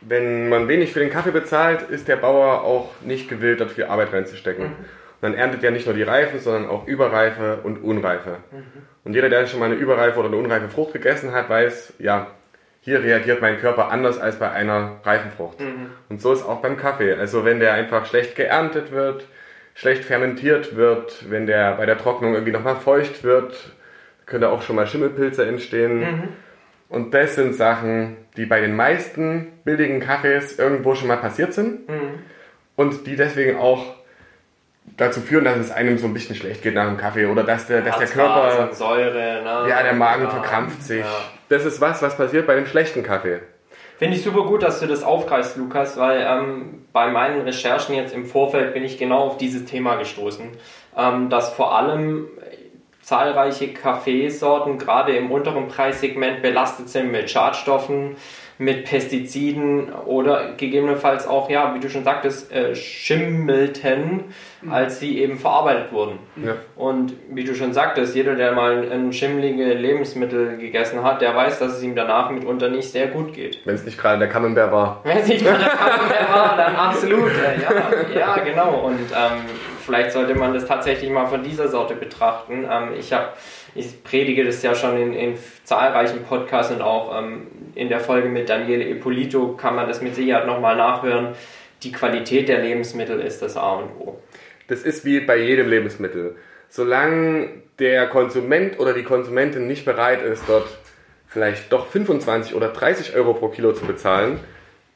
Wenn 0.01 0.49
man 0.49 0.69
wenig 0.69 0.93
für 0.93 1.01
den 1.01 1.11
Kaffee 1.11 1.33
bezahlt, 1.33 1.83
ist 1.91 2.07
der 2.07 2.17
Bauer 2.17 2.63
auch 2.63 2.91
nicht 3.03 3.29
gewillt, 3.29 3.61
dafür 3.61 3.91
Arbeit 3.91 4.13
reinzustecken. 4.13 4.65
Mhm. 4.65 4.71
Und 4.71 5.23
dann 5.23 5.35
erntet 5.35 5.65
er 5.65 5.71
nicht 5.71 5.87
nur 5.87 5.95
die 5.95 6.03
Reifen, 6.03 6.41
sondern 6.41 6.69
auch 6.69 6.87
Überreife 6.87 7.61
und 7.65 7.83
Unreife. 7.83 8.39
Mhm. 8.53 8.83
Und 9.05 9.15
jeder, 9.15 9.29
der 9.29 9.47
schon 9.47 9.61
mal 9.61 9.67
eine 9.67 9.75
überreife 9.75 10.19
oder 10.19 10.29
eine 10.29 10.37
unreife 10.37 10.69
Frucht 10.69 10.93
gegessen 10.93 11.33
hat, 11.33 11.49
weiß, 11.49 11.95
ja, 11.99 12.29
hier 12.87 13.03
reagiert 13.03 13.41
mein 13.41 13.59
Körper 13.59 13.91
anders 13.91 14.17
als 14.17 14.37
bei 14.37 14.49
einer 14.49 15.01
reifen 15.03 15.33
Frucht. 15.33 15.59
Mhm. 15.59 15.91
Und 16.09 16.23
so 16.23 16.33
ist 16.33 16.45
auch 16.45 16.61
beim 16.61 16.77
Kaffee. 16.77 17.15
Also 17.15 17.45
wenn 17.45 17.59
der 17.59 17.75
einfach 17.75 18.07
schlecht 18.07 18.37
geerntet 18.37 18.93
wird, 18.93 19.25
schlecht 19.75 20.05
fermentiert 20.05 20.77
wird, 20.77 21.29
wenn 21.29 21.49
der 21.49 21.73
bei 21.73 21.85
der 21.85 21.99
Trocknung 21.99 22.35
irgendwie 22.35 22.53
nochmal 22.53 22.77
feucht 22.77 23.25
wird, 23.25 23.73
können 24.25 24.43
da 24.43 24.51
auch 24.51 24.63
schon 24.63 24.77
mal 24.77 24.87
Schimmelpilze 24.87 25.45
entstehen. 25.45 25.99
Mhm. 25.99 26.29
Und 26.89 27.13
das 27.13 27.35
sind 27.35 27.57
Sachen, 27.57 28.19
die 28.37 28.47
bei 28.47 28.61
den 28.61 28.77
meisten 28.77 29.49
billigen 29.65 29.99
Kaffees 29.99 30.57
irgendwo 30.57 30.95
schon 30.95 31.09
mal 31.09 31.17
passiert 31.17 31.55
sind 31.55 31.89
mhm. 31.89 32.21
und 32.77 33.09
die 33.09 33.17
deswegen 33.17 33.59
auch 33.59 33.97
dazu 34.97 35.21
führen, 35.21 35.45
dass 35.45 35.57
es 35.57 35.73
einem 35.73 35.99
so 35.99 36.07
ein 36.07 36.15
bisschen 36.15 36.37
schlecht 36.37 36.63
geht 36.63 36.75
nach 36.75 36.87
dem 36.87 36.99
Kaffee 36.99 37.27
oder 37.27 37.43
dass 37.43 37.67
der, 37.67 37.83
dass 37.83 37.99
der 37.99 38.07
Körper. 38.07 38.73
Säure, 38.73 39.43
ne? 39.43 39.69
Ja, 39.69 39.83
der 39.83 39.95
Magen 39.95 40.23
ja, 40.23 40.31
verkrampft 40.31 40.85
sich. 40.85 41.01
Ja. 41.01 41.36
Das 41.49 41.65
ist 41.65 41.81
was, 41.81 42.03
was 42.03 42.17
passiert 42.17 42.47
bei 42.47 42.55
dem 42.55 42.67
schlechten 42.67 43.03
Kaffee. 43.03 43.41
Finde 43.99 44.17
ich 44.17 44.23
super 44.23 44.45
gut, 44.45 44.63
dass 44.63 44.81
du 44.81 44.87
das 44.87 45.03
aufgreifst, 45.03 45.57
Lukas, 45.57 45.97
weil 45.97 46.27
ähm, 46.29 46.85
bei 46.93 47.11
meinen 47.11 47.43
Recherchen 47.43 47.95
jetzt 47.95 48.15
im 48.15 48.27
Vorfeld 48.27 48.75
bin 48.75 48.85
ich 48.85 48.99
genau 48.99 49.21
auf 49.21 49.39
dieses 49.39 49.65
Thema 49.65 49.97
gestoßen, 49.97 50.51
ähm, 50.97 51.31
dass 51.31 51.55
vor 51.55 51.75
allem 51.77 52.29
zahlreiche 53.07 53.73
Kaffeesorten 53.73 54.79
gerade 54.79 55.17
im 55.17 55.31
unteren 55.31 55.69
Preissegment 55.69 56.43
belastet 56.43 56.89
sind 56.89 57.13
mit 57.13 57.31
Schadstoffen, 57.31 58.17
mit 58.59 58.85
Pestiziden 58.85 59.93
oder 59.93 60.55
gegebenenfalls 60.55 61.27
auch, 61.27 61.49
ja, 61.49 61.73
wie 61.75 61.79
du 61.79 61.89
schon 61.89 62.03
sagtest, 62.03 62.51
äh, 62.51 62.75
schimmelten. 62.75 64.25
Als 64.71 65.01
sie 65.01 65.19
eben 65.19 65.39
verarbeitet 65.39 65.93
wurden. 65.93 66.19
Ja. 66.37 66.55
Und 66.77 67.15
wie 67.31 67.45
du 67.45 67.55
schon 67.55 67.73
sagtest, 67.73 68.15
jeder, 68.15 68.35
der 68.35 68.53
mal 68.53 68.91
ein 68.91 69.13
schimmlige 69.13 69.75
Lebensmittel 69.75 70.59
gegessen 70.59 71.03
hat, 71.03 71.21
der 71.21 71.35
weiß, 71.35 71.59
dass 71.59 71.77
es 71.77 71.83
ihm 71.83 71.95
danach 71.95 72.31
mitunter 72.31 72.69
nicht 72.69 72.91
sehr 72.91 73.09
gut 73.09 73.33
geht. 73.33 73.61
Wenn 73.65 73.75
es 73.75 73.85
nicht 73.85 73.99
gerade 73.99 74.19
der 74.19 74.29
Camembert 74.29 74.73
war. 74.73 75.01
Wenn 75.05 75.19
es 75.19 75.29
nicht 75.29 75.45
gerade 75.45 75.61
der 75.61 75.71
Camembert 75.71 76.33
war, 76.33 76.57
dann 76.57 76.77
absolut. 76.77 77.31
Äh, 77.31 77.63
ja, 77.63 78.19
ja, 78.19 78.45
genau. 78.45 78.87
Und 78.87 78.99
ähm, 79.13 79.41
vielleicht 79.85 80.13
sollte 80.13 80.35
man 80.35 80.53
das 80.55 80.67
tatsächlich 80.67 81.11
mal 81.11 81.27
von 81.27 81.43
dieser 81.43 81.69
Sorte 81.69 81.95
betrachten. 81.95 82.67
Ähm, 82.71 82.89
ich 82.99 83.13
habe 83.13 83.29
ich 83.77 84.03
predige 84.03 84.45
das 84.45 84.63
ja 84.63 84.75
schon 84.75 84.97
in, 84.97 85.13
in 85.13 85.35
zahlreichen 85.65 86.23
Podcasts 86.25 86.73
und 86.73 86.83
auch 86.83 87.17
ähm, 87.19 87.47
in 87.75 87.89
der 87.89 88.01
Folge 88.01 88.29
mit 88.29 88.49
Daniele 88.49 88.89
Ippolito 88.89 89.53
kann 89.53 89.77
man 89.77 89.87
das 89.87 90.01
mit 90.01 90.15
Sicherheit 90.15 90.47
nochmal 90.47 90.77
nachhören. 90.77 91.35
Die 91.83 91.93
Qualität 91.93 92.49
der 92.49 92.61
Lebensmittel 92.63 93.21
ist 93.21 93.43
das 93.43 93.57
A 93.57 93.75
und 93.75 93.91
O. 94.01 94.19
Das 94.69 94.83
ist 94.83 95.05
wie 95.05 95.21
bei 95.21 95.37
jedem 95.37 95.69
Lebensmittel. 95.69 96.37
Solange 96.69 97.49
der 97.79 98.09
Konsument 98.09 98.79
oder 98.81 98.93
die 98.93 99.05
Konsumentin 99.05 99.67
nicht 99.67 99.85
bereit 99.85 100.23
ist, 100.23 100.45
dort 100.49 100.67
vielleicht 101.29 101.73
doch 101.73 101.87
25 101.87 102.55
oder 102.55 102.69
30 102.69 103.15
Euro 103.15 103.35
pro 103.35 103.49
Kilo 103.49 103.73
zu 103.73 103.85
bezahlen, 103.85 104.41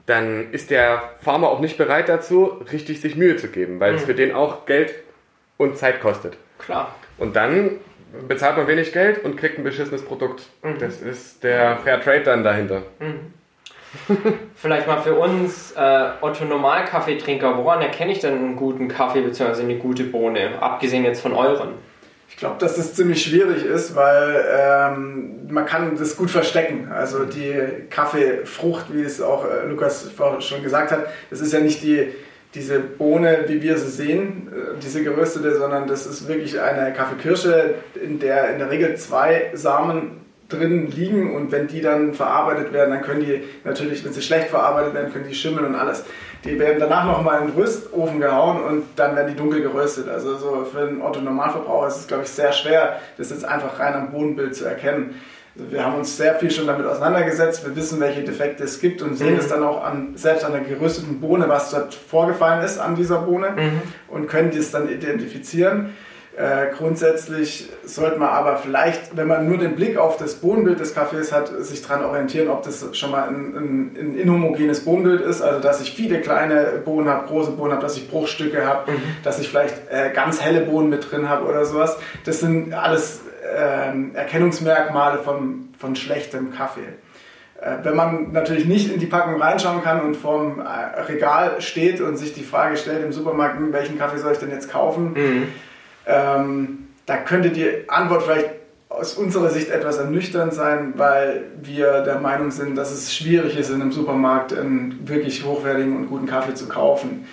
dann 0.06 0.52
ist 0.52 0.70
der 0.70 1.02
Farmer 1.20 1.48
auch 1.48 1.60
nicht 1.60 1.78
bereit 1.78 2.08
dazu, 2.08 2.60
richtig 2.72 3.00
sich 3.00 3.14
Mühe 3.14 3.36
zu 3.36 3.48
geben, 3.48 3.78
weil 3.78 3.94
es 3.94 4.04
für 4.04 4.14
den 4.14 4.34
auch 4.34 4.66
Geld 4.66 4.94
und 5.56 5.76
Zeit 5.76 6.00
kostet. 6.00 6.36
Klar. 6.58 6.94
Und 7.18 7.36
dann 7.36 7.78
bezahlt 8.26 8.56
man 8.56 8.66
wenig 8.66 8.92
Geld 8.92 9.24
und 9.24 9.36
kriegt 9.36 9.58
ein 9.58 9.64
beschissenes 9.64 10.02
Produkt. 10.02 10.42
Das 10.80 11.00
ist 11.00 11.44
der 11.44 11.78
Fair 11.78 12.00
Trade 12.00 12.22
dann 12.22 12.42
dahinter. 12.42 12.82
Vielleicht 14.54 14.86
mal 14.86 15.00
für 15.02 15.14
uns 15.14 15.72
äh, 15.72 16.08
Otto 16.20 16.44
Normal-Kaffeetrinker, 16.44 17.56
woran 17.56 17.82
erkenne 17.82 18.12
ich 18.12 18.20
denn 18.20 18.34
einen 18.34 18.56
guten 18.56 18.88
Kaffee 18.88 19.20
bzw. 19.20 19.62
eine 19.62 19.76
gute 19.76 20.04
Bohne, 20.04 20.60
abgesehen 20.60 21.04
jetzt 21.04 21.20
von 21.20 21.32
euren? 21.32 21.70
Ich 22.28 22.36
glaube, 22.36 22.56
dass 22.58 22.76
das 22.76 22.94
ziemlich 22.94 23.22
schwierig 23.22 23.64
ist, 23.64 23.96
weil 23.96 24.44
ähm, 24.56 25.48
man 25.50 25.66
kann 25.66 25.96
das 25.96 26.16
gut 26.16 26.30
verstecken. 26.30 26.90
Also 26.90 27.24
die 27.24 27.54
Kaffeefrucht, 27.90 28.86
wie 28.94 29.02
es 29.02 29.20
auch 29.20 29.44
äh, 29.44 29.66
Lukas 29.66 30.10
schon 30.38 30.62
gesagt 30.62 30.92
hat, 30.92 31.06
das 31.28 31.40
ist 31.40 31.52
ja 31.52 31.60
nicht 31.60 31.82
die, 31.82 32.12
diese 32.54 32.78
Bohne, 32.78 33.44
wie 33.48 33.60
wir 33.60 33.76
sie 33.76 33.90
sehen, 33.90 34.48
äh, 34.52 34.78
diese 34.80 35.02
geröstete, 35.02 35.56
sondern 35.56 35.88
das 35.88 36.06
ist 36.06 36.28
wirklich 36.28 36.60
eine 36.60 36.92
Kaffeekirsche, 36.92 37.74
in 38.00 38.20
der 38.20 38.52
in 38.52 38.58
der 38.58 38.70
Regel 38.70 38.96
zwei 38.96 39.50
Samen 39.52 40.20
drin 40.50 40.90
liegen 40.90 41.34
und 41.34 41.50
wenn 41.52 41.66
die 41.68 41.80
dann 41.80 42.12
verarbeitet 42.14 42.72
werden, 42.72 42.90
dann 42.90 43.02
können 43.02 43.20
die 43.20 43.42
natürlich, 43.64 44.04
wenn 44.04 44.12
sie 44.12 44.22
schlecht 44.22 44.48
verarbeitet 44.48 44.94
werden, 44.94 45.12
können 45.12 45.26
die 45.28 45.34
schimmeln 45.34 45.64
und 45.66 45.74
alles. 45.74 46.04
Die 46.44 46.58
werden 46.58 46.76
danach 46.80 47.04
nochmal 47.06 47.40
in 47.42 47.48
den 47.48 47.56
Röstofen 47.56 48.20
gehauen 48.20 48.62
und 48.62 48.84
dann 48.96 49.14
werden 49.16 49.28
die 49.28 49.36
dunkel 49.36 49.62
geröstet. 49.62 50.08
Also 50.08 50.36
so 50.36 50.66
für 50.70 50.80
einen 50.88 51.02
Otto-Normalverbraucher 51.02 51.88
ist 51.88 51.96
es, 51.96 52.06
glaube 52.06 52.22
ich, 52.24 52.30
sehr 52.30 52.52
schwer, 52.52 52.98
das 53.18 53.30
jetzt 53.30 53.44
einfach 53.44 53.78
rein 53.78 53.94
am 53.94 54.10
Bodenbild 54.10 54.54
zu 54.54 54.64
erkennen. 54.64 55.20
Also 55.58 55.72
wir 55.72 55.84
haben 55.84 55.96
uns 55.96 56.16
sehr 56.16 56.36
viel 56.36 56.50
schon 56.50 56.66
damit 56.66 56.86
auseinandergesetzt. 56.86 57.66
Wir 57.66 57.74
wissen, 57.76 58.00
welche 58.00 58.22
Defekte 58.22 58.64
es 58.64 58.80
gibt 58.80 59.02
und 59.02 59.16
sehen 59.16 59.34
Mhm. 59.34 59.40
es 59.40 59.48
dann 59.48 59.62
auch 59.62 59.84
an, 59.84 60.12
selbst 60.14 60.44
an 60.44 60.52
der 60.52 60.62
gerösteten 60.62 61.20
Bohne, 61.20 61.48
was 61.48 61.70
dort 61.72 61.92
vorgefallen 61.92 62.64
ist 62.64 62.78
an 62.78 62.94
dieser 62.94 63.18
Bohne 63.18 63.50
Mhm. 63.50 63.82
und 64.08 64.26
können 64.28 64.50
das 64.56 64.70
dann 64.70 64.88
identifizieren. 64.88 65.90
Äh, 66.36 66.68
grundsätzlich 66.76 67.68
sollte 67.84 68.18
man 68.18 68.28
aber 68.28 68.56
vielleicht, 68.56 69.16
wenn 69.16 69.26
man 69.26 69.48
nur 69.48 69.58
den 69.58 69.74
Blick 69.74 69.98
auf 69.98 70.16
das 70.16 70.36
Bodenbild 70.36 70.78
des 70.78 70.94
Kaffees 70.94 71.32
hat, 71.32 71.48
sich 71.64 71.82
daran 71.82 72.04
orientieren, 72.04 72.48
ob 72.48 72.62
das 72.62 72.96
schon 72.96 73.10
mal 73.10 73.28
ein, 73.28 73.54
ein, 73.56 73.96
ein 73.98 74.14
inhomogenes 74.16 74.84
Bodenbild 74.84 75.20
ist, 75.22 75.42
also 75.42 75.60
dass 75.60 75.80
ich 75.80 75.90
viele 75.92 76.20
kleine 76.20 76.80
Bohnen 76.84 77.08
habe, 77.08 77.26
große 77.26 77.50
Bohnen 77.50 77.72
habe, 77.72 77.82
dass 77.82 77.96
ich 77.96 78.08
Bruchstücke 78.08 78.64
habe, 78.64 78.92
dass 79.24 79.40
ich 79.40 79.48
vielleicht 79.48 79.74
äh, 79.90 80.10
ganz 80.14 80.40
helle 80.40 80.60
Bohnen 80.60 80.88
mit 80.88 81.10
drin 81.10 81.28
habe 81.28 81.46
oder 81.46 81.64
sowas. 81.64 81.96
Das 82.24 82.38
sind 82.38 82.72
alles 82.74 83.22
ähm, 83.54 84.12
Erkennungsmerkmale 84.14 85.18
von, 85.18 85.70
von 85.78 85.96
schlechtem 85.96 86.52
Kaffee. 86.54 86.80
Äh, 87.60 87.78
Wenn 87.82 87.96
man 87.96 88.30
natürlich 88.30 88.66
nicht 88.66 88.90
in 88.92 89.00
die 89.00 89.06
Packung 89.06 89.42
reinschauen 89.42 89.82
kann 89.82 90.00
und 90.02 90.16
vorm 90.16 90.60
äh, 90.60 91.00
Regal 91.02 91.60
steht 91.60 92.00
und 92.00 92.16
sich 92.16 92.32
die 92.34 92.44
Frage 92.44 92.76
stellt 92.76 93.04
im 93.04 93.12
Supermarkt, 93.12 93.56
hm, 93.58 93.72
welchen 93.72 93.98
Kaffee 93.98 94.18
soll 94.18 94.32
ich 94.32 94.38
denn 94.38 94.50
jetzt 94.50 94.70
kaufen, 94.70 95.12
Mhm. 95.14 95.48
Ähm, 96.06 96.88
da 97.06 97.16
könnte 97.16 97.50
die 97.50 97.88
Antwort 97.88 98.22
vielleicht 98.22 98.50
aus 98.90 99.14
unserer 99.14 99.50
Sicht 99.50 99.70
etwas 99.70 99.98
ernüchternd 99.98 100.52
sein, 100.52 100.94
weil 100.96 101.44
wir 101.62 102.02
der 102.02 102.18
Meinung 102.18 102.50
sind, 102.50 102.76
dass 102.76 102.90
es 102.90 103.14
schwierig 103.14 103.56
ist, 103.56 103.70
in 103.70 103.80
einem 103.80 103.92
Supermarkt 103.92 104.52
einen 104.52 105.08
wirklich 105.08 105.44
hochwertigen 105.44 105.96
und 105.96 106.08
guten 106.08 106.26
Kaffee 106.26 106.54
zu 106.54 106.68
kaufen. 106.68 107.24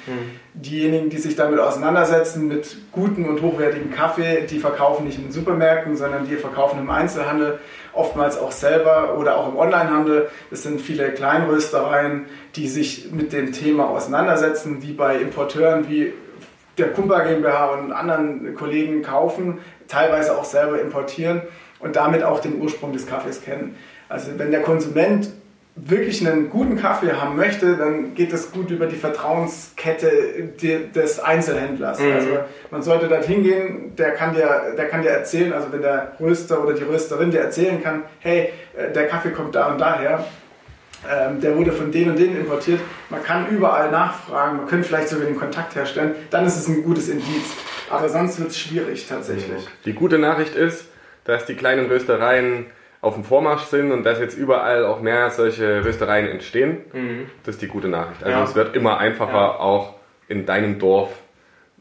Diejenigen, 0.54 1.10
die 1.10 1.18
sich 1.18 1.36
damit 1.36 1.60
auseinandersetzen, 1.60 2.48
mit 2.48 2.78
guten 2.92 3.26
und 3.26 3.42
hochwertigen 3.42 3.90
Kaffee, 3.90 4.46
die 4.48 4.60
verkaufen 4.60 5.08
nicht 5.08 5.18
in 5.18 5.32
Supermärkten, 5.32 5.98
sondern 5.98 6.28
die 6.28 6.36
verkaufen 6.36 6.80
im 6.80 6.92
Einzelhandel, 6.92 7.58
oftmals 7.92 8.38
auch 8.38 8.52
selber 8.52 9.18
oder 9.18 9.38
auch 9.38 9.50
im 9.50 9.58
Onlinehandel. 9.58 10.30
Es 10.52 10.62
sind 10.62 10.80
viele 10.80 11.12
Kleinröstereien, 11.12 12.28
die 12.56 12.68
sich 12.68 13.12
mit 13.12 13.34
dem 13.34 13.52
Thema 13.52 13.90
auseinandersetzen, 13.90 14.80
die 14.80 14.94
bei 14.94 15.18
Importeuren 15.18 15.90
wie 15.90 16.14
der 16.78 16.90
Kumpa 16.94 17.22
GmbH 17.22 17.66
und 17.74 17.92
anderen 17.92 18.56
Kollegen 18.56 19.02
kaufen, 19.02 19.60
teilweise 19.88 20.38
auch 20.38 20.44
selber 20.46 20.80
importieren 20.82 21.42
und 21.80 21.96
damit 21.96 22.24
auch 22.24 22.40
den 22.40 22.60
Ursprung 22.62 22.94
des 22.94 23.08
Kaffees 23.08 23.42
kennen. 23.44 23.76
Also 24.10 24.32
wenn 24.38 24.52
der 24.52 24.62
Konsument 24.62 25.30
wirklich 25.76 26.26
einen 26.28 26.50
guten 26.50 26.76
Kaffee 26.76 27.12
haben 27.12 27.36
möchte, 27.36 27.78
dann 27.78 28.16
geht 28.16 28.34
es 28.34 28.52
gut 28.52 28.72
über 28.72 28.88
die 28.88 28.96
Vertrauenskette 28.96 30.10
de- 30.62 30.88
des 30.90 31.20
Einzelhändlers. 31.20 32.00
Mhm. 32.00 32.14
Also 32.14 32.30
man 32.72 32.82
sollte 32.82 33.08
dort 33.08 33.26
hingehen, 33.26 33.96
der 33.96 34.12
kann, 34.12 34.34
dir, 34.34 34.74
der 34.76 34.88
kann 34.88 35.02
dir 35.04 35.10
erzählen, 35.12 35.54
also 35.54 35.72
wenn 35.72 35.82
der 35.82 36.14
Röster 36.20 36.64
oder 36.64 36.74
die 36.74 36.84
Rösterin 36.84 37.30
dir 37.32 37.42
erzählen 37.42 37.82
kann, 37.82 38.04
hey, 38.20 38.50
äh, 38.76 38.92
der 38.92 39.08
Kaffee 39.08 39.30
kommt 39.30 39.54
da 39.56 39.68
und 39.72 39.80
daher, 39.80 40.26
ähm, 41.10 41.42
der 41.42 41.56
wurde 41.56 41.72
von 41.72 41.92
denen 41.92 42.12
und 42.12 42.20
denen 42.20 42.38
importiert. 42.38 42.80
Man 43.10 43.24
kann 43.24 43.48
überall 43.50 43.92
nachfragen, 43.92 44.58
man 44.58 44.68
könnte 44.68 44.88
vielleicht 44.88 45.10
sogar 45.10 45.26
den 45.28 45.38
Kontakt 45.38 45.76
herstellen. 45.76 46.16
Dann 46.30 46.46
ist 46.46 46.58
es 46.58 46.68
ein 46.68 46.84
gutes 46.84 47.10
Indiz. 47.10 47.56
Aber 47.90 48.10
sonst 48.10 48.40
wird 48.40 48.50
es 48.50 48.60
schwierig 48.60 49.08
tatsächlich. 49.08 49.66
Die 49.86 49.94
gute 49.94 50.18
Nachricht 50.18 50.56
ist, 50.56 50.88
dass 51.24 51.46
die 51.46 51.56
kleinen 51.56 51.86
Röstereien 51.88 52.66
auf 53.00 53.14
dem 53.14 53.24
Vormarsch 53.24 53.64
sind 53.66 53.92
und 53.92 54.04
dass 54.04 54.20
jetzt 54.20 54.36
überall 54.38 54.84
auch 54.86 55.02
mehr 55.02 55.30
solche 55.30 55.86
Röstereien 55.86 56.28
entstehen. 56.28 56.78
Das 57.46 57.56
ist 57.56 57.62
die 57.62 57.68
gute 57.68 57.88
Nachricht. 57.88 58.24
Also 58.24 58.38
Ja. 58.38 58.44
es 58.44 58.56
wird 58.56 58.76
immer 58.76 58.98
einfacher, 58.98 59.32
Ja. 59.34 59.60
auch 59.60 59.94
in 60.28 60.46
deinem 60.46 60.80
Dorf 60.80 61.12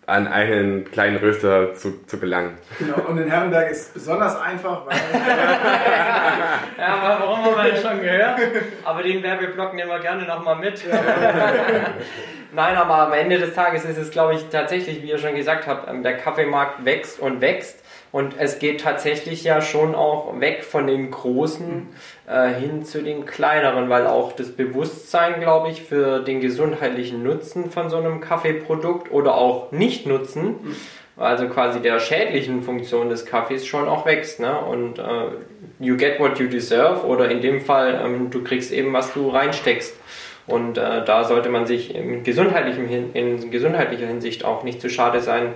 an 0.06 0.28
einen 0.28 0.84
kleinen 0.84 1.16
Röster 1.16 1.74
zu, 1.74 2.04
zu 2.06 2.18
gelangen. 2.18 2.56
Genau. 2.78 3.08
Und 3.08 3.18
in 3.18 3.28
Herrenberg 3.28 3.70
ist 3.70 3.88
es 3.88 3.88
besonders 3.88 4.40
einfach, 4.40 4.86
weil 4.86 4.96
Ja, 6.78 6.94
aber 6.94 7.26
warum 7.26 7.44
haben 7.44 7.56
wir 7.56 7.74
ja 7.74 7.76
schon 7.76 8.00
gehört? 8.00 8.40
Aber 8.84 9.02
den 9.02 9.22
Werbeblock 9.22 9.74
nehmen 9.74 9.90
wir 9.90 9.98
gerne 9.98 10.24
nochmal 10.24 10.56
mit. 10.56 10.84
Nein, 12.52 12.76
aber 12.76 12.98
am 12.98 13.12
Ende 13.12 13.38
des 13.38 13.54
Tages 13.54 13.84
ist 13.84 13.98
es, 13.98 14.10
glaube 14.12 14.34
ich, 14.34 14.48
tatsächlich, 14.48 15.02
wie 15.02 15.10
ihr 15.10 15.18
schon 15.18 15.34
gesagt 15.34 15.66
habt, 15.66 15.90
ähm, 15.90 16.04
der 16.04 16.16
Kaffeemarkt 16.16 16.84
wächst 16.84 17.18
und 17.18 17.40
wächst. 17.40 17.82
Und 18.12 18.34
es 18.38 18.58
geht 18.58 18.80
tatsächlich 18.80 19.44
ja 19.44 19.60
schon 19.60 19.94
auch 19.94 20.40
weg 20.40 20.64
von 20.64 20.86
den 20.86 21.10
großen 21.10 21.88
äh, 22.26 22.48
hin 22.54 22.84
zu 22.84 23.02
den 23.02 23.26
kleineren, 23.26 23.88
weil 23.88 24.06
auch 24.06 24.32
das 24.32 24.52
Bewusstsein, 24.52 25.40
glaube 25.40 25.70
ich, 25.70 25.82
für 25.82 26.20
den 26.20 26.40
gesundheitlichen 26.40 27.22
Nutzen 27.22 27.70
von 27.70 27.90
so 27.90 27.98
einem 27.98 28.20
Kaffeeprodukt 28.20 29.10
oder 29.10 29.36
auch 29.36 29.72
Nicht-Nutzen, 29.72 30.76
also 31.16 31.48
quasi 31.48 31.80
der 31.80 31.98
schädlichen 31.98 32.62
Funktion 32.62 33.08
des 33.08 33.26
Kaffees 33.26 33.66
schon 33.66 33.88
auch 33.88 34.06
wächst. 34.06 34.40
Ne? 34.40 34.56
Und 34.58 34.98
äh, 34.98 35.02
you 35.78 35.96
get 35.96 36.20
what 36.20 36.38
you 36.38 36.46
deserve 36.46 37.04
oder 37.06 37.30
in 37.30 37.40
dem 37.40 37.60
Fall, 37.60 38.00
ähm, 38.04 38.30
du 38.30 38.42
kriegst 38.42 38.72
eben, 38.72 38.92
was 38.92 39.12
du 39.12 39.28
reinsteckst. 39.28 39.94
Und 40.46 40.78
äh, 40.78 41.04
da 41.04 41.24
sollte 41.24 41.48
man 41.48 41.66
sich 41.66 41.94
in, 41.94 42.22
gesundheitlichem 42.22 42.88
in 43.14 43.50
gesundheitlicher 43.50 44.06
Hinsicht 44.06 44.44
auch 44.44 44.62
nicht 44.62 44.80
zu 44.80 44.88
schade 44.88 45.20
sein, 45.20 45.54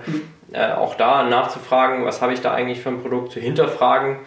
äh, 0.51 0.71
auch 0.73 0.95
da 0.95 1.23
nachzufragen, 1.23 2.03
was 2.03 2.21
habe 2.21 2.33
ich 2.33 2.41
da 2.41 2.51
eigentlich 2.53 2.81
für 2.81 2.89
ein 2.89 3.01
Produkt, 3.01 3.31
zu 3.31 3.39
hinterfragen 3.39 4.17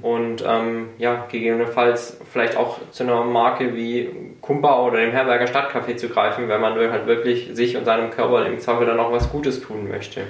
und 0.00 0.42
ähm, 0.46 0.88
ja, 0.96 1.26
gegebenenfalls 1.30 2.18
vielleicht 2.32 2.56
auch 2.56 2.78
zu 2.90 3.02
einer 3.02 3.22
Marke 3.24 3.74
wie 3.74 4.08
Kumpa 4.40 4.82
oder 4.82 5.00
dem 5.00 5.10
Herberger 5.10 5.46
Stadtcafé 5.46 5.96
zu 5.96 6.08
greifen, 6.08 6.48
wenn 6.48 6.60
man 6.60 6.74
halt 6.74 7.06
wirklich 7.06 7.50
sich 7.52 7.76
und 7.76 7.84
seinem 7.84 8.10
Körper 8.10 8.46
im 8.46 8.58
Zweifel 8.58 8.86
dann 8.86 8.98
auch 8.98 9.12
was 9.12 9.30
Gutes 9.30 9.60
tun 9.60 9.88
möchte. 9.88 10.22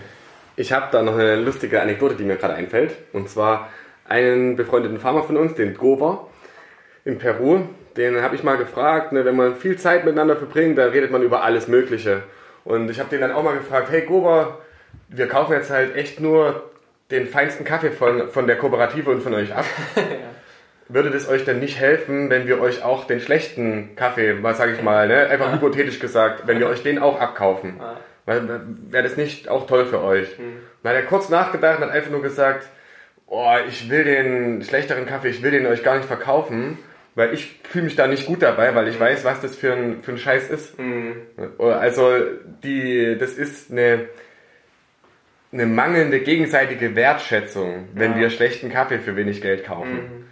Ich 0.56 0.72
habe 0.72 0.86
da 0.92 1.02
noch 1.02 1.14
eine 1.14 1.36
lustige 1.36 1.82
Anekdote, 1.82 2.14
die 2.14 2.24
mir 2.24 2.36
gerade 2.36 2.54
einfällt. 2.54 2.96
Und 3.12 3.28
zwar 3.28 3.68
einen 4.08 4.56
befreundeten 4.56 4.98
Farmer 4.98 5.24
von 5.24 5.36
uns, 5.36 5.54
den 5.54 5.74
Gover 5.74 6.28
in 7.04 7.18
Peru. 7.18 7.62
Den 7.96 8.20
habe 8.22 8.34
ich 8.34 8.42
mal 8.42 8.56
gefragt, 8.56 9.12
ne, 9.12 9.24
wenn 9.24 9.36
man 9.36 9.56
viel 9.56 9.76
Zeit 9.76 10.04
miteinander 10.04 10.36
verbringt, 10.36 10.78
dann 10.78 10.90
redet 10.90 11.10
man 11.10 11.22
über 11.22 11.42
alles 11.42 11.68
Mögliche. 11.68 12.22
Und 12.64 12.90
ich 12.90 12.98
habe 12.98 13.10
den 13.10 13.20
dann 13.20 13.32
auch 13.32 13.42
mal 13.42 13.56
gefragt, 13.56 13.88
hey 13.90 14.02
Gover, 14.02 14.58
wir 15.08 15.28
kaufen 15.28 15.52
jetzt 15.52 15.70
halt 15.70 15.94
echt 15.94 16.20
nur 16.20 16.70
den 17.10 17.26
feinsten 17.26 17.64
Kaffee 17.64 17.90
von, 17.90 18.28
von 18.30 18.46
der 18.46 18.56
Kooperative 18.56 19.10
und 19.10 19.22
von 19.22 19.34
euch 19.34 19.54
ab. 19.54 19.64
Würde 20.88 21.10
das 21.10 21.28
euch 21.28 21.44
denn 21.44 21.60
nicht 21.60 21.78
helfen, 21.78 22.28
wenn 22.30 22.46
wir 22.46 22.60
euch 22.60 22.82
auch 22.82 23.06
den 23.06 23.20
schlechten 23.20 23.96
Kaffee, 23.96 24.42
was 24.42 24.58
sage 24.58 24.72
ich 24.72 24.82
mal, 24.82 25.08
ne, 25.08 25.28
einfach 25.28 25.52
hypothetisch 25.52 25.98
gesagt, 25.98 26.46
wenn 26.46 26.58
wir 26.58 26.68
euch 26.68 26.82
den 26.82 26.98
auch 26.98 27.20
abkaufen? 27.20 27.78
Ja. 27.78 27.96
Wäre 28.26 29.02
das 29.02 29.16
nicht 29.16 29.48
auch 29.48 29.66
toll 29.66 29.84
für 29.84 30.02
euch? 30.02 30.28
Dann 30.82 30.92
hat 30.92 31.02
er 31.02 31.06
kurz 31.06 31.28
nachgedacht 31.28 31.78
und 31.78 31.86
hat 31.86 31.92
einfach 31.92 32.10
nur 32.10 32.22
gesagt, 32.22 32.66
oh, 33.26 33.54
ich 33.68 33.90
will 33.90 34.04
den 34.04 34.62
schlechteren 34.62 35.06
Kaffee, 35.06 35.28
ich 35.28 35.42
will 35.42 35.50
den 35.50 35.66
euch 35.66 35.82
gar 35.82 35.96
nicht 35.96 36.06
verkaufen, 36.06 36.78
weil 37.14 37.32
ich 37.34 37.60
fühle 37.62 37.84
mich 37.84 37.96
da 37.96 38.06
nicht 38.06 38.26
gut 38.26 38.42
dabei, 38.42 38.74
weil 38.74 38.88
ich 38.88 38.98
weiß, 38.98 39.24
was 39.24 39.40
das 39.40 39.56
für 39.56 39.72
ein, 39.72 40.02
für 40.02 40.12
ein 40.12 40.18
Scheiß 40.18 40.50
ist. 40.50 40.74
Also 41.58 42.12
die, 42.62 43.16
das 43.18 43.32
ist 43.34 43.70
eine, 43.70 44.06
eine 45.52 45.66
mangelnde 45.66 46.20
gegenseitige 46.20 46.96
Wertschätzung, 46.96 47.88
wenn 47.94 48.12
Ja. 48.12 48.18
wir 48.18 48.30
schlechten 48.30 48.70
Kaffee 48.70 48.98
für 48.98 49.14
wenig 49.16 49.40
Geld 49.42 49.64
kaufen. 49.64 50.26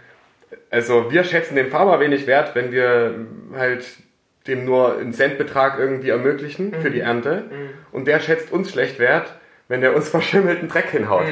Also 0.69 1.11
wir 1.11 1.23
schätzen 1.23 1.55
den 1.55 1.67
Farmer 1.67 1.99
wenig 1.99 2.27
wert, 2.27 2.55
wenn 2.55 2.71
wir 2.71 3.15
halt 3.55 3.85
dem 4.47 4.65
nur 4.65 4.97
einen 4.97 5.13
Centbetrag 5.13 5.79
irgendwie 5.79 6.09
ermöglichen 6.09 6.73
für 6.81 6.91
die 6.91 6.99
Ernte. 6.99 7.45
Und 7.93 8.07
der 8.07 8.19
schätzt 8.19 8.51
uns 8.51 8.71
schlecht 8.71 8.99
wert, 8.99 9.33
wenn 9.69 9.79
der 9.81 9.95
uns 9.95 10.09
verschimmelten 10.17 10.67
Dreck 10.67 10.89
hinhaut. 10.89 11.27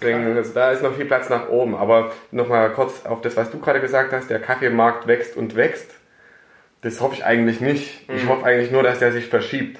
Deswegen, 0.00 0.36
also 0.36 0.52
da 0.54 0.70
ist 0.70 0.82
noch 0.82 0.94
viel 0.94 1.04
Platz 1.04 1.28
nach 1.28 1.48
oben. 1.48 1.74
Aber 1.74 2.12
nochmal 2.30 2.70
kurz 2.70 3.04
auf 3.06 3.20
das, 3.20 3.36
was 3.36 3.50
du 3.50 3.58
gerade 3.58 3.80
gesagt 3.80 4.12
hast, 4.12 4.30
der 4.30 4.40
Kaffeemarkt 4.40 5.06
wächst 5.06 5.36
und 5.36 5.56
wächst. 5.56 5.90
Das 6.82 7.00
hoffe 7.00 7.16
ich 7.16 7.24
eigentlich 7.24 7.60
nicht. 7.60 8.08
Ich 8.08 8.26
hoffe 8.26 8.46
eigentlich 8.46 8.70
nur, 8.70 8.82
dass 8.82 8.98
der 8.98 9.12
sich 9.12 9.26
verschiebt. 9.26 9.78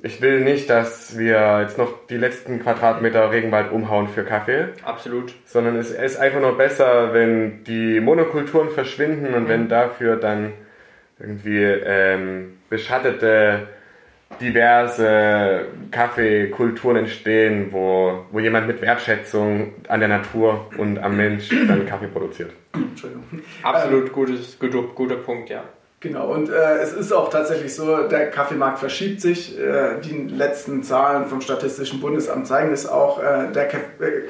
Ich 0.00 0.22
will 0.22 0.40
nicht, 0.40 0.70
dass 0.70 1.18
wir 1.18 1.60
jetzt 1.62 1.76
noch 1.76 2.06
die 2.06 2.16
letzten 2.16 2.60
Quadratmeter 2.60 3.32
Regenwald 3.32 3.72
umhauen 3.72 4.06
für 4.06 4.22
Kaffee, 4.22 4.68
Absolut. 4.84 5.34
sondern 5.44 5.74
es 5.74 5.90
ist 5.90 6.16
einfach 6.16 6.40
nur 6.40 6.56
besser, 6.56 7.12
wenn 7.12 7.64
die 7.64 7.98
Monokulturen 7.98 8.70
verschwinden 8.70 9.34
und 9.34 9.48
wenn 9.48 9.68
dafür 9.68 10.16
dann 10.16 10.52
irgendwie 11.18 11.64
ähm, 11.64 12.58
beschattete, 12.70 13.66
diverse 14.40 15.66
Kaffeekulturen 15.90 16.96
entstehen, 16.96 17.68
wo, 17.70 18.24
wo 18.30 18.38
jemand 18.40 18.66
mit 18.66 18.80
Wertschätzung 18.82 19.72
an 19.88 20.00
der 20.00 20.08
Natur 20.08 20.66
und 20.76 20.98
am 20.98 21.16
Mensch 21.16 21.48
dann 21.66 21.86
Kaffee 21.86 22.06
produziert. 22.08 22.52
Entschuldigung. 22.74 23.24
Absolut 23.62 24.12
gutes, 24.12 24.58
guter, 24.58 24.82
guter 24.94 25.16
Punkt, 25.16 25.50
ja. 25.50 25.62
Genau, 26.00 26.32
und 26.32 26.48
äh, 26.48 26.76
es 26.80 26.92
ist 26.92 27.10
auch 27.12 27.28
tatsächlich 27.28 27.74
so, 27.74 28.06
der 28.06 28.30
Kaffeemarkt 28.30 28.78
verschiebt 28.78 29.20
sich. 29.20 29.58
Äh, 29.58 30.00
die 30.04 30.28
letzten 30.32 30.84
Zahlen 30.84 31.26
vom 31.26 31.40
Statistischen 31.40 31.98
Bundesamt 32.00 32.46
zeigen 32.46 32.72
es 32.72 32.86
auch. 32.88 33.18
Äh, 33.20 33.50
der, 33.52 33.74
äh, 33.74 33.80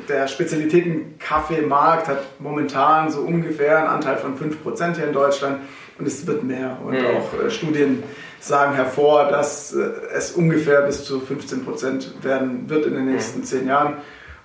der 0.08 0.28
Spezialitäten-Kaffeemarkt 0.28 2.08
hat 2.08 2.22
momentan 2.38 3.10
so 3.10 3.20
ungefähr 3.20 3.78
einen 3.78 3.88
Anteil 3.88 4.16
von 4.16 4.38
5% 4.38 4.96
hier 4.96 5.08
in 5.08 5.12
Deutschland 5.12 5.60
und 5.98 6.06
es 6.06 6.26
wird 6.26 6.42
mehr. 6.42 6.78
Und 6.82 6.92
Mhm. 6.94 7.06
auch 7.06 7.44
äh, 7.46 7.50
Studien 7.50 8.02
sagen 8.40 8.74
hervor, 8.74 9.28
dass 9.28 9.74
äh, 9.74 9.90
es 10.14 10.32
ungefähr 10.32 10.82
bis 10.82 11.04
zu 11.04 11.18
15% 11.18 12.22
werden 12.22 12.68
wird 12.68 12.86
in 12.86 12.94
den 12.94 13.12
nächsten 13.12 13.44
zehn 13.44 13.66
Jahren. 13.66 13.96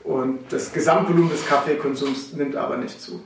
Und 0.03 0.51
das 0.51 0.73
Gesamtvolumen 0.73 1.29
des 1.29 1.47
Kaffeekonsums 1.47 2.33
nimmt 2.33 2.55
aber 2.55 2.77
nicht 2.77 2.99
zu. 2.99 3.23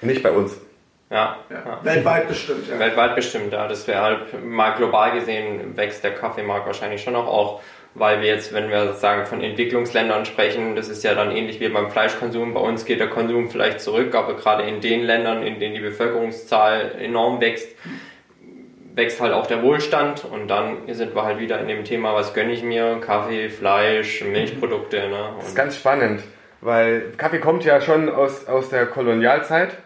Nicht 0.00 0.22
bei 0.22 0.30
uns. 0.30 0.56
Ja, 1.10 1.38
Ja. 1.50 1.56
ja. 1.64 1.84
Weltweit 1.84 2.28
bestimmt. 2.28 2.68
Ja. 2.68 2.78
Weltweit 2.78 3.14
bestimmt, 3.14 3.52
ja. 3.52 3.68
Das 3.68 3.86
wäre 3.86 4.00
halt 4.00 4.44
mal 4.44 4.70
global 4.70 5.12
gesehen 5.12 5.76
wächst 5.76 6.02
der 6.02 6.14
Kaffeemarkt 6.14 6.66
wahrscheinlich 6.66 7.02
schon 7.02 7.12
noch 7.12 7.26
auch, 7.26 7.60
weil 7.94 8.20
wir 8.20 8.28
jetzt, 8.28 8.52
wenn 8.52 8.70
wir 8.70 8.94
sagen 8.94 9.26
von 9.26 9.40
Entwicklungsländern 9.40 10.24
sprechen, 10.24 10.74
das 10.74 10.88
ist 10.88 11.04
ja 11.04 11.14
dann 11.14 11.30
ähnlich 11.30 11.60
wie 11.60 11.68
beim 11.68 11.90
Fleischkonsum. 11.90 12.54
Bei 12.54 12.60
uns 12.60 12.84
geht 12.84 12.98
der 12.98 13.08
Konsum 13.08 13.50
vielleicht 13.50 13.80
zurück, 13.80 14.14
aber 14.14 14.34
gerade 14.34 14.64
in 14.64 14.80
den 14.80 15.02
Ländern, 15.02 15.42
in 15.42 15.60
denen 15.60 15.74
die 15.74 15.80
Bevölkerungszahl 15.80 16.96
enorm 16.98 17.40
wächst, 17.40 17.68
wächst 18.96 19.20
halt 19.20 19.32
auch 19.32 19.46
der 19.46 19.62
Wohlstand 19.62 20.24
und 20.24 20.48
dann 20.48 20.78
sind 20.92 21.14
wir 21.14 21.22
halt 21.24 21.38
wieder 21.38 21.60
in 21.60 21.68
dem 21.68 21.84
Thema, 21.84 22.14
was 22.14 22.34
gönne 22.34 22.52
ich 22.52 22.62
mir? 22.64 22.98
Kaffee, 23.00 23.48
Fleisch, 23.50 24.24
Milchprodukte, 24.24 25.08
ne? 25.08 25.28
Das 25.38 25.48
ist 25.48 25.54
ganz 25.54 25.76
spannend, 25.76 26.22
weil 26.60 27.12
Kaffee 27.16 27.38
kommt 27.38 27.64
ja 27.64 27.80
schon 27.80 28.08
aus, 28.08 28.46
aus 28.48 28.70
der 28.70 28.86
Kolonialzeit. 28.86 29.76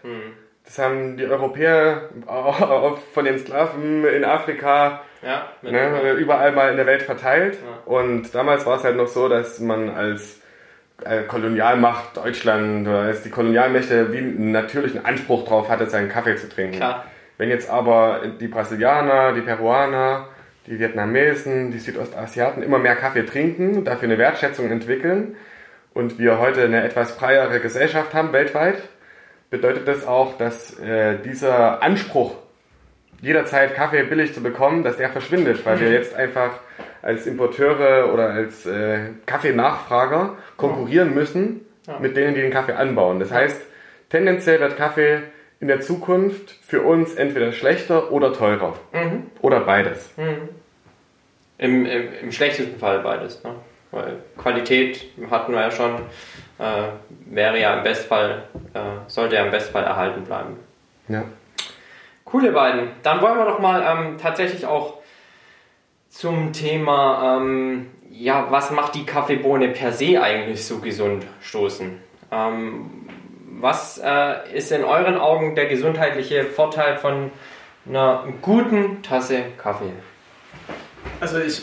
Das 0.65 0.79
haben 0.79 1.17
die 1.17 1.27
Europäer 1.27 2.09
auch- 2.27 2.99
von 3.13 3.25
den 3.25 3.39
Sklaven 3.39 4.05
in 4.07 4.25
Afrika 4.25 5.03
ja, 5.23 5.49
ne, 5.61 6.13
überall 6.13 6.53
mal 6.53 6.71
in 6.71 6.77
der 6.79 6.87
Welt 6.87 7.03
verteilt. 7.03 7.55
Ja. 7.55 7.93
Und 7.93 8.35
damals 8.35 8.65
war 8.65 8.77
es 8.79 8.85
halt 8.85 8.97
noch 8.97 9.09
so, 9.09 9.29
dass 9.29 9.61
man 9.61 9.91
als 9.91 10.41
äh, 11.05 11.23
Kolonialmacht 11.25 12.17
Deutschland 12.17 12.87
oder 12.89 13.01
als 13.01 13.23
die 13.23 13.29
Kolonialmächte 13.31 14.13
wie 14.15 14.19
einen 14.19 14.53
natürlichen 14.53 15.05
Anspruch 15.05 15.47
drauf 15.47 15.69
hatte, 15.69 15.87
seinen 15.87 16.09
Kaffee 16.09 16.37
zu 16.37 16.49
trinken. 16.49 16.77
Klar. 16.77 17.05
Wenn 17.41 17.49
jetzt 17.49 17.71
aber 17.71 18.21
die 18.39 18.49
Brasilianer, 18.49 19.33
die 19.33 19.41
Peruaner, 19.41 20.29
die 20.67 20.79
Vietnamesen, 20.79 21.71
die 21.71 21.79
Südostasiaten 21.79 22.63
immer 22.63 22.79
mehr 22.79 22.97
Kaffee 22.97 23.23
trinken, 23.23 23.83
dafür 23.83 24.11
eine 24.11 24.19
Wertschätzung 24.19 24.71
entwickeln 24.71 25.37
und 25.95 26.19
wir 26.19 26.39
heute 26.39 26.65
eine 26.65 26.85
etwas 26.85 27.13
freiere 27.13 27.61
Gesellschaft 27.61 28.13
haben 28.13 28.35
weltweit, 28.35 28.83
bedeutet 29.49 29.89
das 29.89 30.07
auch, 30.07 30.37
dass 30.37 30.79
äh, 30.81 31.17
dieser 31.25 31.83
Anspruch, 31.83 32.37
jederzeit 33.23 33.75
Kaffee 33.75 34.03
billig 34.03 34.35
zu 34.35 34.43
bekommen, 34.43 34.85
dass 34.85 34.99
der 34.99 35.09
verschwindet, 35.09 35.65
weil 35.65 35.81
wir 35.81 35.91
jetzt 35.91 36.15
einfach 36.15 36.61
als 37.01 37.27
Importeure 37.27 38.13
oder 38.13 38.29
als 38.29 38.67
äh, 38.67 39.13
Kaffeenachfrager 39.25 40.37
konkurrieren 40.59 41.15
müssen 41.15 41.63
mit 42.01 42.19
denen, 42.19 42.35
die 42.35 42.43
den 42.43 42.53
Kaffee 42.53 42.75
anbauen. 42.75 43.19
Das 43.19 43.31
heißt, 43.33 43.63
tendenziell 44.11 44.61
wird 44.61 44.77
Kaffee 44.77 45.23
in 45.61 45.69
der 45.69 45.81
Zukunft 45.81 46.57
für 46.67 46.83
uns 46.83 47.15
entweder 47.15 47.53
schlechter 47.53 48.11
oder 48.11 48.33
teurer. 48.33 48.75
Oder 49.43 49.61
beides. 49.61 50.11
Im, 51.59 51.85
im, 51.87 52.13
Im 52.23 52.33
schlechtesten 52.33 52.79
Fall 52.79 53.01
beides. 53.01 53.45
Ne? 53.45 53.55
Weil 53.91 54.19
Qualität 54.39 55.05
hatten 55.31 55.53
wir 55.53 55.61
ja 55.61 55.71
schon, 55.71 55.97
äh, 56.59 56.89
wäre 57.27 57.61
ja 57.61 57.77
im 57.77 57.83
Bestfall, 57.83 58.45
äh, 58.73 58.81
sollte 59.09 59.35
ja 59.35 59.45
im 59.45 59.51
Bestfall 59.51 59.85
erhalten 59.85 60.25
bleiben. 60.25 60.57
Ja. 61.09 61.25
Cool, 62.33 62.45
ihr 62.45 62.53
beiden. 62.53 62.89
Dann 63.03 63.21
wollen 63.21 63.37
wir 63.37 63.45
doch 63.45 63.59
mal 63.59 63.83
ähm, 63.83 64.17
tatsächlich 64.17 64.65
auch 64.65 64.99
zum 66.09 66.53
Thema, 66.53 67.39
ähm, 67.39 67.91
ja, 68.09 68.47
was 68.51 68.71
macht 68.71 68.95
die 68.95 69.05
Kaffeebohne 69.05 69.69
per 69.69 69.93
se 69.93 70.23
eigentlich 70.23 70.65
so 70.65 70.79
gesund 70.79 71.27
stoßen? 71.41 72.01
Ähm, 72.31 73.09
was 73.61 74.01
äh, 74.03 74.57
ist 74.57 74.73
in 74.73 74.85
euren 74.85 75.17
Augen 75.17 75.55
der 75.55 75.67
gesundheitliche 75.67 76.45
Vorteil 76.45 76.97
von 76.97 77.31
einer 77.89 78.25
guten 78.43 79.03
Tasse 79.03 79.43
Kaffee? 79.59 79.93
Also 81.21 81.39
ich 81.39 81.63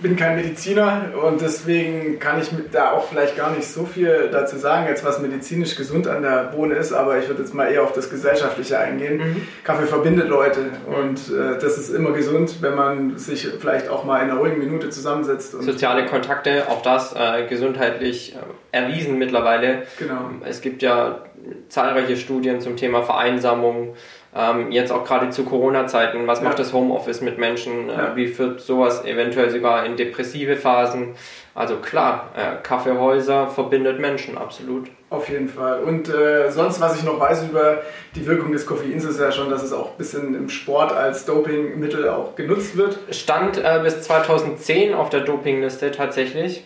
bin 0.00 0.14
kein 0.14 0.36
Mediziner 0.36 1.12
und 1.24 1.40
deswegen 1.40 2.18
kann 2.18 2.40
ich 2.40 2.48
da 2.70 2.92
auch 2.92 3.08
vielleicht 3.08 3.36
gar 3.36 3.50
nicht 3.50 3.66
so 3.66 3.86
viel 3.86 4.28
dazu 4.30 4.56
sagen, 4.56 4.86
jetzt 4.86 5.04
was 5.04 5.20
medizinisch 5.20 5.74
gesund 5.74 6.06
an 6.06 6.22
der 6.22 6.44
Bohne 6.54 6.74
ist, 6.74 6.92
aber 6.92 7.18
ich 7.18 7.28
würde 7.28 7.42
jetzt 7.42 7.54
mal 7.54 7.70
eher 7.70 7.82
auf 7.82 7.92
das 7.92 8.10
Gesellschaftliche 8.10 8.78
eingehen. 8.78 9.46
Kaffee 9.64 9.86
verbindet 9.86 10.28
Leute 10.28 10.60
und 10.86 11.18
äh, 11.34 11.58
das 11.58 11.78
ist 11.78 11.90
immer 11.90 12.12
gesund, 12.12 12.56
wenn 12.60 12.74
man 12.74 13.18
sich 13.18 13.48
vielleicht 13.58 13.88
auch 13.88 14.04
mal 14.04 14.22
in 14.22 14.30
einer 14.30 14.38
ruhigen 14.38 14.58
Minute 14.58 14.90
zusammensetzt. 14.90 15.52
Soziale 15.52 16.06
Kontakte, 16.06 16.68
auch 16.68 16.82
das 16.82 17.14
äh, 17.14 17.46
gesundheitlich 17.48 18.34
äh, 18.34 18.76
erwiesen 18.76 19.18
mittlerweile. 19.18 19.84
Genau. 19.98 20.30
Es 20.44 20.60
gibt 20.60 20.82
ja 20.82 21.22
zahlreiche 21.68 22.16
Studien 22.16 22.60
zum 22.60 22.76
Thema 22.76 23.02
Vereinsamung. 23.02 23.94
Ähm, 24.36 24.70
jetzt 24.70 24.92
auch 24.92 25.04
gerade 25.04 25.30
zu 25.30 25.44
Corona-Zeiten, 25.44 26.26
was 26.28 26.38
Ja. 26.40 26.44
macht 26.44 26.58
das 26.60 26.72
Homeoffice 26.72 27.20
mit 27.20 27.38
Menschen? 27.38 27.88
Ja. 27.88 28.12
Äh, 28.12 28.16
wie 28.16 28.28
führt 28.28 28.60
sowas 28.60 29.04
eventuell 29.04 29.50
sogar 29.50 29.84
in 29.84 29.96
depressive 29.96 30.54
Phasen? 30.56 31.14
Also 31.52 31.76
klar, 31.78 32.28
äh, 32.36 32.62
Kaffeehäuser 32.62 33.48
verbindet 33.48 33.98
Menschen, 33.98 34.38
absolut. 34.38 34.88
Auf 35.10 35.28
jeden 35.28 35.48
Fall. 35.48 35.80
Und 35.82 36.08
äh, 36.08 36.48
sonst, 36.52 36.80
was 36.80 36.96
ich 36.96 37.02
noch 37.02 37.18
weiß 37.18 37.42
über 37.50 37.78
die 38.14 38.24
Wirkung 38.24 38.52
des 38.52 38.64
Koffeins, 38.66 39.04
ist 39.04 39.18
ja 39.18 39.32
schon, 39.32 39.50
dass 39.50 39.64
es 39.64 39.72
auch 39.72 39.90
ein 39.90 39.98
bisschen 39.98 40.32
im 40.36 40.48
Sport 40.48 40.92
als 40.92 41.24
Dopingmittel 41.26 42.08
auch 42.08 42.36
genutzt 42.36 42.76
wird. 42.76 42.98
Stand 43.10 43.58
äh, 43.58 43.80
bis 43.82 44.02
2010 44.02 44.94
auf 44.94 45.10
der 45.10 45.20
Dopingliste 45.22 45.90
tatsächlich. 45.90 46.64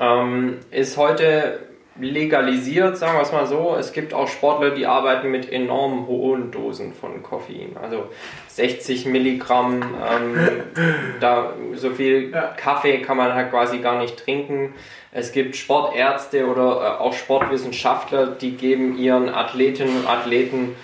Ähm, 0.00 0.58
ist 0.70 0.96
heute 0.96 1.58
legalisiert, 2.00 2.96
sagen 2.96 3.16
wir 3.16 3.22
es 3.22 3.32
mal 3.32 3.46
so. 3.46 3.76
Es 3.78 3.92
gibt 3.92 4.14
auch 4.14 4.28
Sportler, 4.28 4.70
die 4.70 4.86
arbeiten 4.86 5.30
mit 5.30 5.50
enorm 5.50 6.06
hohen 6.06 6.50
Dosen 6.50 6.92
von 6.92 7.22
Koffein. 7.22 7.76
Also 7.80 8.08
60 8.48 9.06
Milligramm, 9.06 9.82
ähm, 9.82 10.36
da 11.20 11.52
so 11.74 11.90
viel 11.90 12.30
Ja. 12.30 12.54
Kaffee 12.56 12.98
kann 12.98 13.16
man 13.16 13.34
halt 13.34 13.50
quasi 13.50 13.78
gar 13.78 13.98
nicht 13.98 14.16
trinken. 14.16 14.74
Es 15.12 15.32
gibt 15.32 15.56
Sportärzte 15.56 16.46
oder 16.46 16.98
äh, 16.98 17.02
auch 17.02 17.12
Sportwissenschaftler, 17.12 18.26
die 18.26 18.52
geben 18.52 18.96
ihren 18.96 19.28
Athletinnen 19.28 19.96
und 20.00 20.06
Athleten 20.06 20.76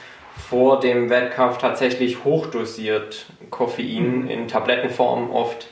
vor 0.48 0.80
dem 0.80 1.10
Wettkampf 1.10 1.58
tatsächlich 1.58 2.24
hochdosiert 2.24 3.26
Koffein 3.50 4.28
in 4.28 4.48
Tablettenform 4.48 5.30
oft, 5.30 5.68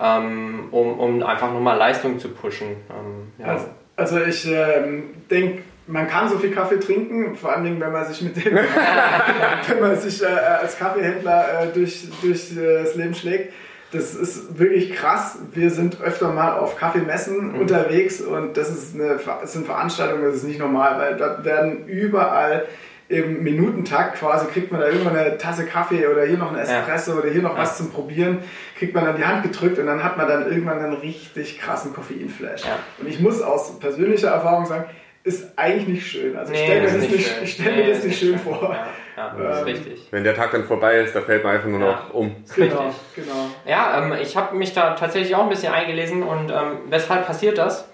ähm, 0.00 0.68
um, 0.70 0.98
um 0.98 1.22
einfach 1.22 1.52
nochmal 1.52 1.76
Leistung 1.76 2.18
zu 2.18 2.28
pushen. 2.28 2.68
Ähm, 2.90 3.32
ja. 3.38 3.46
Also, 3.46 3.66
also 3.96 4.20
ich 4.20 4.46
ähm, 4.46 5.14
denke, 5.30 5.62
man 5.86 6.08
kann 6.08 6.28
so 6.28 6.38
viel 6.38 6.50
Kaffee 6.50 6.78
trinken, 6.78 7.36
vor 7.36 7.52
allen 7.52 7.64
Dingen, 7.64 7.80
wenn 7.80 7.92
man 7.92 8.06
sich 8.06 8.22
mit 8.22 8.36
dem, 8.36 8.54
wenn 9.68 9.80
man 9.80 9.96
sich 9.96 10.22
äh, 10.22 10.26
als 10.26 10.78
Kaffeehändler 10.78 11.62
äh, 11.62 11.66
durch, 11.72 12.08
durch 12.22 12.56
äh, 12.56 12.82
das 12.82 12.94
Leben 12.94 13.14
schlägt. 13.14 13.52
Das 13.92 14.14
ist 14.14 14.58
wirklich 14.58 14.92
krass. 14.92 15.38
Wir 15.52 15.70
sind 15.70 16.00
öfter 16.00 16.32
mal 16.32 16.58
auf 16.58 16.76
Kaffeemessen 16.76 17.54
unterwegs 17.54 18.20
und 18.20 18.56
das 18.56 18.68
ist 18.70 18.94
eine, 18.94 19.20
das 19.40 19.52
sind 19.52 19.66
Veranstaltungen, 19.66 20.24
das 20.24 20.36
ist 20.36 20.44
nicht 20.44 20.58
normal, 20.58 20.98
weil 20.98 21.16
da 21.16 21.44
werden 21.44 21.86
überall 21.86 22.66
im 23.08 23.42
Minutentakt 23.42 24.18
quasi 24.18 24.46
kriegt 24.46 24.72
man 24.72 24.80
da 24.80 24.88
irgendwann 24.88 25.16
eine 25.16 25.36
Tasse 25.36 25.66
Kaffee 25.66 26.06
oder 26.06 26.24
hier 26.24 26.38
noch 26.38 26.52
ein 26.52 26.58
Espresso 26.58 27.12
oder 27.18 27.28
hier 27.30 27.42
noch 27.42 27.54
Ja. 27.54 27.62
was 27.62 27.76
zum 27.76 27.90
Probieren, 27.90 28.38
kriegt 28.78 28.94
man 28.94 29.06
an 29.06 29.16
die 29.16 29.24
Hand 29.24 29.42
gedrückt 29.42 29.78
und 29.78 29.86
dann 29.86 30.02
hat 30.02 30.16
man 30.16 30.26
dann 30.26 30.50
irgendwann 30.50 30.78
einen 30.78 30.94
richtig 30.94 31.58
krassen 31.60 31.92
Koffeinflash. 31.92 32.62
Ja. 32.64 32.78
Und 32.98 33.08
ich 33.08 33.20
muss 33.20 33.42
aus 33.42 33.78
persönlicher 33.78 34.28
Erfahrung 34.30 34.64
sagen, 34.66 34.84
ist 35.22 35.56
eigentlich 35.56 35.88
nicht 35.88 36.06
schön. 36.06 36.36
Also 36.36 36.52
ich 36.52 36.58
Nee, 36.60 36.64
stelle 36.66 36.80
mir 36.80 36.86
ist 36.86 36.94
das 36.94 37.02
nicht 37.02 37.12
nicht, 37.16 37.28
schön. 37.28 37.44
ich 37.44 37.52
stell 37.54 37.72
Nee, 37.76 37.82
mir 37.82 37.88
das 37.88 37.98
ist 37.98 38.04
nicht 38.06 38.18
schön 38.18 38.38
vor. 38.38 38.76
Ja, 39.16 39.26
ja 39.34 39.34
das 39.38 39.56
ist 39.56 39.60
Ähm, 39.60 39.64
richtig. 39.64 40.08
Wenn 40.10 40.24
der 40.24 40.34
Tag 40.34 40.50
dann 40.52 40.64
vorbei 40.64 40.98
ist, 41.00 41.14
da 41.14 41.20
fällt 41.22 41.44
man 41.44 41.54
einfach 41.56 41.68
nur 41.68 41.78
noch 41.78 42.12
um. 42.12 42.36
Genau, 42.56 42.86
Richtig. 42.88 42.94
genau. 43.24 43.46
Ja, 43.66 44.02
ähm, 44.02 44.14
ich 44.20 44.36
habe 44.36 44.54
mich 44.56 44.74
da 44.74 44.94
tatsächlich 44.94 45.34
auch 45.34 45.44
ein 45.44 45.48
bisschen 45.48 45.72
eingelesen 45.72 46.22
und 46.22 46.50
ähm, 46.50 46.78
weshalb 46.90 47.26
passiert 47.26 47.56
das? 47.58 47.88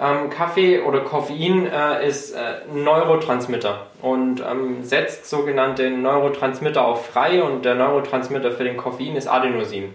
Ähm, 0.00 0.30
Kaffee 0.30 0.80
oder 0.80 1.00
Koffein 1.00 1.66
äh, 1.66 2.06
ist 2.06 2.34
äh, 2.34 2.60
Neurotransmitter 2.72 3.88
und 4.00 4.40
ähm, 4.40 4.82
setzt 4.82 5.28
sogenannte 5.28 5.90
Neurotransmitter 5.90 6.86
auch 6.86 6.98
frei 6.98 7.42
und 7.42 7.64
der 7.64 7.74
Neurotransmitter 7.74 8.52
für 8.52 8.64
den 8.64 8.78
Koffein 8.78 9.16
ist 9.16 9.28
Adenosin. 9.28 9.94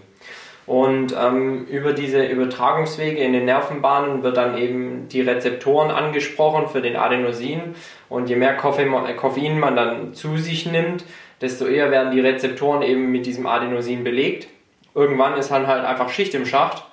Und 0.68 1.16
ähm, 1.18 1.64
über 1.64 1.94
diese 1.94 2.26
Übertragungswege 2.26 3.18
in 3.18 3.32
den 3.32 3.46
Nervenbahnen 3.46 4.22
wird 4.22 4.36
dann 4.36 4.58
eben 4.58 5.08
die 5.08 5.22
Rezeptoren 5.22 5.90
angesprochen 5.90 6.68
für 6.68 6.82
den 6.82 6.94
Adenosin. 6.94 7.74
Und 8.10 8.28
je 8.28 8.36
mehr 8.36 8.54
Koffein 8.54 9.58
man 9.58 9.76
dann 9.76 10.12
zu 10.12 10.36
sich 10.36 10.66
nimmt, 10.66 11.04
desto 11.40 11.64
eher 11.64 11.90
werden 11.90 12.12
die 12.12 12.20
Rezeptoren 12.20 12.82
eben 12.82 13.10
mit 13.10 13.24
diesem 13.24 13.46
Adenosin 13.46 14.04
belegt. 14.04 14.48
Irgendwann 14.94 15.38
ist 15.38 15.50
dann 15.50 15.66
halt 15.66 15.86
einfach 15.86 16.10
Schicht 16.10 16.34
im 16.34 16.44
Schacht 16.44 16.84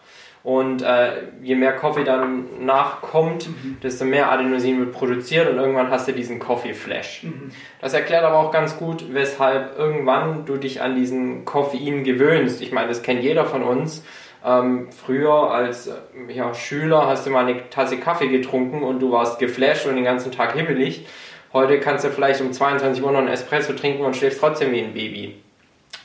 und 0.46 0.84
äh, 0.84 1.24
je 1.42 1.56
mehr 1.56 1.72
Kaffee 1.72 2.04
dann 2.04 2.64
nachkommt, 2.64 3.50
mhm. 3.50 3.78
desto 3.82 4.06
mehr 4.06 4.32
Adenosin 4.32 4.78
wird 4.78 4.92
produziert 4.92 5.50
und 5.50 5.58
irgendwann 5.58 5.90
hast 5.90 6.08
du 6.08 6.12
diesen 6.12 6.38
Coffee 6.38 6.76
Flash. 6.76 7.24
Mhm. 7.24 7.50
Das 7.82 7.96
erklärt 7.96 8.24
aber 8.24 8.38
auch 8.38 8.52
ganz 8.52 8.78
gut, 8.78 9.06
weshalb 9.12 9.76
irgendwann 9.76 10.46
du 10.46 10.58
dich 10.58 10.84
an 10.84 10.96
diesen 10.96 11.46
Koffein 11.46 12.04
gewöhnst. 12.04 12.62
Ich 12.62 12.72
meine, 12.72 12.90
das 12.90 13.02
kennt 13.02 13.24
jeder 13.24 13.46
von 13.46 13.64
uns. 13.64 14.06
Ähm, 14.46 14.90
früher 14.92 15.50
als 15.50 15.90
ja, 16.30 16.54
Schüler 16.54 17.08
hast 17.08 17.26
du 17.26 17.32
mal 17.32 17.48
eine 17.48 17.68
Tasse 17.72 17.98
Kaffee 17.98 18.28
getrunken 18.28 18.84
und 18.84 19.00
du 19.00 19.12
warst 19.12 19.40
geflasht 19.40 19.88
und 19.88 19.96
den 19.96 20.04
ganzen 20.04 20.32
Tag 20.32 20.54
hibbelig. 20.54 21.08
Heute 21.54 21.80
kannst 21.80 22.06
du 22.06 22.10
vielleicht 22.10 22.42
um 22.42 22.54
22 22.54 23.04
Uhr 23.04 23.12
noch 23.12 23.18
einen 23.18 23.30
Espresso 23.30 23.74
trinken 23.74 24.06
und 24.06 24.16
schläfst 24.16 24.42
trotzdem 24.42 24.72
wie 24.72 24.82
ein 24.82 24.94
Baby. 24.94 25.42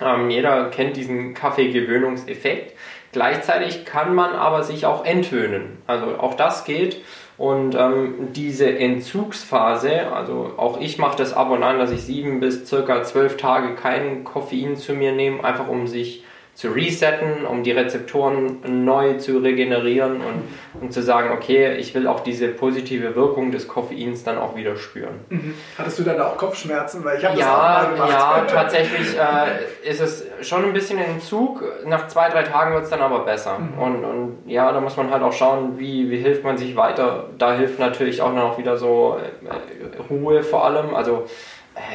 Ähm, 0.01 0.31
jeder 0.31 0.71
kennt 0.71 0.97
diesen 0.97 1.35
Kaffeegewöhnungseffekt. 1.35 2.75
Gleichzeitig 3.13 3.85
kann 3.85 4.15
man 4.15 4.35
aber 4.35 4.63
sich 4.63 4.87
auch 4.87 5.05
entwöhnen. 5.05 5.79
Also 5.87 6.19
auch 6.19 6.35
das 6.35 6.65
geht. 6.65 7.03
Und 7.37 7.75
ähm, 7.75 8.29
diese 8.35 8.79
Entzugsphase, 8.79 10.13
also 10.13 10.53
auch 10.57 10.79
ich 10.79 10.99
mache 10.99 11.17
das 11.17 11.33
ab 11.33 11.51
und 11.51 11.63
an, 11.63 11.79
dass 11.79 11.91
ich 11.91 12.03
sieben 12.03 12.39
bis 12.39 12.69
circa 12.69 13.03
zwölf 13.03 13.37
Tage 13.37 13.75
kein 13.75 14.25
Koffein 14.25 14.77
zu 14.77 14.93
mir 14.93 15.13
nehme, 15.13 15.43
einfach 15.43 15.67
um 15.67 15.87
sich 15.87 16.23
zu 16.55 16.69
resetten, 16.69 17.47
um 17.47 17.63
die 17.63 17.73
Rezeptoren 17.73 18.85
neu 18.85 19.15
zu 19.15 19.39
regenerieren 19.39 20.17
und 20.17 20.83
um 20.83 20.91
zu 20.91 21.03
sagen, 21.03 21.31
okay, 21.33 21.77
ich 21.77 21.95
will 21.95 22.07
auch 22.07 22.21
diese 22.21 22.49
positive 22.49 23.15
Wirkung 23.17 23.51
des 23.51 23.67
Koffeins 23.67 24.25
dann 24.25 24.37
auch 24.37 24.57
wieder 24.57 24.77
spüren. 24.77 25.21
Mhm. 25.31 25.55
Hattest 25.79 26.01
du 26.01 26.03
dann 26.03 26.21
auch 26.21 26.37
Kopfschmerzen? 26.37 27.03
Weil 27.05 27.19
ich 27.19 27.25
habe 27.25 27.39
ja, 27.39 27.47
das 27.47 27.55
auch 27.55 27.99
mal 27.99 28.09
gemacht. 28.09 28.51
Ja, 28.51 28.55
tatsächlich 28.55 29.17
äh, 29.17 29.89
ist 29.89 30.01
es 30.01 30.27
schon 30.47 30.65
ein 30.65 30.73
bisschen 30.73 30.99
Entzug. 30.99 31.63
Nach 31.87 32.09
zwei, 32.09 32.29
drei 32.29 32.43
Tagen 32.43 32.75
wird 32.75 32.85
es 32.85 32.91
dann 32.91 33.01
aber 33.01 33.21
besser. 33.21 33.59
Mhm. 33.59 33.79
Und, 33.79 34.05
und 34.05 34.39
ja, 34.47 34.71
da 34.71 34.81
muss 34.81 34.97
man 34.97 35.11
halt 35.11 35.23
auch 35.23 35.33
schauen, 35.33 35.79
wie, 35.79 36.11
wie 36.11 36.19
hilft 36.19 36.45
man 36.45 36.59
sich 36.59 36.77
weiter. 36.77 37.31
Da 37.39 37.55
hilft 37.55 37.79
natürlich 37.79 38.21
auch 38.21 38.35
noch 38.35 38.59
wieder 38.59 38.77
so 38.77 39.19
äh, 39.45 40.13
Ruhe 40.13 40.43
vor 40.43 40.67
allem. 40.67 40.95
Also 40.95 41.25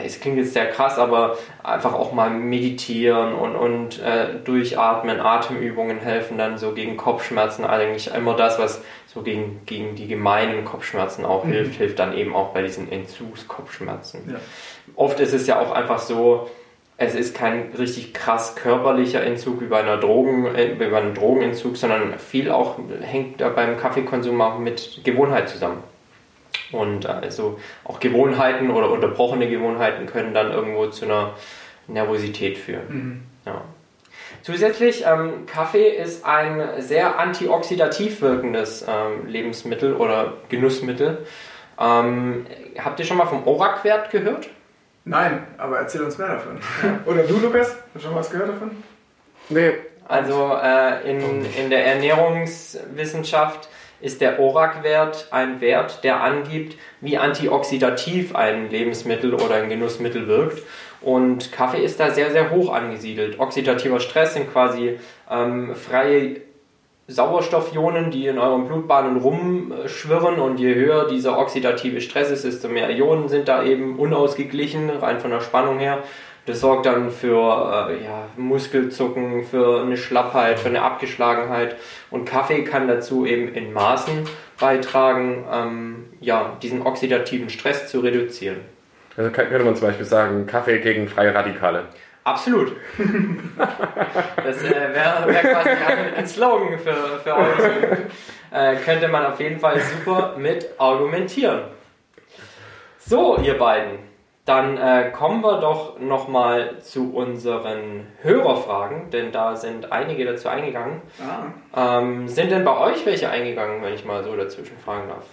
es 0.04 0.20
klingt 0.20 0.38
jetzt 0.38 0.54
sehr 0.54 0.68
krass, 0.68 0.98
aber 0.98 1.38
einfach 1.64 1.94
auch 1.94 2.14
mal 2.14 2.30
meditieren 2.30 3.34
und, 3.34 3.56
und 3.56 4.02
äh, 4.02 4.36
durchatmen, 4.44 5.20
Atemübungen 5.20 6.00
helfen 6.00 6.38
dann 6.38 6.58
so 6.58 6.74
gegen 6.74 6.98
Kopfschmerzen. 6.98 7.66
Eigentlich 7.66 8.14
immer 8.14 8.36
das, 8.36 8.60
was 8.60 8.82
so 9.08 9.22
gegen, 9.22 9.62
gegen 9.66 9.96
die 9.96 10.08
gemeinen 10.08 10.66
Kopfschmerzen 10.66 11.26
auch 11.26 11.46
mhm. 11.46 11.52
hilft, 11.52 11.76
hilft 11.76 12.00
dann 12.00 12.16
eben 12.16 12.36
auch 12.36 12.50
bei 12.50 12.62
diesen 12.62 12.92
Entzugskopfschmerzen. 12.92 14.30
Ja. 14.30 14.40
Oft 14.96 15.20
ist 15.20 15.34
es 15.34 15.48
ja 15.48 15.60
auch 15.60 15.72
einfach 15.72 16.00
so, 16.00 16.50
es 16.98 17.16
ist 17.16 17.36
kein 17.36 17.72
richtig 17.78 18.14
krass 18.14 18.56
körperlicher 18.56 19.22
Entzug 19.24 19.62
wie 19.62 19.66
bei, 19.66 19.80
einer 19.80 19.98
Drogen, 19.98 20.54
äh, 20.56 20.80
wie 20.80 20.86
bei 20.88 20.98
einem 20.98 21.14
Drogenentzug, 21.14 21.78
sondern 21.78 22.18
viel 22.20 22.52
auch 22.52 22.78
hängt 23.02 23.42
da 23.42 23.50
beim 23.50 23.78
Kaffeekonsum 23.78 24.40
auch 24.42 24.60
mit 24.60 25.02
Gewohnheit 25.04 25.50
zusammen. 25.50 25.84
Und 26.72 27.05
also 27.05 27.59
auch 27.84 27.99
Gewohnheiten 27.99 28.72
oder 28.72 28.89
unterbrochene 28.89 29.49
Gewohnheiten 29.49 30.05
können 30.07 30.34
dann 30.34 30.51
irgendwo 30.51 30.88
zu 30.88 31.05
einer 31.05 31.34
Nervosität 31.88 32.57
führen. 32.57 32.84
Mhm. 32.89 33.24
Ja. 33.45 33.61
Zusätzlich, 34.41 35.05
ähm, 35.05 35.45
Kaffee 35.45 35.89
ist 35.89 36.26
ein 36.26 36.82
sehr 36.82 37.20
antioxidativ 37.20 38.22
wirkendes 38.22 38.86
ähm, 38.88 39.28
Lebensmittel 39.28 39.93
oder 39.93 40.34
Genussmittel. 40.49 41.26
Ähm, 41.80 42.45
habt 42.78 42.99
ihr 42.99 43.05
schon 43.05 43.18
mal 43.18 43.26
vom 43.26 43.45
ORAC-Wert 43.47 44.11
gehört? 44.11 44.49
Nein, 45.03 45.45
aber 45.57 45.80
erzähl 45.80 46.01
uns 46.01 46.18
mehr 46.18 46.28
davon. 46.28 46.59
Oder 47.05 47.24
du, 47.24 47.38
Lukas, 47.38 47.70
hast 47.70 47.78
du 47.93 47.99
schon 47.99 48.16
was 48.16 48.32
gehört 48.32 48.49
davon? 48.49 48.72
Nee. 49.49 49.74
Also 50.07 50.57
äh, 50.61 51.09
in, 51.09 51.45
in 51.55 51.70
der 51.70 51.86
Ernährungswissenschaft 51.86 53.70
ist 54.02 54.22
der 54.22 54.39
ORAC-Wert 54.39 55.28
ein 55.32 55.62
Wert, 55.62 56.04
der 56.04 56.22
angibt, 56.22 56.78
wie 57.02 57.18
antioxidativ 57.18 58.36
ein 58.36 58.70
Lebensmittel 58.70 59.34
oder 59.34 59.56
ein 59.56 59.70
Genussmittel 59.70 60.28
wirkt. 60.28 60.62
Und 61.02 61.52
Kaffee 61.52 61.84
ist 61.84 62.00
da 62.00 62.12
sehr, 62.12 62.32
sehr 62.32 62.52
hoch 62.52 62.74
angesiedelt. 62.74 63.39
Oxidativer 63.39 64.00
Stress 64.00 64.34
sind 64.34 64.52
quasi 64.52 65.00
ähm, 65.30 65.76
freie 65.76 66.41
Sauerstoffionen, 67.08 68.10
die 68.10 68.26
in 68.26 68.39
euren 68.39 68.68
Blutbahnen 68.68 69.18
rumschwirren 69.18 70.39
und 70.39 70.60
je 70.60 70.74
höher 70.74 71.08
dieser 71.08 71.38
oxidative 71.38 72.02
Stress 72.02 72.32
ist, 72.32 72.46
desto 72.46 72.68
mehr 72.68 72.89
Ionen 72.89 73.30
sind 73.30 73.48
da 73.48 73.64
eben 73.64 74.00
unausgeglichen, 74.00 74.89
rein 74.89 75.20
von 75.20 75.30
der 75.30 75.41
Spannung 75.41 75.78
her. 75.78 76.00
Das 76.46 76.62
sorgt 76.62 76.86
dann 76.86 77.10
für 77.10 77.89
äh, 77.89 78.04
ja, 78.04 78.28
Muskelzucken, 78.38 79.43
für 79.43 79.82
eine 79.82 79.98
Schlappheit, 79.98 80.60
für 80.60 80.70
eine 80.70 80.84
Abgeschlagenheit. 80.84 81.76
Und 82.12 82.26
Kaffee 82.26 82.64
kann 82.64 82.88
dazu 82.88 83.26
eben 83.26 83.54
in 83.54 83.74
Maßen 83.74 84.28
beitragen, 84.60 85.46
ähm, 85.52 86.06
ja, 86.20 86.58
diesen 86.62 86.86
oxidativen 86.86 87.50
Stress 87.50 87.88
zu 87.88 88.00
reduzieren. 88.02 88.58
Also 89.18 89.32
könnte 89.32 89.60
man 89.60 89.76
zum 89.76 89.88
Beispiel 89.88 90.06
sagen, 90.06 90.46
Kaffee 90.46 90.80
gegen 90.80 91.08
freie 91.08 91.34
Radikale. 91.34 91.86
Absolut. 92.26 92.76
das 92.98 94.64
äh, 94.64 94.72
wäre 94.72 95.28
wär 95.28 95.41
quasi 95.41 95.70
ein 96.18 96.28
Slogan 96.28 96.80
für, 96.80 97.20
für 97.24 97.36
euch. 97.36 97.60
Äh, 98.52 98.78
könnte 98.78 99.08
man 99.08 99.26
auf 99.26 99.39
jeden 99.39 99.60
Fall 99.60 99.80
super 99.80 100.36
mit 100.38 100.70
argumentieren. 100.78 101.66
So, 102.98 103.38
ihr 103.39 103.58
beiden. 103.58 104.00
Dann 104.46 104.78
äh, 104.78 105.10
kommen 105.12 105.41
wir 105.41 105.60
doch 105.60 106.00
nochmal 106.00 106.78
zu 106.80 107.16
unseren 107.16 108.06
Hörerfragen, 108.22 109.10
denn 109.10 109.32
da 109.32 109.56
sind 109.56 109.91
einige 109.91 110.24
dazu 110.24 110.50
eingegangen. 110.50 111.02
Ah. 111.20 112.00
Ähm, 112.00 112.28
sind 112.28 112.52
denn 112.52 112.64
bei 112.64 112.78
euch 112.78 113.04
welche 113.08 113.30
eingegangen, 113.30 113.82
wenn 113.82 113.96
ich 113.96 114.06
mal 114.06 114.24
so 114.24 114.36
dazwischen 114.36 114.78
fragen 114.78 115.10
darf? 115.10 115.26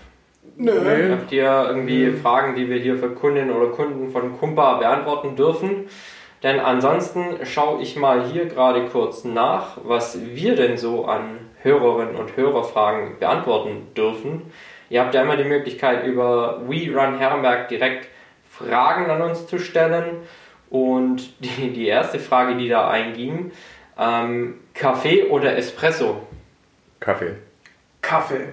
Nö. 0.56 1.12
Habt 1.12 1.30
ihr 1.30 1.66
irgendwie 1.68 2.06
Nö. 2.06 2.16
Fragen, 2.16 2.54
die 2.54 2.70
wir 2.70 2.78
hier 2.78 2.96
für 2.96 3.10
Kundinnen 3.10 3.50
oder 3.50 3.70
Kunden 3.70 4.10
von 4.10 4.38
Kumpa 4.38 4.78
beantworten 4.78 5.36
dürfen? 5.36 5.88
Denn 6.42 6.58
ansonsten 6.58 7.44
schaue 7.44 7.82
ich 7.82 7.96
mal 7.96 8.24
hier 8.24 8.46
gerade 8.46 8.86
kurz 8.86 9.24
nach, 9.24 9.76
was 9.84 10.18
wir 10.34 10.56
denn 10.56 10.78
so 10.78 11.04
an 11.04 11.38
Hörerinnen 11.62 12.16
und 12.16 12.36
Hörerfragen 12.36 13.18
beantworten 13.20 13.88
dürfen. 13.94 14.50
Ihr 14.88 15.02
habt 15.02 15.14
ja 15.14 15.22
immer 15.22 15.36
die 15.36 15.44
Möglichkeit, 15.44 16.04
über 16.04 16.62
We 16.66 16.90
Run 16.92 17.18
Herrenberg 17.18 17.68
direkt 17.68 18.08
Fragen 18.56 19.10
an 19.10 19.22
uns 19.22 19.46
zu 19.46 19.58
stellen. 19.58 20.16
Und 20.70 21.34
die, 21.40 21.70
die 21.72 21.86
erste 21.86 22.18
Frage, 22.18 22.56
die 22.56 22.68
da 22.68 22.88
einging, 22.88 23.52
ähm, 23.98 24.60
Kaffee 24.74 25.24
oder 25.24 25.56
Espresso? 25.56 26.26
Kaffee. 27.00 27.34
Kaffee. 28.00 28.48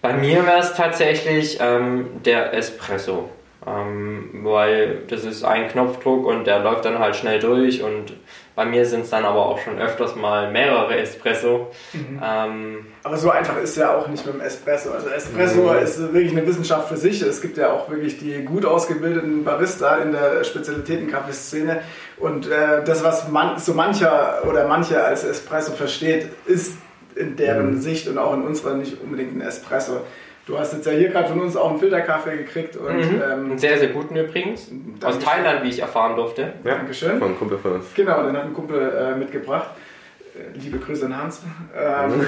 Bei 0.00 0.12
mir 0.12 0.44
wäre 0.44 0.58
es 0.58 0.74
tatsächlich 0.74 1.58
ähm, 1.60 2.22
der 2.24 2.52
Espresso. 2.54 3.30
Ähm, 3.64 4.40
weil 4.42 5.02
das 5.06 5.24
ist 5.24 5.44
ein 5.44 5.68
Knopfdruck 5.68 6.26
und 6.26 6.46
der 6.48 6.58
läuft 6.58 6.84
dann 6.84 6.98
halt 6.98 7.14
schnell 7.14 7.38
durch 7.38 7.80
und 7.82 8.12
bei 8.54 8.66
mir 8.66 8.84
sind 8.84 9.02
es 9.02 9.10
dann 9.10 9.24
aber 9.24 9.46
auch 9.46 9.58
schon 9.58 9.78
öfters 9.78 10.14
mal 10.14 10.50
mehrere 10.50 10.98
Espresso. 10.98 11.70
Mhm. 11.92 12.20
Ähm, 12.22 12.86
aber 13.02 13.16
so 13.16 13.30
einfach 13.30 13.56
ist 13.58 13.76
ja 13.76 13.96
auch 13.96 14.08
nicht 14.08 14.26
mit 14.26 14.34
dem 14.34 14.40
Espresso. 14.42 14.92
Also 14.92 15.08
Espresso 15.08 15.72
mhm. 15.72 15.78
ist 15.78 15.98
wirklich 16.12 16.32
eine 16.32 16.46
Wissenschaft 16.46 16.88
für 16.88 16.96
sich. 16.96 17.22
Es 17.22 17.40
gibt 17.40 17.56
ja 17.56 17.72
auch 17.72 17.88
wirklich 17.88 18.18
die 18.18 18.44
gut 18.44 18.66
ausgebildeten 18.66 19.44
Barista 19.44 19.96
in 19.96 20.12
der 20.12 20.44
Spezialitätenkaffeeszene 20.44 21.80
und 22.18 22.46
äh, 22.46 22.84
das, 22.84 23.02
was 23.02 23.28
man, 23.28 23.58
so 23.58 23.74
mancher 23.74 24.42
oder 24.48 24.68
manche 24.68 25.02
als 25.02 25.24
Espresso 25.24 25.72
versteht, 25.72 26.28
ist 26.46 26.74
in 27.14 27.36
deren 27.36 27.74
mhm. 27.74 27.80
Sicht 27.80 28.08
und 28.08 28.18
auch 28.18 28.34
in 28.34 28.42
unserer 28.42 28.74
nicht 28.74 29.00
unbedingt 29.02 29.36
ein 29.36 29.40
Espresso. 29.40 30.02
Du 30.46 30.58
hast 30.58 30.72
jetzt 30.72 30.86
ja 30.86 30.92
hier 30.92 31.08
gerade 31.08 31.28
von 31.28 31.40
uns 31.40 31.56
auch 31.56 31.70
einen 31.70 31.78
Filterkaffee 31.78 32.36
gekriegt. 32.36 32.76
Und, 32.76 32.96
mhm. 32.96 33.22
ähm, 33.22 33.44
einen 33.50 33.58
sehr, 33.58 33.78
sehr 33.78 33.88
guten 33.88 34.16
übrigens. 34.16 34.70
Aus 35.04 35.18
Thailand, 35.18 35.62
wie 35.62 35.68
ich 35.68 35.78
erfahren 35.78 36.16
durfte. 36.16 36.54
Ja, 36.64 36.76
Dankeschön. 36.76 37.18
Von 37.18 37.28
einem 37.28 37.38
Kumpel 37.38 37.58
von 37.58 37.72
uns. 37.72 37.94
Genau, 37.94 38.24
den 38.24 38.36
hat 38.36 38.44
ein 38.44 38.52
Kumpel 38.52 38.92
äh, 38.92 39.14
mitgebracht. 39.14 39.70
Äh, 40.34 40.58
liebe 40.58 40.78
Grüße 40.78 41.06
an 41.06 41.16
Hans. 41.16 41.42
Ähm, 41.76 42.26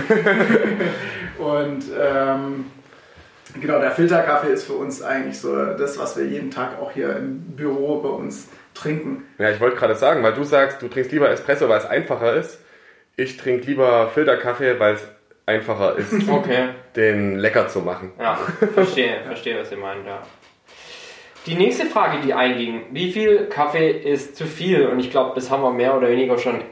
und 1.38 1.84
ähm, 1.98 2.66
genau, 3.60 3.80
der 3.80 3.90
Filterkaffee 3.90 4.52
ist 4.52 4.64
für 4.64 4.74
uns 4.74 5.02
eigentlich 5.02 5.40
so 5.40 5.74
das, 5.74 5.98
was 5.98 6.16
wir 6.16 6.24
jeden 6.24 6.52
Tag 6.52 6.78
auch 6.80 6.92
hier 6.92 7.16
im 7.16 7.40
Büro 7.40 8.00
bei 8.00 8.10
uns 8.10 8.48
trinken. 8.74 9.24
Ja, 9.38 9.50
ich 9.50 9.58
wollte 9.58 9.76
gerade 9.76 9.96
sagen, 9.96 10.22
weil 10.22 10.34
du 10.34 10.44
sagst, 10.44 10.82
du 10.82 10.88
trinkst 10.88 11.10
lieber 11.10 11.30
Espresso, 11.30 11.68
weil 11.68 11.78
es 11.78 11.86
einfacher 11.86 12.34
ist. 12.34 12.60
Ich 13.16 13.36
trinke 13.36 13.66
lieber 13.66 14.08
Filterkaffee, 14.12 14.78
weil 14.78 14.94
es 14.94 15.02
einfacher 15.46 15.96
ist, 15.96 16.28
Okay. 16.28 16.68
den 16.96 17.36
lecker 17.36 17.68
zu 17.68 17.80
machen. 17.80 18.12
Ja, 18.20 18.38
verstehe, 18.74 19.20
verstehe, 19.26 19.58
was 19.60 19.70
ihr 19.70 19.78
meint, 19.78 20.06
ja. 20.06 20.22
Die 21.46 21.54
nächste 21.56 21.84
Frage, 21.86 22.18
die 22.24 22.32
einging, 22.32 22.82
wie 22.92 23.12
viel 23.12 23.46
Kaffee 23.46 23.90
ist 23.90 24.36
zu 24.36 24.46
viel? 24.46 24.86
Und 24.86 24.98
ich 24.98 25.10
glaube, 25.10 25.32
das 25.34 25.50
haben 25.50 25.62
wir 25.62 25.72
mehr 25.72 25.94
oder 25.96 26.08
weniger 26.08 26.38
schon 26.38 26.62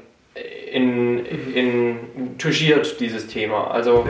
in, 0.72 1.26
in 1.54 2.38
touchiert, 2.38 2.98
dieses 2.98 3.26
Thema. 3.26 3.70
Also 3.70 4.06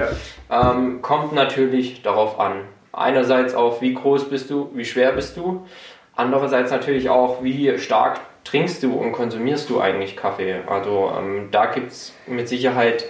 ähm, 0.51 1.03
kommt 1.03 1.33
natürlich 1.33 2.03
darauf 2.03 2.39
an. 2.39 2.61
Einerseits 2.93 3.55
auf, 3.55 3.81
wie 3.83 3.95
groß 3.95 4.31
bist 4.31 4.51
du, 4.51 4.71
wie 4.75 4.85
schwer 4.85 5.13
bist 5.13 5.37
du. 5.37 5.67
Andererseits 6.15 6.71
natürlich 6.71 7.11
auch, 7.11 7.43
wie 7.43 7.77
stark 7.79 8.21
trinkst 8.45 8.83
du 8.85 8.93
und 8.95 9.13
konsumierst 9.13 9.69
du 9.69 9.81
eigentlich 9.81 10.17
Kaffee. 10.17 10.57
Also 10.69 11.11
ähm, 11.19 11.49
da 11.51 11.67
gibt 11.67 11.91
es 11.91 12.15
mit 12.29 12.49
Sicherheit 12.49 13.05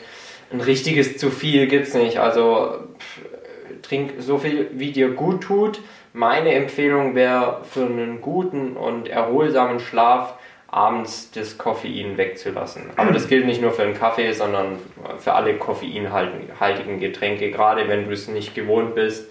ein 0.53 0.61
richtiges 0.61 1.17
zu 1.17 1.31
viel 1.31 1.67
gibt's 1.67 1.95
nicht. 1.95 2.19
Also 2.19 2.79
pff, 2.99 3.21
trink 3.83 4.15
so 4.19 4.39
viel, 4.39 4.71
wie 4.75 4.93
dir 4.93 5.11
gut 5.11 5.43
tut. 5.43 5.81
Meine 6.13 6.53
Empfehlung 6.53 7.15
wäre 7.15 7.63
für 7.65 7.87
einen 7.87 8.21
guten 8.21 8.77
und 8.77 9.09
erholsamen 9.09 9.81
Schlaf 9.81 10.35
abends 10.69 11.31
das 11.33 11.59
Koffein 11.59 12.17
wegzulassen. 12.17 12.91
Aber 12.97 13.13
das 13.13 13.29
gilt 13.29 13.47
nicht 13.47 13.61
nur 13.61 13.73
für 13.73 13.83
den 13.83 13.95
Kaffee, 13.95 14.33
sondern 14.33 14.79
für 15.19 15.35
alle 15.35 15.57
koffeinhaltigen 15.59 16.99
Getränke, 16.99 17.51
gerade 17.51 17.89
wenn 17.89 18.07
du 18.07 18.13
es 18.13 18.29
nicht 18.29 18.55
gewohnt 18.55 18.95
bist. 18.95 19.31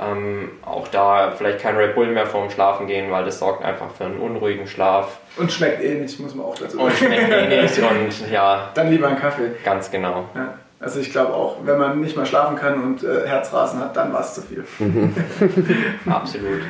Ähm, 0.00 0.50
auch 0.64 0.88
da 0.88 1.32
vielleicht 1.36 1.60
kein 1.60 1.76
Red 1.76 1.94
Bull 1.94 2.06
mehr 2.06 2.26
vorm 2.26 2.48
Schlafen 2.50 2.86
gehen, 2.86 3.10
weil 3.10 3.24
das 3.24 3.38
sorgt 3.38 3.62
einfach 3.64 3.90
für 3.90 4.04
einen 4.04 4.18
unruhigen 4.18 4.66
Schlaf 4.66 5.18
Und 5.36 5.52
schmeckt 5.52 5.82
eh 5.82 5.94
nicht, 5.94 6.18
muss 6.20 6.34
man 6.34 6.46
auch 6.46 6.54
dazu 6.58 6.80
und 6.80 6.90
sagen. 6.92 7.12
schmeckt 7.12 7.30
eh 7.32 7.62
nicht 7.62 7.78
und 7.90 8.30
ja, 8.30 8.70
Dann 8.74 8.90
lieber 8.90 9.08
ein 9.08 9.18
Kaffee. 9.18 9.50
ganz 9.64 9.90
genau. 9.90 10.24
Ja. 10.34 10.54
Also 10.78 11.00
ich 11.00 11.10
glaube 11.10 11.34
auch, 11.34 11.56
wenn 11.64 11.76
man 11.78 12.00
nicht 12.00 12.16
mal 12.16 12.24
schlafen 12.24 12.56
kann 12.56 12.82
und 12.82 13.02
äh, 13.02 13.26
Herzrasen 13.26 13.80
hat, 13.80 13.94
dann 13.94 14.12
war 14.14 14.22
es 14.22 14.32
zu 14.34 14.40
viel. 14.40 14.64
Absolut. 16.08 16.62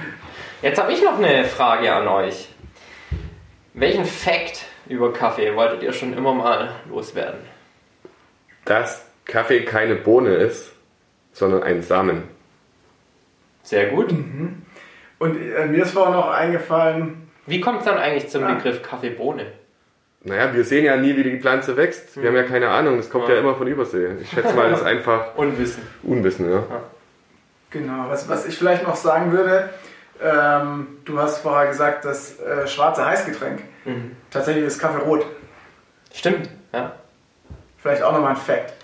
Jetzt 0.62 0.82
habe 0.82 0.92
ich 0.92 1.02
noch 1.04 1.16
eine 1.18 1.44
Frage 1.44 1.92
an 1.92 2.08
euch. 2.08 2.48
Welchen 3.74 4.04
Fact 4.04 4.64
über 4.88 5.12
Kaffee 5.12 5.54
wolltet 5.54 5.84
ihr 5.84 5.92
schon 5.92 6.12
immer 6.12 6.34
mal 6.34 6.70
loswerden? 6.90 7.38
Dass 8.64 9.06
Kaffee 9.26 9.64
keine 9.64 9.94
Bohne 9.94 10.34
ist, 10.34 10.72
sondern 11.32 11.62
ein 11.62 11.82
Samen. 11.82 12.24
Sehr 13.70 13.86
gut. 13.90 14.12
Und 15.20 15.36
äh, 15.40 15.66
mir 15.66 15.84
ist 15.84 15.92
vorhin 15.92 16.14
noch 16.14 16.28
eingefallen, 16.28 17.28
Wie 17.46 17.60
kommt 17.60 17.78
es 17.80 17.84
dann 17.84 17.98
eigentlich 17.98 18.28
zum 18.28 18.42
Ah. 18.42 18.54
Begriff 18.54 18.82
Kaffeebohne? 18.82 19.46
Naja, 20.24 20.52
wir 20.52 20.64
sehen 20.64 20.84
ja 20.84 20.96
nie, 20.96 21.16
wie 21.16 21.22
die 21.22 21.38
Pflanze 21.40 21.76
wächst. 21.76 22.20
Wir 22.20 22.28
haben 22.30 22.36
ja 22.36 22.42
keine 22.42 22.68
Ahnung, 22.68 22.96
das 22.96 23.08
kommt 23.10 23.28
ja, 23.28 23.34
Ja. 23.34 23.40
immer 23.40 23.54
von 23.54 23.68
Übersee. 23.68 24.08
Ich 24.20 24.30
schätze 24.30 24.54
mal, 24.54 24.70
das 24.70 24.80
ist 24.80 24.86
einfach 24.86 25.34
Unwissen. 25.36 25.82
Unwissen, 26.02 26.50
ja. 26.50 26.64
genau, 27.70 28.06
was, 28.08 28.28
was 28.28 28.44
ich 28.46 28.58
vielleicht 28.58 28.82
noch 28.86 28.96
sagen 28.96 29.30
würde, 29.32 29.70
ähm, 30.20 30.98
du 31.04 31.16
hast 31.18 31.38
vorher 31.38 31.68
gesagt, 31.68 32.04
das 32.04 32.38
äh, 32.40 32.66
schwarze 32.66 33.06
Heißgetränk. 33.06 33.60
Tatsächlich 34.30 34.64
ist 34.64 34.78
Kaffee 34.80 34.98
rot. 35.02 35.24
Stimmt, 36.12 36.50
ja. 36.74 36.92
Vielleicht 37.78 38.02
auch 38.02 38.12
nochmal 38.12 38.32
ein 38.32 38.36
Fact, 38.36 38.74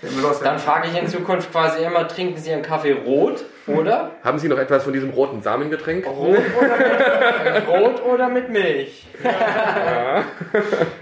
Dann 0.43 0.57
frage 0.59 0.87
ich 0.87 0.97
in 0.97 1.07
Zukunft 1.07 1.51
quasi 1.51 1.83
immer, 1.83 2.07
trinken 2.07 2.37
Sie 2.37 2.49
Ihren 2.49 2.63
Kaffee 2.63 2.93
rot 2.93 3.43
oder? 3.67 4.11
Haben 4.23 4.39
Sie 4.39 4.47
noch 4.47 4.57
etwas 4.57 4.83
von 4.83 4.93
diesem 4.93 5.09
roten 5.11 5.41
Samengetränk? 5.41 6.05
Rot 6.07 6.37
oder 6.57 6.77
mit, 6.77 7.67
rot 7.67 8.03
oder 8.03 8.29
mit 8.29 8.49
Milch? 8.49 9.05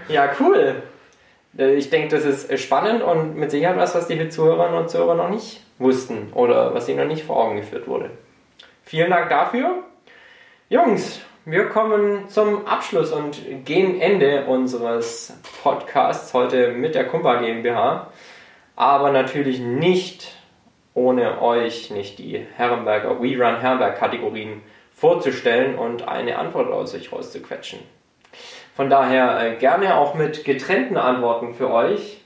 ja, 0.08 0.30
cool. 0.40 0.82
Äh, 1.58 1.74
Ich 1.74 1.90
denke, 1.90 2.08
das 2.08 2.24
ist 2.24 2.50
äh, 2.50 2.58
spannend 2.58 3.02
und 3.02 3.36
mit 3.36 3.50
Sicherheit 3.50 3.76
was, 3.76 3.94
was 3.94 4.08
die 4.08 4.28
Zuhörerinnen 4.28 4.78
und 4.78 4.90
Zuhörer 4.90 5.14
noch 5.14 5.30
nicht 5.30 5.62
wussten 5.78 6.32
oder 6.34 6.74
was 6.74 6.88
ihnen 6.88 6.98
noch 6.98 7.06
nicht 7.06 7.24
vor 7.24 7.36
Augen 7.36 7.56
geführt 7.56 7.86
wurde. 7.86 8.10
Vielen 8.84 9.10
Dank 9.10 9.28
dafür. 9.30 9.82
Jungs, 10.68 11.20
wir 11.44 11.68
kommen 11.68 12.28
zum 12.28 12.66
Abschluss 12.66 13.12
und 13.12 13.40
gehen 13.64 14.00
Ende 14.00 14.46
unseres 14.46 15.32
Podcasts 15.62 16.34
heute 16.34 16.72
mit 16.72 16.94
der 16.94 17.06
Kumpa 17.06 17.40
GmbH. 17.40 18.08
Aber 18.74 19.10
natürlich 19.10 19.60
nicht 19.60 20.35
ohne 20.96 21.42
euch 21.42 21.90
nicht 21.90 22.18
die 22.18 22.44
Herrenberger 22.56 23.20
We 23.20 23.36
Run 23.36 23.60
Herrenberg 23.60 23.98
Kategorien 23.98 24.62
vorzustellen 24.94 25.78
und 25.78 26.08
eine 26.08 26.38
Antwort 26.38 26.72
aus 26.72 26.94
euch 26.94 27.12
rauszuquetschen. 27.12 27.80
Von 28.74 28.88
daher 28.88 29.40
äh, 29.40 29.56
gerne 29.56 29.96
auch 29.96 30.14
mit 30.14 30.44
getrennten 30.44 30.96
Antworten 30.96 31.54
für 31.54 31.70
euch. 31.70 32.22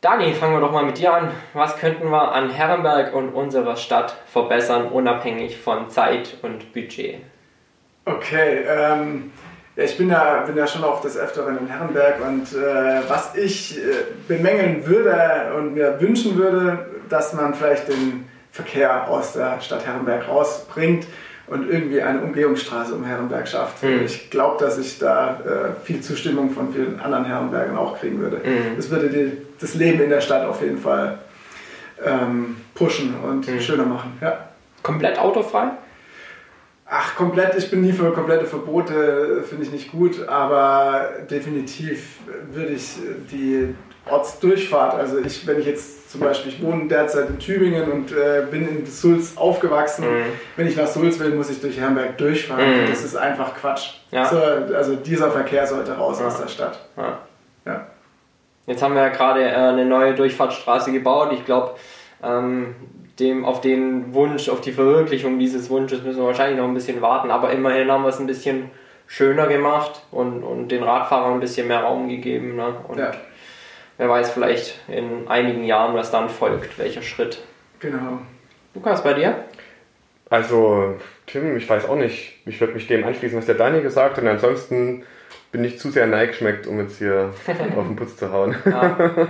Dani, 0.00 0.34
fangen 0.34 0.54
wir 0.54 0.60
doch 0.60 0.70
mal 0.70 0.84
mit 0.84 0.98
dir 0.98 1.14
an. 1.14 1.30
Was 1.52 1.76
könnten 1.78 2.10
wir 2.10 2.32
an 2.32 2.50
Herrenberg 2.50 3.12
und 3.12 3.30
unserer 3.30 3.76
Stadt 3.76 4.14
verbessern, 4.26 4.86
unabhängig 4.86 5.58
von 5.58 5.90
Zeit 5.90 6.36
und 6.42 6.72
Budget? 6.72 7.16
Okay, 8.04 8.64
ähm, 8.68 9.32
ja, 9.76 9.84
ich 9.84 9.96
bin 9.98 10.08
ja, 10.10 10.42
bin 10.46 10.56
ja 10.56 10.66
schon 10.66 10.84
auch 10.84 11.00
des 11.00 11.16
Öfteren 11.16 11.58
in 11.58 11.66
Herrenberg 11.66 12.16
und 12.26 12.52
äh, 12.52 13.00
was 13.08 13.34
ich 13.34 13.78
äh, 13.78 13.80
bemängeln 14.28 14.86
würde 14.86 15.52
und 15.56 15.74
mir 15.74 16.00
wünschen 16.00 16.36
würde, 16.36 16.86
dass 17.08 17.32
man 17.32 17.54
vielleicht 17.54 17.88
den 17.88 18.24
Verkehr 18.52 19.08
aus 19.08 19.32
der 19.32 19.60
Stadt 19.60 19.84
Herrenberg 19.86 20.28
rausbringt 20.28 21.06
und 21.46 21.68
irgendwie 21.68 22.00
eine 22.00 22.20
Umgehungsstraße 22.22 22.94
um 22.94 23.04
Herrenberg 23.04 23.46
schafft. 23.48 23.82
Mhm. 23.82 24.02
Ich 24.06 24.30
glaube, 24.30 24.64
dass 24.64 24.78
ich 24.78 24.98
da 24.98 25.40
äh, 25.44 25.84
viel 25.84 26.00
Zustimmung 26.00 26.50
von 26.50 26.72
vielen 26.72 27.00
anderen 27.00 27.24
Herrenbergern 27.26 27.76
auch 27.76 27.98
kriegen 27.98 28.20
würde. 28.20 28.36
Mhm. 28.38 28.76
Das 28.76 28.88
würde 28.90 29.10
die, 29.10 29.32
das 29.60 29.74
Leben 29.74 30.00
in 30.00 30.08
der 30.08 30.20
Stadt 30.22 30.46
auf 30.46 30.62
jeden 30.62 30.78
Fall 30.78 31.18
ähm, 32.04 32.56
pushen 32.74 33.14
und 33.22 33.46
Mhm. 33.48 33.60
schöner 33.60 33.84
machen. 33.84 34.16
Ja. 34.20 34.38
Komplett 34.82 35.18
autofrei? 35.18 35.68
Ach, 36.96 37.16
komplett, 37.16 37.56
ich 37.56 37.68
bin 37.70 37.80
nie 37.80 37.92
für 37.92 38.12
komplette 38.12 38.44
Verbote, 38.46 39.42
finde 39.48 39.64
ich 39.64 39.72
nicht 39.72 39.90
gut, 39.90 40.28
aber 40.28 41.08
definitiv 41.28 42.20
würde 42.52 42.72
ich 42.74 42.94
die 43.32 43.74
Ortsdurchfahrt, 44.08 44.94
also 44.94 45.18
ich, 45.18 45.44
wenn 45.44 45.58
ich 45.58 45.66
jetzt 45.66 46.10
zum 46.12 46.20
Beispiel, 46.20 46.52
ich 46.52 46.62
wohne 46.62 46.86
derzeit 46.86 47.28
in 47.30 47.38
Tübingen 47.40 47.90
und 47.90 48.12
äh, 48.12 48.44
bin 48.48 48.68
in 48.68 48.86
Sulz 48.86 49.36
aufgewachsen, 49.36 50.04
Mhm. 50.04 50.24
wenn 50.56 50.68
ich 50.68 50.76
nach 50.76 50.86
Sulz 50.86 51.18
will, 51.18 51.30
muss 51.30 51.50
ich 51.50 51.60
durch 51.60 51.80
Herrenberg 51.80 52.16
durchfahren, 52.18 52.82
Mhm. 52.84 52.86
das 52.88 53.02
ist 53.02 53.16
einfach 53.16 53.56
Quatsch. 53.56 53.94
Ja. 54.12 54.26
So, 54.26 54.36
also 54.38 54.94
dieser 54.94 55.32
Verkehr 55.32 55.66
sollte 55.66 55.96
raus 55.96 56.20
Ja. 56.20 56.26
aus 56.28 56.40
der 56.40 56.48
Stadt. 56.48 56.78
Ja. 56.96 57.18
Ja. 57.66 57.86
Jetzt 58.66 58.82
haben 58.84 58.94
wir 58.94 59.02
ja 59.02 59.08
gerade 59.08 59.42
äh, 59.42 59.52
eine 59.52 59.84
neue 59.84 60.14
Durchfahrtsstraße 60.14 60.92
gebaut. 60.92 61.30
Ich 61.32 61.44
glaube, 61.44 61.72
ähm, 62.22 62.76
dem, 63.18 63.44
auf 63.44 63.60
den 63.60 64.12
Wunsch, 64.14 64.48
auf 64.48 64.60
die 64.60 64.72
Verwirklichung 64.72 65.38
dieses 65.38 65.70
Wunsches 65.70 66.02
müssen 66.02 66.18
wir 66.20 66.26
wahrscheinlich 66.26 66.58
noch 66.58 66.66
ein 66.66 66.74
bisschen 66.74 67.00
warten. 67.00 67.30
Aber 67.30 67.50
immerhin 67.50 67.90
haben 67.90 68.02
wir 68.02 68.08
es 68.08 68.18
ein 68.18 68.26
bisschen 68.26 68.70
schöner 69.06 69.46
gemacht 69.46 70.02
und, 70.10 70.42
und 70.42 70.68
den 70.68 70.82
Radfahrern 70.82 71.34
ein 71.34 71.40
bisschen 71.40 71.68
mehr 71.68 71.80
Raum 71.80 72.08
gegeben. 72.08 72.56
Ne? 72.56 72.74
Und 72.88 72.98
Ja. 72.98 73.12
wer 73.98 74.08
weiß 74.08 74.30
vielleicht 74.30 74.80
in 74.88 75.28
einigen 75.28 75.64
Jahren, 75.64 75.94
was 75.94 76.10
dann 76.10 76.28
folgt, 76.28 76.78
welcher 76.78 77.02
Schritt. 77.02 77.42
Genau. 77.80 78.18
Lukas, 78.74 79.04
bei 79.04 79.12
dir? 79.14 79.44
Also, 80.30 80.96
Tim, 81.26 81.56
ich 81.56 81.68
weiß 81.68 81.88
auch 81.88 81.96
nicht. 81.96 82.40
Ich 82.46 82.58
würde 82.60 82.72
mich 82.72 82.86
dem 82.86 83.04
anschließen, 83.04 83.38
was 83.38 83.46
der 83.46 83.54
Daniel 83.54 83.82
gesagt 83.82 84.16
hat. 84.16 84.22
Und 84.24 84.28
ansonsten 84.30 85.04
bin 85.52 85.62
ich 85.64 85.78
zu 85.78 85.90
sehr 85.90 86.06
neigeschmeckt, 86.06 86.66
um 86.66 86.80
jetzt 86.80 86.98
hier 86.98 87.30
auf 87.76 87.86
den 87.86 87.94
Putz 87.94 88.16
zu 88.16 88.32
hauen. 88.32 88.56
Ja. 88.64 88.96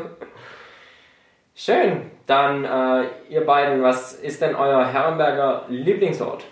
Schön. 1.54 2.10
Dann 2.26 2.64
äh, 2.64 3.04
ihr 3.28 3.44
beiden, 3.44 3.82
was 3.82 4.14
ist 4.14 4.40
denn 4.40 4.54
euer 4.54 4.86
Herrenberger 4.86 5.66
Lieblingsort? 5.68 6.44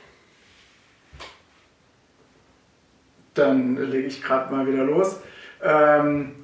Dann 3.34 3.76
lege 3.90 4.06
ich 4.06 4.22
gerade 4.22 4.54
mal 4.54 4.66
wieder 4.66 4.84
los. 4.84 5.20
Ähm, 5.62 6.34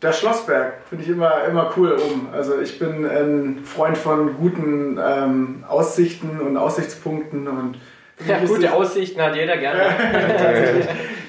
der 0.00 0.12
Schlossberg 0.12 0.74
finde 0.88 1.04
ich 1.04 1.10
immer, 1.10 1.44
immer 1.44 1.72
cool 1.76 1.92
oben. 1.92 2.28
Also 2.32 2.58
ich 2.60 2.78
bin 2.78 3.04
ein 3.04 3.64
Freund 3.64 3.98
von 3.98 4.34
guten 4.38 4.98
ähm, 4.98 5.64
Aussichten 5.68 6.40
und 6.40 6.56
Aussichtspunkten 6.56 7.46
und 7.46 7.78
Ja, 8.26 8.38
gute 8.38 8.72
Aussichten 8.72 9.20
hat 9.20 9.34
jeder 9.34 9.56
gerne. 9.56 9.82
Tatsächlich. 10.36 10.86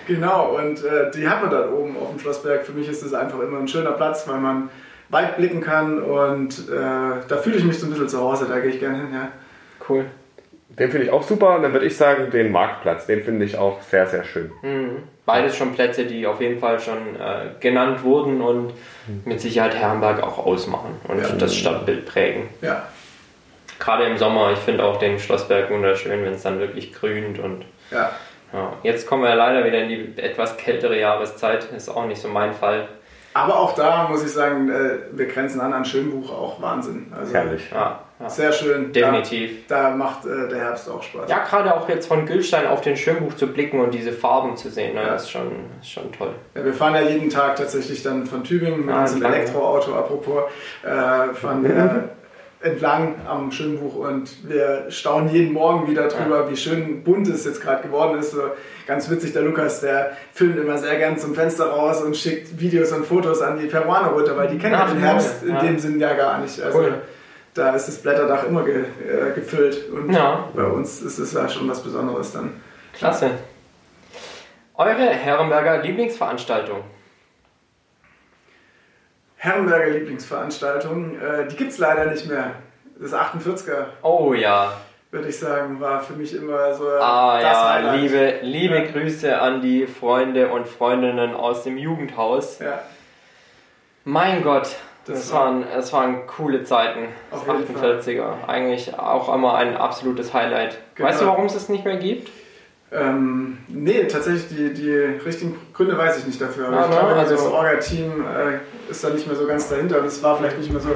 Genau, 0.08 0.58
und 0.58 0.84
äh, 0.84 1.12
die 1.12 1.28
hat 1.28 1.42
man 1.42 1.52
dort 1.52 1.72
oben 1.72 1.96
auf 1.98 2.10
dem 2.10 2.20
Schlossberg. 2.20 2.66
Für 2.66 2.74
mich 2.74 2.88
ist 2.90 3.04
es 3.04 3.14
einfach 3.14 3.40
immer 3.40 3.60
ein 3.60 3.68
schöner 3.68 3.92
Platz, 3.92 4.28
weil 4.28 4.40
man 4.40 4.70
weit 5.12 5.38
blicken 5.38 5.62
kann 5.62 6.02
und 6.02 6.68
äh, 6.70 6.72
da 7.28 7.38
fühle 7.42 7.58
ich 7.58 7.64
mich 7.64 7.80
so 7.80 7.86
ein 7.86 7.90
bisschen 7.92 8.10
zu 8.10 8.20
Hause, 8.20 8.48
da 8.50 8.60
gehe 8.60 8.72
ich 8.72 8.80
gerne 8.80 8.98
hin. 8.98 9.08
Ja. 9.14 9.28
Cool. 9.88 10.06
Den 10.70 10.90
finde 10.90 11.06
ich 11.08 11.12
auch 11.12 11.24
super. 11.24 11.56
Und 11.58 11.64
dann 11.64 11.74
würde 11.74 11.86
ich 11.86 11.98
sagen, 11.98 12.32
den 12.32 12.50
Marktplatz. 12.52 13.06
Den 13.06 13.24
finde 13.24 13.44
ich 13.44 13.58
auch 13.58 13.82
sehr, 13.82 14.08
sehr 14.08 14.24
schön. 14.24 14.52
Mhm. 14.62 15.04
Beides 15.26 15.58
schon 15.58 15.74
Plätze, 15.74 16.06
die 16.06 16.26
auf 16.26 16.40
jeden 16.40 16.60
Fall 16.60 16.80
schon 16.80 16.98
äh, 17.20 17.50
genannt 17.60 18.04
wurden 18.04 18.42
und 18.42 18.74
mit 19.26 19.42
Sicherheit 19.42 19.76
Herrenberg 19.76 20.24
auch 20.24 20.38
ausmachen 20.46 20.96
und 21.10 21.20
Ja. 21.22 21.28
das 21.38 21.56
Stadtbild 21.56 22.06
prägen. 22.06 22.48
ja. 22.62 22.84
Gerade 23.80 24.04
im 24.06 24.16
Sommer, 24.18 24.52
ich 24.52 24.60
finde 24.60 24.84
auch 24.84 24.98
den 25.00 25.18
Schlossberg 25.18 25.72
wunderschön, 25.72 26.24
wenn 26.24 26.34
es 26.34 26.44
dann 26.44 26.60
wirklich 26.60 26.94
grünt 26.94 27.40
und 27.40 27.66
ja. 27.90 28.12
ja. 28.54 28.74
Jetzt 28.84 29.08
kommen 29.08 29.24
wir 29.24 29.34
leider 29.34 29.66
wieder 29.66 29.80
in 29.80 29.90
die 29.90 30.22
etwas 30.22 30.56
kältere 30.56 31.00
Jahreszeit, 31.00 31.64
ist 31.76 31.90
auch 31.90 32.06
nicht 32.06 32.22
so 32.22 32.28
mein 32.28 32.54
Fall. 32.54 32.88
Aber 33.34 33.60
auch 33.60 33.76
da 33.76 34.08
muss 34.10 34.24
ich 34.26 34.32
sagen, 34.32 34.70
äh, 34.70 34.98
wir 35.14 35.26
grenzen 35.28 35.62
an 35.62 35.72
an 35.74 35.86
Schönbuch 35.86 36.30
auch 36.32 36.62
Wahnsinn. 36.62 37.12
Also 37.18 37.34
Herrlich. 37.34 37.62
Ja, 37.72 38.00
ja. 38.20 38.30
Sehr 38.30 38.52
schön. 38.52 38.92
Definitiv. 38.92 39.68
Da, 39.68 39.90
da 39.92 39.96
macht 39.96 40.26
äh, 40.26 40.50
der 40.50 40.60
Herbst 40.60 40.90
auch 40.90 41.02
Spaß. 41.02 41.30
Ja, 41.30 41.40
gerade 41.46 41.74
auch 41.76 41.88
jetzt 41.88 42.08
von 42.08 42.26
Gülstein 42.26 42.68
auf 42.68 42.82
den 42.82 42.98
Schönbuch 42.98 43.34
zu 43.36 43.48
blicken 43.48 43.80
und 43.80 43.94
diese 43.94 44.12
Farben 44.12 44.58
zu 44.58 44.70
sehen, 44.70 44.96
ne, 44.96 45.02
Ja. 45.04 45.16
ist, 45.16 45.32
schon, 45.32 45.50
ist 45.80 45.90
schon 45.92 46.12
toll. 46.12 46.32
Ja, 46.56 46.66
wir 46.66 46.74
fahren 46.74 46.94
ja 46.94 47.02
jeden 47.02 47.30
Tag 47.30 47.56
tatsächlich 47.56 48.04
dann 48.04 48.26
von 48.26 48.44
Tübingen 48.44 48.86
mit 48.86 48.94
Ah, 48.94 49.02
unserem. 49.02 49.24
Elektroauto, 49.24 49.94
apropos, 49.96 50.44
äh, 50.84 51.34
fahren 51.34 51.64
wir 51.64 52.10
entlang 52.64 53.16
am 53.28 53.52
Schönbuch 53.52 53.96
und 53.96 54.48
wir 54.48 54.86
staunen 54.90 55.30
jeden 55.30 55.52
Morgen 55.54 55.90
wieder 55.90 56.08
drüber, 56.10 56.48
wie 56.52 56.56
schön 56.56 57.04
bunt 57.04 57.28
es 57.28 57.44
jetzt 57.46 57.60
gerade 57.60 57.82
geworden 57.82 58.20
ist. 58.20 58.32
So, 58.34 58.42
ganz 58.92 59.10
witzig, 59.10 59.32
der 59.34 59.44
Lukas, 59.44 59.80
der 59.82 60.12
filmt 60.34 60.58
immer 60.58 60.78
sehr 60.78 60.98
gern 60.98 61.18
zum 61.18 61.34
Fenster 61.34 61.66
raus 61.68 62.02
und 62.02 62.16
schickt 62.18 62.60
Videos 62.60 62.92
und 62.92 63.06
Fotos 63.06 63.42
an 63.42 63.58
die 63.58 63.68
Peruaner 63.68 64.10
runter, 64.10 64.36
weil 64.38 64.50
die 64.50 64.58
kennen 64.58 64.74
ja 64.74 64.86
den. 64.86 65.00
Herbst 65.00 65.44
in 65.44 65.56
Ja. 65.56 65.62
dem 65.62 65.80
Sinn 65.80 66.00
ja 66.00 66.14
gar 66.14 66.40
nicht. 66.40 66.62
Also 66.62 66.78
Cool. 66.80 67.02
da 67.54 67.74
ist 67.76 67.88
das 67.88 67.98
Blätterdach 68.00 68.44
immer 68.44 68.64
ge, 68.64 68.84
äh, 68.84 69.34
gefüllt 69.34 69.90
und 69.90 70.12
Ja. 70.14 70.50
bei 70.54 70.64
uns 70.66 71.02
ist 71.02 71.20
es 71.20 71.32
ja 71.34 71.48
schon 71.48 71.70
was 71.70 71.82
Besonderes 71.82 72.34
dann. 72.34 72.62
Klasse. 72.94 73.32
Eure 74.76 75.08
Herrenberger 75.10 75.78
Lieblingsveranstaltung? 75.82 76.82
Herrenberger 79.38 79.90
Lieblingsveranstaltung, 79.92 81.20
äh, 81.20 81.48
die 81.48 81.56
gibt 81.56 81.72
es 81.72 81.78
leider 81.78 82.06
nicht 82.12 82.28
mehr. 82.28 82.52
Das 83.00 83.14
48er, 83.14 83.86
Oh 84.04 84.34
ja. 84.36 84.74
Würde 85.12 85.28
ich 85.28 85.38
sagen, 85.38 85.80
war 85.82 86.00
für 86.02 86.14
mich 86.14 86.34
immer 86.36 86.74
so 86.74 86.88
Ah 86.88 87.34
das 87.40 87.44
ja, 87.44 87.70
Highlight. 87.74 88.02
liebe, 88.02 88.34
liebe 88.44 88.76
Ja. 88.76 88.92
Grüße 88.92 89.40
an 89.42 89.62
die 89.62 89.86
Freunde 89.86 90.48
und 90.50 90.68
Freundinnen 90.68 91.34
aus 91.36 91.64
dem 91.64 91.78
Jugendhaus. 91.78 92.60
Ja, 92.60 92.80
Mein 94.04 94.42
Gott, 94.44 94.64
das, 95.06 95.20
Das 95.20 95.34
war- 95.34 95.46
waren, 95.46 95.66
das 95.76 95.94
waren 95.94 96.26
coole 96.28 96.64
Zeiten. 96.64 97.10
Das 97.30 97.42
Auf 97.42 97.48
jeden 97.48 97.76
48er. 97.76 98.48
Eigentlich 98.48 98.98
auch 98.98 99.34
immer 99.34 99.56
ein 99.56 99.76
absolutes 99.78 100.34
Highlight. 100.34 100.78
Genau. 100.96 101.10
Weißt 101.10 101.22
du, 101.22 101.26
warum 101.28 101.46
es 101.46 101.56
es 101.56 101.70
nicht 101.70 101.86
mehr 101.86 101.98
gibt? 101.98 102.30
ähm, 102.94 103.58
nee, 103.70 104.04
tatsächlich 104.06 104.50
die, 104.50 104.74
die 104.74 104.92
richtigen 104.94 105.58
Gründe 105.74 105.98
weiß 105.98 106.18
ich 106.20 106.26
nicht 106.28 106.42
dafür. 106.42 106.68
Aber 106.68 106.76
Ja, 106.78 106.86
ich 106.86 106.92
glaube, 106.92 107.14
also- 107.16 107.36
das 107.36 107.46
Orga-Team 107.46 108.26
äh, 108.26 108.92
ist 108.92 109.02
da 109.04 109.10
nicht 109.12 109.26
mehr 109.28 109.36
so 109.36 109.48
ganz 109.48 109.70
dahinter 109.70 110.00
und 110.00 110.06
es 110.08 110.22
war 110.24 110.38
vielleicht 110.38 110.58
nicht 110.58 110.72
mehr 110.74 110.82
so, 110.82 110.90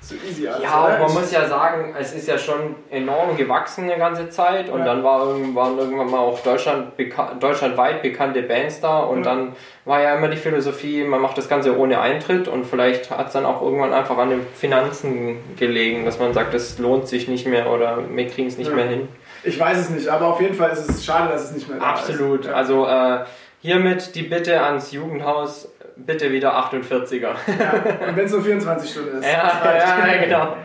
so 0.00 0.14
easy 0.28 0.46
alles. 0.48 0.62
Ja, 0.62 0.84
oder? 0.86 0.98
man 1.00 1.12
muss 1.14 1.30
ja 1.32 1.46
sagen, 1.46 1.94
es 1.98 2.14
ist 2.14 2.26
ja 2.28 2.38
schon 2.38 2.74
enorm 2.90 3.36
gewachsen 3.36 3.84
eine 3.84 3.98
ganze 3.98 4.28
Zeit 4.30 4.70
und 4.70 4.78
Ja. 4.80 4.84
dann 4.86 5.02
war 5.04 5.26
irgendwann, 5.26 5.76
irgendwann 5.78 6.10
mal 6.10 6.18
auch 6.20 6.38
Deutschland 6.40 6.96
beka 6.96 7.34
deutschlandweit 7.38 8.00
bekannte 8.02 8.42
Bands 8.42 8.80
da 8.80 9.00
und 9.00 9.18
Ja. 9.24 9.34
dann 9.34 9.56
war 9.84 10.00
ja 10.02 10.14
immer 10.14 10.28
die 10.28 10.36
Philosophie, 10.36 11.04
man 11.04 11.20
macht 11.20 11.36
das 11.36 11.48
Ganze 11.48 11.76
ohne 11.78 12.00
Eintritt 12.00 12.48
und 12.48 12.64
vielleicht 12.64 13.10
hat 13.10 13.26
es 13.28 13.32
dann 13.34 13.44
auch 13.44 13.60
irgendwann 13.62 13.92
einfach 13.92 14.16
an 14.18 14.30
den 14.30 14.46
Finanzen 14.54 15.38
gelegen, 15.58 16.04
dass 16.04 16.18
man 16.18 16.32
sagt, 16.32 16.54
das 16.54 16.78
lohnt 16.78 17.08
sich 17.08 17.28
nicht 17.28 17.46
mehr 17.46 17.70
oder 17.70 17.98
wir 18.08 18.26
kriegen 18.28 18.48
es 18.48 18.56
nicht 18.58 18.68
Ja. 18.70 18.76
mehr 18.76 18.86
hin. 18.86 19.08
Ich 19.44 19.58
weiß 19.58 19.78
es 19.78 19.90
nicht, 19.90 20.08
aber 20.08 20.26
auf 20.26 20.40
jeden 20.40 20.54
Fall 20.54 20.70
ist 20.70 20.88
es 20.88 21.04
schade, 21.04 21.32
dass 21.32 21.44
es 21.44 21.52
nicht 21.52 21.68
mehr 21.68 21.78
da 21.78 21.84
Absolut. 21.86 22.40
ist. 22.40 22.46
Ja. 22.48 22.54
Also 22.54 22.86
äh, 22.86 23.20
hiermit 23.60 24.14
die 24.14 24.22
Bitte 24.22 24.60
ans 24.62 24.92
Jugendhaus, 24.92 25.68
bitte 25.98 26.32
wieder 26.32 26.54
48er. 26.54 27.20
Ja. 27.20 28.08
Und 28.08 28.16
wenn 28.16 28.24
es 28.24 28.32
nur 28.32 28.42
24 28.42 28.90
Stunden 28.90 29.18
ist. 29.18 29.26
ja, 29.26 29.48
reicht. 29.48 29.86
ja, 29.86 30.24
genau. 30.24 30.56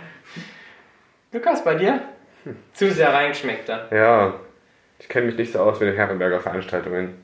Lukas, 1.32 1.64
bei 1.64 1.76
dir? 1.76 2.02
Zu 2.74 2.92
sehr 2.92 3.14
reingeschmeckt 3.14 3.70
da. 3.70 3.88
Ja, 3.92 4.34
ich 5.00 5.10
kenne 5.10 5.28
mich 5.28 5.38
nicht 5.38 5.54
so 5.54 5.60
aus 5.60 5.80
mit 5.80 5.90
den 5.90 5.96
Herrenberger 5.96 6.40
Veranstaltungen. 6.40 7.16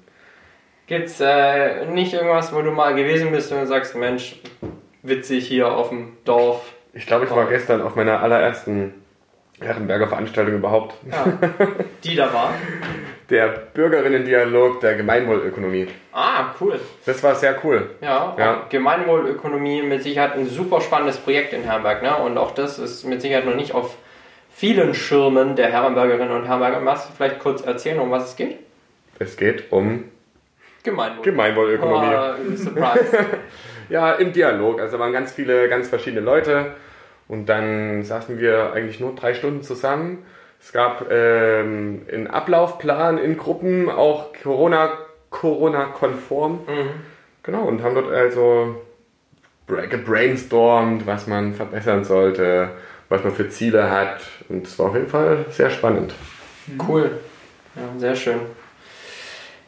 Gibt's 0.87 1.19
äh, 1.19 1.85
nicht 1.85 2.13
irgendwas, 2.13 2.53
wo 2.53 2.61
du 2.61 2.71
mal 2.71 2.95
gewesen 2.95 3.31
bist 3.31 3.51
und 3.51 3.67
sagst, 3.67 3.95
Mensch, 3.95 4.39
witzig 5.03 5.47
hier 5.47 5.71
auf 5.71 5.89
dem 5.89 6.17
Dorf? 6.25 6.73
Ich 6.93 7.05
glaube, 7.05 7.25
ich 7.25 7.31
war 7.31 7.47
gestern 7.47 7.81
auf 7.81 7.95
meiner 7.95 8.21
allerersten 8.21 8.98
Herrenberger 9.61 10.07
Veranstaltung 10.07 10.55
überhaupt. 10.55 10.95
Ja, 11.09 11.25
die 12.03 12.15
da 12.15 12.33
war. 12.33 12.53
Der 13.29 13.47
Bürgerinnen-Dialog 13.75 14.79
der 14.81 14.95
Gemeinwohlökonomie. 14.95 15.87
Ah, 16.11 16.45
cool. 16.59 16.79
Das 17.05 17.21
war 17.21 17.35
sehr 17.35 17.55
cool. 17.63 17.91
Ja, 18.01 18.35
Ja. 18.39 18.65
Gemeinwohlökonomie 18.69 19.83
mit 19.83 20.01
Sicherheit 20.01 20.33
ein 20.33 20.47
super 20.47 20.81
spannendes 20.81 21.17
Projekt 21.17 21.53
in 21.53 21.61
Herrenberg. 21.61 22.01
Ne? 22.01 22.15
Und 22.17 22.39
auch 22.39 22.55
das 22.55 22.79
ist 22.79 23.03
mit 23.03 23.21
Sicherheit 23.21 23.45
noch 23.45 23.53
nicht 23.53 23.75
auf 23.75 23.97
vielen 24.51 24.95
Schirmen 24.95 25.55
der 25.55 25.67
Herrenbergerinnen 25.71 26.31
und 26.35 26.47
Herrenberger. 26.47 26.79
Magst 26.79 27.07
du 27.09 27.13
vielleicht 27.15 27.37
kurz 27.39 27.61
erzählen, 27.61 27.99
um 27.99 28.09
was 28.09 28.29
es 28.29 28.35
geht? 28.35 28.57
Es 29.19 29.37
geht 29.37 29.71
um 29.71 30.05
Gemeinwohl. 30.83 31.23
Gemeinwohlökonomie. 31.23 32.15
Oh, 32.15 32.55
surprise. 32.55 33.05
Ja, 33.89 34.13
im 34.13 34.31
Dialog. 34.33 34.79
Also 34.81 34.97
da 34.97 35.03
waren 35.03 35.13
ganz 35.13 35.31
viele, 35.31 35.67
ganz 35.67 35.87
verschiedene 35.89 36.21
Leute. 36.21 36.75
Und 37.29 37.45
dann 37.45 38.03
saßen 38.03 38.37
wir 38.39 38.73
eigentlich 38.73 38.99
nur 38.99 39.15
drei 39.15 39.33
Stunden 39.33 39.61
zusammen. 39.61 40.25
Es 40.59 40.73
gab 40.73 41.09
ähm, 41.09 42.01
einen 42.11 42.27
Ablaufplan 42.27 43.17
in 43.17 43.37
Gruppen, 43.37 43.89
auch 43.89 44.33
Corona, 44.43 44.89
Corona-konform. 45.29 46.53
mhm. 46.67 46.89
Genau, 47.43 47.63
und 47.63 47.81
haben 47.81 47.95
dort 47.95 48.11
also 48.11 48.81
bra- 49.65 49.85
gebrainstormt, 49.85 51.07
was 51.07 51.25
man 51.25 51.53
verbessern 51.53 52.03
sollte, 52.03 52.71
was 53.07 53.23
man 53.23 53.33
für 53.33 53.47
Ziele 53.49 53.89
hat. 53.89 54.19
Und 54.49 54.67
es 54.67 54.77
war 54.77 54.87
auf 54.87 54.95
jeden 54.95 55.07
Fall 55.07 55.45
sehr 55.49 55.69
spannend. 55.69 56.13
Cool. 56.87 57.11
Ja, 57.75 57.81
sehr 57.97 58.15
schön. 58.15 58.39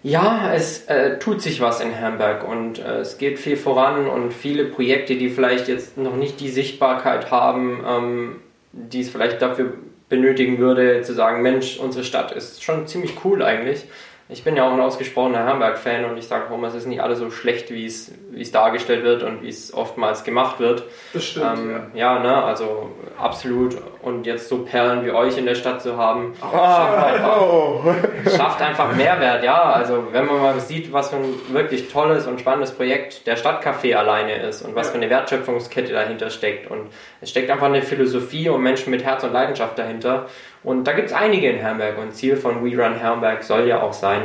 Ja, 0.03 0.51
es 0.53 0.85
äh, 0.87 1.19
tut 1.19 1.41
sich 1.41 1.61
was 1.61 1.79
in 1.79 1.99
Hamburg 1.99 2.47
und 2.47 2.79
äh, 2.79 2.99
es 2.99 3.19
geht 3.19 3.37
viel 3.37 3.55
voran 3.55 4.07
und 4.07 4.33
viele 4.33 4.65
Projekte, 4.65 5.15
die 5.15 5.29
vielleicht 5.29 5.67
jetzt 5.67 5.97
noch 5.97 6.15
nicht 6.15 6.39
die 6.39 6.49
Sichtbarkeit 6.49 7.29
haben, 7.29 7.83
ähm, 7.87 8.41
die 8.71 9.01
es 9.01 9.09
vielleicht 9.09 9.41
dafür 9.41 9.73
benötigen 10.09 10.57
würde, 10.57 11.03
zu 11.03 11.13
sagen, 11.13 11.43
Mensch, 11.43 11.77
unsere 11.77 12.03
Stadt 12.03 12.31
ist 12.31 12.63
schon 12.63 12.87
ziemlich 12.87 13.23
cool 13.23 13.43
eigentlich. 13.43 13.85
Ich 14.27 14.43
bin 14.43 14.55
ja 14.55 14.67
auch 14.67 14.73
ein 14.73 14.79
ausgesprochener 14.79 15.45
Hamburg-Fan 15.45 16.05
und 16.05 16.17
ich 16.17 16.25
sage 16.25 16.53
immer, 16.53 16.67
es 16.67 16.75
ist 16.75 16.87
nicht 16.87 17.01
alles 17.01 17.19
so 17.19 17.29
schlecht, 17.29 17.69
wie 17.69 17.85
es, 17.85 18.11
wie 18.31 18.41
es 18.41 18.51
dargestellt 18.51 19.03
wird 19.03 19.23
und 19.23 19.41
wie 19.43 19.49
es 19.49 19.73
oftmals 19.73 20.23
gemacht 20.23 20.59
wird. 20.59 20.83
Das 21.13 21.23
stimmt, 21.25 21.45
Ähm, 21.59 21.81
ja. 21.93 22.15
ja, 22.15 22.19
ne, 22.19 22.43
also 22.43 22.89
absolut. 23.19 23.77
Und 24.01 24.25
jetzt 24.25 24.47
so 24.49 24.59
Perlen 24.59 25.05
wie 25.05 25.11
euch 25.11 25.37
in 25.37 25.45
der 25.45 25.55
Stadt 25.55 25.81
zu 25.81 25.97
haben, 25.97 26.33
schafft, 26.39 26.53
Ah, 26.55 27.05
einfach, 27.05 27.41
oh. 27.51 27.83
schafft 28.35 28.61
einfach 28.61 28.95
Mehrwert, 28.95 29.43
ja. 29.43 29.61
Also 29.61 30.05
wenn 30.11 30.25
man 30.25 30.41
mal 30.41 30.59
sieht, 30.59 30.91
was 30.93 31.09
für 31.09 31.17
ein 31.17 31.33
wirklich 31.49 31.91
tolles 31.91 32.25
und 32.25 32.39
spannendes 32.39 32.71
Projekt 32.71 33.27
der 33.27 33.37
Stadtcafé 33.37 33.95
alleine 33.95 34.35
ist 34.37 34.61
und 34.61 34.75
was 34.75 34.87
Ja. 34.87 34.91
für 34.93 34.97
eine 34.99 35.09
Wertschöpfungskette 35.09 35.91
dahinter 35.93 36.29
steckt. 36.29 36.71
Und 36.71 36.87
es 37.19 37.29
steckt 37.29 37.49
einfach 37.51 37.67
eine 37.67 37.81
Philosophie 37.81 38.49
und 38.49 38.61
Menschen 38.63 38.91
mit 38.91 39.03
Herz 39.03 39.23
und 39.23 39.33
Leidenschaft 39.33 39.77
dahinter. 39.77 40.27
Und 40.63 40.85
da 40.85 40.93
gibt 40.93 41.07
es 41.09 41.13
einige 41.13 41.49
in 41.49 41.57
Herrenberg. 41.57 41.97
Und 41.97 42.13
Ziel 42.15 42.37
von 42.37 42.63
We 42.63 42.81
Run 42.81 42.95
Herrenberg 42.95 43.43
soll 43.43 43.67
ja 43.67 43.81
auch 43.81 43.93
sein, 43.93 44.21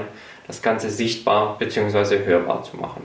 das 0.47 0.63
Ganze 0.63 0.91
sichtbar 0.91 1.57
bzw. 1.59 2.25
hörbar 2.25 2.63
zu 2.63 2.77
machen. 2.77 3.03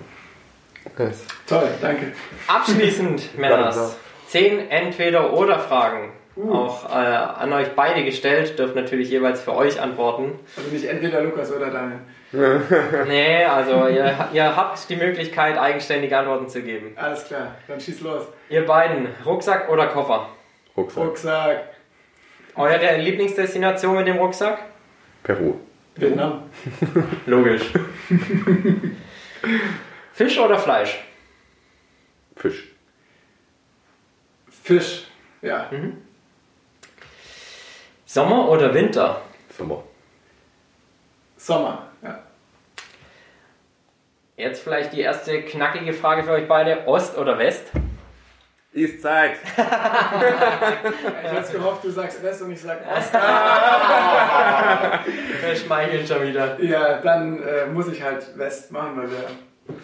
Yes. 0.98 1.26
Toll, 1.48 1.68
danke. 1.82 2.12
Abschließend, 2.48 3.38
Männers, 3.38 3.98
zehn 4.28 4.70
Entweder-Oder-Fragen. 4.70 6.12
Auch 6.50 6.90
äh, 6.90 6.94
an 6.94 7.52
euch 7.54 7.70
beide 7.76 8.06
gestellt, 8.06 8.58
dürft 8.58 8.76
natürlich 8.76 9.10
jeweils 9.10 9.42
für 9.42 9.54
euch 9.54 9.82
antworten. 9.82 10.40
Also 10.56 10.70
nicht 10.72 10.86
entweder 10.86 11.22
Lukas 11.22 11.52
oder 11.52 11.70
Daniel. 11.70 12.00
Nee, 13.08 13.44
also 13.44 13.88
ihr, 13.90 14.30
ihr 14.32 14.56
habt 14.56 14.90
die 14.90 14.96
Möglichkeit, 14.96 15.58
eigenständige 15.58 16.18
Antworten 16.18 16.48
zu 16.48 16.62
geben. 16.62 16.94
Alles 16.96 17.26
klar, 17.26 17.56
dann 17.68 17.82
schieß 17.82 18.00
los. 18.02 18.24
Ihr 18.50 18.66
beiden, 18.66 19.10
Rucksack 19.26 19.70
oder 19.70 19.88
Koffer? 19.88 20.30
Rucksack. 20.78 21.04
Rucksack, 21.04 21.64
Eure 22.56 22.98
Lieblingsdestination 22.98 23.96
mit 23.98 24.08
dem 24.08 24.18
Rucksack? 24.18 24.60
Peru. 25.24 25.56
Vietnam. 25.96 26.44
Logisch. 27.26 27.64
Fisch 30.14 30.38
oder 30.38 30.58
Fleisch? 30.58 31.00
Fisch. 32.36 32.68
Fisch, 34.50 35.08
ja. 35.42 35.70
Sommer 38.06 38.50
oder 38.50 38.74
Winter? 38.74 39.22
Sommer. 39.58 39.84
Sommer, 41.38 41.88
ja. 42.04 42.20
Jetzt 44.36 44.64
vielleicht 44.64 44.94
die 44.94 45.02
erste 45.02 45.44
knackige 45.44 45.94
Frage 45.94 46.24
für 46.24 46.32
euch 46.32 46.48
beide. 46.48 46.88
Ost 46.88 47.18
oder 47.18 47.38
West? 47.38 47.72
Ist 48.74 49.02
Zeit. 49.02 49.38
Ich 51.24 51.32
hätte 51.32 51.52
gehofft, 51.54 51.84
du 51.84 51.90
sagst 51.90 52.22
West 52.24 52.42
und 52.42 52.52
ich 52.52 52.62
sag 52.62 52.80
Ost. 52.86 53.14
Wir 55.42 55.56
schmeicheln 55.56 56.08
schon 56.08 56.28
wieder. 56.28 56.62
Ja, 56.62 56.98
dann 57.00 57.42
äh, 57.44 57.66
muss 57.68 57.88
ich 57.88 58.02
halt 58.02 58.38
West 58.38 58.72
machen, 58.72 58.98
weil 58.98 59.12
wir 59.12 59.24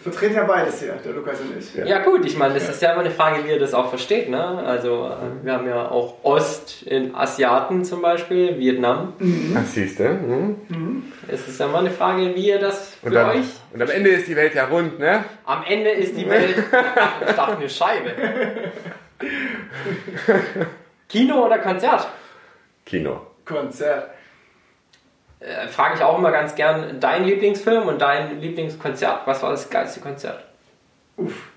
vertreten 0.02 0.34
ja 0.34 0.44
beides 0.44 0.80
hier, 0.80 0.94
der 1.04 1.12
Lukas 1.12 1.40
und 1.40 1.56
ich. 1.58 1.74
Ja. 1.74 1.86
ja, 1.86 1.98
gut, 2.02 2.24
ich 2.24 2.36
meine, 2.36 2.54
das 2.54 2.68
ist 2.68 2.82
ja 2.82 2.92
immer 2.92 3.02
eine 3.02 3.10
Frage, 3.10 3.44
wie 3.44 3.50
ihr 3.50 3.58
das 3.58 3.74
auch 3.74 3.88
versteht. 3.88 4.28
Ne? 4.28 4.42
Also, 4.42 5.06
äh, 5.06 5.44
wir 5.44 5.52
haben 5.52 5.68
ja 5.68 5.88
auch 5.88 6.24
Ost 6.24 6.82
in 6.82 7.14
Asiaten 7.14 7.84
zum 7.84 8.02
Beispiel, 8.02 8.58
Vietnam. 8.58 9.14
Mhm. 9.18 9.54
Das 9.54 9.74
siehst 9.74 9.98
du. 9.98 10.08
Mhm. 10.08 10.56
Mhm. 10.68 11.12
Es 11.28 11.46
ist 11.48 11.60
ja 11.60 11.66
immer 11.66 11.78
eine 11.78 11.90
Frage, 11.90 12.34
wie 12.34 12.48
ihr 12.48 12.58
das 12.58 12.94
für 12.96 13.06
und 13.06 13.14
dann, 13.14 13.30
euch. 13.30 13.46
Und 13.72 13.82
am 13.82 13.90
Ende 13.90 14.10
ist 14.10 14.28
die 14.28 14.36
Welt 14.36 14.54
ja 14.54 14.66
rund, 14.66 14.98
ne? 14.98 15.24
Am 15.44 15.62
Ende 15.66 15.90
ist 15.90 16.16
die 16.16 16.28
Welt. 16.28 16.56
ich 17.28 17.34
dachte, 17.34 17.56
eine 17.56 17.68
Scheibe. 17.68 18.12
Kino 21.08 21.46
oder 21.46 21.58
Konzert? 21.58 22.08
Kino. 22.84 23.26
Konzert. 23.44 24.10
Äh, 25.40 25.68
frage 25.68 25.96
ich 25.96 26.02
auch 26.02 26.18
immer 26.18 26.32
ganz 26.32 26.54
gern 26.56 26.98
dein 27.00 27.24
Lieblingsfilm 27.24 27.86
und 27.86 28.00
dein 28.00 28.40
Lieblingskonzert. 28.40 29.26
Was 29.26 29.42
war 29.42 29.50
das 29.50 29.70
geilste 29.70 30.00
Konzert? 30.00 30.44
Uff, 31.16 31.48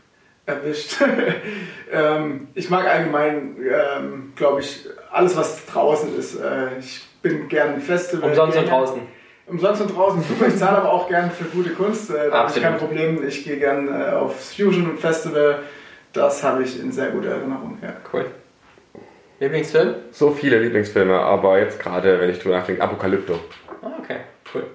erwischt. 0.45 0.97
ähm, 1.91 2.49
ich 2.53 2.69
mag 2.69 2.87
allgemein, 2.87 3.57
ähm, 3.57 4.33
glaube 4.35 4.61
ich, 4.61 4.87
alles, 5.11 5.35
was 5.35 5.65
draußen 5.65 6.17
ist. 6.17 6.39
Äh, 6.39 6.77
ich 6.79 7.01
bin 7.23 7.47
gern 7.47 7.81
Festival. 7.81 8.29
Umsonst 8.29 8.57
und 8.57 8.69
draußen. 8.69 9.01
Umsonst 9.47 9.81
und 9.81 9.95
draußen, 9.95 10.21
super. 10.21 10.47
Ich 10.47 10.57
zahle 10.57 10.77
aber 10.77 10.93
auch 10.93 11.09
gern 11.09 11.31
für 11.31 11.45
gute 11.45 11.71
Kunst. 11.71 12.11
Äh, 12.11 12.29
da 12.29 12.43
habe 12.43 12.51
ich 12.55 12.61
kein 12.61 12.77
Problem. 12.77 13.27
Ich 13.27 13.43
gehe 13.43 13.57
gern 13.57 13.87
äh, 13.87 14.11
aufs 14.11 14.53
Fusion 14.55 14.97
Festival. 14.97 15.59
Das 16.13 16.43
habe 16.43 16.63
ich 16.63 16.79
in 16.79 16.91
sehr 16.91 17.07
guter 17.07 17.31
Erinnerung. 17.31 17.79
Ja. 17.81 17.93
Cool. 18.13 18.27
Lieblingsfilm? 19.39 19.95
So 20.11 20.31
viele 20.31 20.59
Lieblingsfilme, 20.59 21.19
aber 21.19 21.59
jetzt 21.59 21.79
gerade, 21.79 22.19
wenn 22.19 22.29
ich 22.29 22.39
drüber 22.39 22.59
nachdenke, 22.59 22.83
Apokalypto. 22.83 23.39
Ah, 23.81 23.91
okay, 23.99 24.21
cool. 24.53 24.65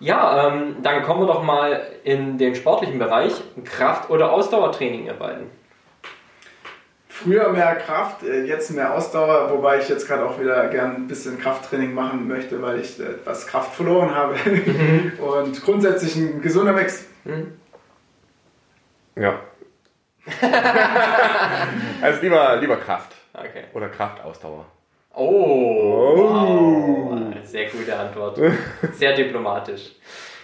Ja, 0.00 0.48
ähm, 0.48 0.76
dann 0.82 1.02
kommen 1.02 1.20
wir 1.20 1.26
doch 1.26 1.42
mal 1.42 1.80
in 2.02 2.36
den 2.36 2.56
sportlichen 2.56 2.98
Bereich. 2.98 3.32
Kraft- 3.64 4.10
oder 4.10 4.32
Ausdauertraining, 4.32 5.06
ihr 5.06 5.14
beiden? 5.14 5.48
Früher 7.08 7.50
mehr 7.50 7.76
Kraft, 7.76 8.24
äh, 8.24 8.42
jetzt 8.42 8.72
mehr 8.72 8.94
Ausdauer, 8.94 9.50
wobei 9.50 9.78
ich 9.78 9.88
jetzt 9.88 10.08
gerade 10.08 10.24
auch 10.24 10.40
wieder 10.40 10.66
gern 10.68 10.96
ein 10.96 11.06
bisschen 11.06 11.38
Krafttraining 11.38 11.94
machen 11.94 12.26
möchte, 12.26 12.60
weil 12.60 12.80
ich 12.80 12.98
etwas 12.98 13.46
Kraft 13.46 13.74
verloren 13.74 14.12
habe. 14.12 14.34
Mhm. 14.44 15.12
Und 15.20 15.62
grundsätzlich 15.62 16.16
ein 16.16 16.42
gesunder 16.42 16.72
Mix. 16.72 17.06
Mhm. 17.22 17.52
Ja. 19.14 19.38
also 22.02 22.20
lieber, 22.22 22.56
lieber 22.56 22.76
Kraft. 22.78 23.14
Okay. 23.34 23.64
Oder 23.72 23.88
Kraftausdauer. 23.88 24.66
Oh. 25.14 26.22
Wow. 26.28 27.34
sehr 27.44 27.68
gute 27.68 27.96
Antwort. 27.96 28.38
Sehr 28.94 29.14
diplomatisch. 29.14 29.92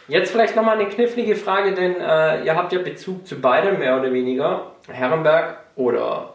Jetzt 0.09 0.31
vielleicht 0.31 0.57
nochmal 0.57 0.79
eine 0.79 0.89
knifflige 0.89 1.37
Frage, 1.37 1.75
denn 1.75 1.97
äh, 2.01 2.45
ihr 2.45 2.57
habt 2.57 2.73
ja 2.73 2.81
Bezug 2.81 3.27
zu 3.27 3.41
beidem, 3.41 3.79
mehr 3.79 3.99
oder 3.99 4.13
weniger. 4.13 4.73
Herrenberg 4.89 5.59
oder 5.77 6.35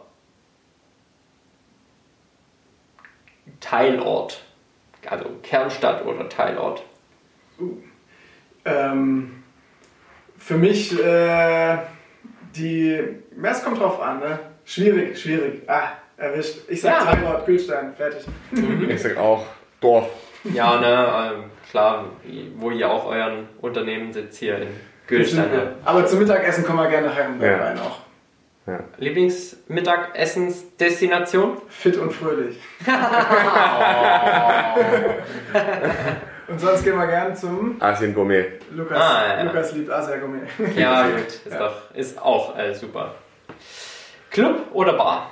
Teilort? 3.60 4.42
Also 5.06 5.26
Kernstadt 5.42 6.04
oder 6.06 6.28
Teilort? 6.28 6.84
Uh, 7.58 7.76
ähm, 8.64 9.42
für 10.38 10.56
mich, 10.56 10.98
äh, 10.98 11.78
die, 12.54 13.00
es 13.42 13.64
kommt 13.64 13.80
drauf 13.80 14.00
an, 14.00 14.20
ne? 14.20 14.38
Schwierig, 14.64 15.18
schwierig. 15.20 15.68
Ah, 15.68 15.92
erwischt. 16.16 16.60
Ich 16.68 16.80
sag 16.80 17.04
ja. 17.04 17.12
Teilort, 17.12 17.46
Gülstein, 17.46 17.94
fertig. 17.94 18.24
Ich 18.88 19.02
sag 19.02 19.16
auch 19.16 19.46
Dorf. 19.80 20.08
Ja, 20.44 20.78
ne, 20.78 21.34
ähm, 21.34 21.44
klar, 21.70 22.04
wo 22.56 22.70
ihr 22.70 22.90
auch 22.90 23.06
euren 23.06 23.48
Unternehmen 23.60 24.12
sitzt 24.12 24.38
hier 24.38 24.58
in 24.58 24.68
Gülstein. 25.06 25.50
Aber 25.84 26.06
zum 26.06 26.20
Mittagessen 26.20 26.64
kommen 26.64 26.78
wir 26.80 26.88
gerne 26.88 27.08
nach 27.08 27.16
Herrenberg 27.16 27.58
ja. 27.58 27.66
rein 27.66 27.78
auch. 27.78 27.98
Ja. 28.66 28.80
Lieblingsmittagessensdestination? 28.96 31.58
Fit 31.68 31.98
und 31.98 32.12
fröhlich. 32.12 32.58
und 36.48 36.60
sonst 36.60 36.82
gehen 36.82 36.96
wir 36.96 37.06
gerne 37.06 37.34
zum 37.34 37.76
Asien 37.80 38.14
Gourmet. 38.14 38.52
Lukas, 38.70 38.98
ah, 38.98 39.36
ja. 39.36 39.42
Lukas 39.42 39.74
liebt 39.74 39.90
Asia 39.90 40.16
Gourmet. 40.16 40.46
Ja, 40.76 41.08
gut, 41.08 41.26
ist, 41.26 41.46
ja. 41.50 41.58
Doch, 41.58 41.94
ist 41.94 42.18
auch 42.20 42.58
äh, 42.58 42.74
super. 42.74 43.16
Club 44.30 44.68
oder 44.72 44.94
Bar? 44.94 45.30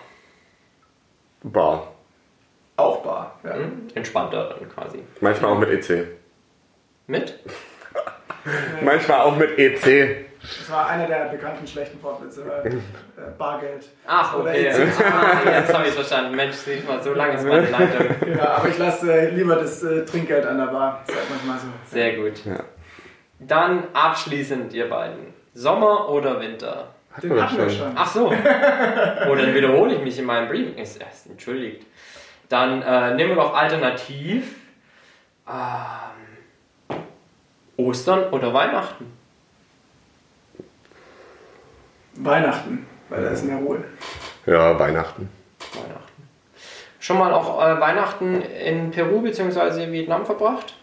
Bar. 1.43 1.89
Auch 2.77 3.03
Bar, 3.03 3.39
ja. 3.45 3.57
Mhm. 3.57 3.89
Entspannter 3.95 4.57
dann 4.59 4.69
quasi. 4.69 5.03
Manchmal 5.21 5.53
auch 5.53 5.59
mit 5.59 5.71
EC. 5.71 6.07
Mit? 7.07 7.39
Manchmal 8.83 9.21
auch 9.21 9.37
mit 9.37 9.59
EC. 9.59 10.27
Das 10.43 10.71
war 10.71 10.89
einer 10.89 11.07
der 11.07 11.27
bekannten 11.27 11.67
schlechten 11.67 12.03
Wortwitze. 12.03 12.43
Äh, 12.65 12.71
Bargeld. 13.39 13.89
Ach, 14.07 14.35
okay. 14.37 14.69
ah, 14.71 15.41
jetzt 15.45 15.73
habe 15.73 15.87
ich 15.87 15.95
verstanden. 15.95 16.35
Mensch, 16.35 16.67
nicht 16.67 16.89
mal 16.89 17.01
so 17.01 17.15
lange 17.15 17.35
ist 17.35 17.47
meine 17.47 17.71
Leitung. 17.71 18.07
Genau, 18.21 18.45
aber 18.45 18.69
ich 18.69 18.79
lasse 18.79 19.13
äh, 19.13 19.31
lieber 19.31 19.57
das 19.57 19.83
äh, 19.85 20.05
Trinkgeld 20.05 20.45
an 20.45 20.59
der 20.59 20.67
Bar. 20.67 21.05
Sagt 21.07 21.31
manchmal 21.31 21.59
so. 21.59 21.67
Sehr 21.87 22.17
gut. 22.17 22.45
Ja. 22.45 22.65
Dann 23.39 23.85
abschließend, 23.93 24.73
ihr 24.75 24.89
beiden. 24.89 25.33
Sommer 25.55 26.09
oder 26.09 26.41
Winter? 26.41 26.89
Hatten 27.13 27.29
Den 27.29 27.43
hatten 27.43 27.59
wir 27.59 27.71
schon. 27.71 27.93
Ach 27.95 28.13
so. 28.13 28.33
Oh, 29.29 29.35
dann 29.35 29.55
wiederhole 29.55 29.95
ich 29.95 30.03
mich 30.03 30.19
in 30.19 30.25
meinem 30.25 30.49
Briefing. 30.49 30.75
Entschuldigt. 31.29 31.87
Dann 32.49 32.83
äh, 32.83 33.15
nehmen 33.15 33.31
wir 33.31 33.37
doch 33.37 33.55
alternativ 33.55 34.57
ähm, 35.49 36.97
Ostern 37.77 38.25
oder 38.31 38.53
Weihnachten. 38.53 39.13
Weihnachten, 42.15 42.87
weil 43.09 43.23
da 43.23 43.31
ist 43.31 43.45
mehr 43.45 43.57
Ruhe. 43.57 43.85
Ja, 44.45 44.79
Weihnachten. 44.79 45.29
Weihnachten. 45.73 46.23
Schon 47.01 47.19
mal 47.19 47.33
auch 47.33 47.65
äh, 47.65 47.81
Weihnachten 47.81 48.43
in 48.43 48.91
Peru 48.91 49.23
bzw. 49.23 49.91
Vietnam 49.91 50.27
verbracht? 50.27 50.75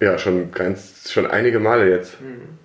Ja, 0.00 0.16
schon 0.16 0.50
ganz, 0.52 1.10
schon 1.12 1.26
einige 1.26 1.60
Male 1.60 1.90
jetzt. 1.90 2.20
Mhm. 2.20 2.58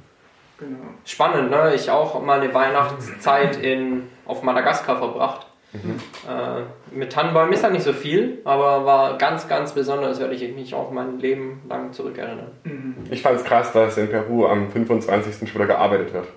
Genau. 0.58 0.80
Spannend, 1.06 1.52
ne? 1.52 1.74
Ich 1.76 1.90
auch 1.90 2.22
mal 2.22 2.40
eine 2.40 2.54
Weihnachtszeit 2.54 3.58
in, 3.58 4.04
auf 4.26 4.42
Madagaskar 4.44 4.98
verbracht. 4.98 5.48
Mhm. 5.74 6.00
Äh, 6.30 6.96
mit 6.98 7.12
Tannenbäumen 7.12 7.54
ist 7.54 7.64
da 7.64 7.70
nicht 7.70 7.84
so 7.84 7.94
viel, 7.94 8.40
aber 8.46 8.86
war 8.86 9.18
ganz, 9.18 9.48
ganz 9.48 9.74
besonders, 9.74 10.20
werde 10.20 10.34
ich 10.34 10.56
mich 10.56 10.74
auch 10.74 10.92
mein 10.92 11.20
Leben 11.20 11.62
lang 11.68 11.92
zurückerinnern. 11.92 12.52
Mhm. 12.64 12.96
Ich 13.10 13.22
fand 13.22 13.38
es 13.38 13.44
krass, 13.44 13.72
dass 13.74 13.98
in 13.98 14.10
Peru 14.10 14.46
am 14.48 14.70
25. 14.72 15.50
schon 15.50 15.56
wieder 15.56 15.68
gearbeitet 15.68 16.14
wird. 16.14 16.28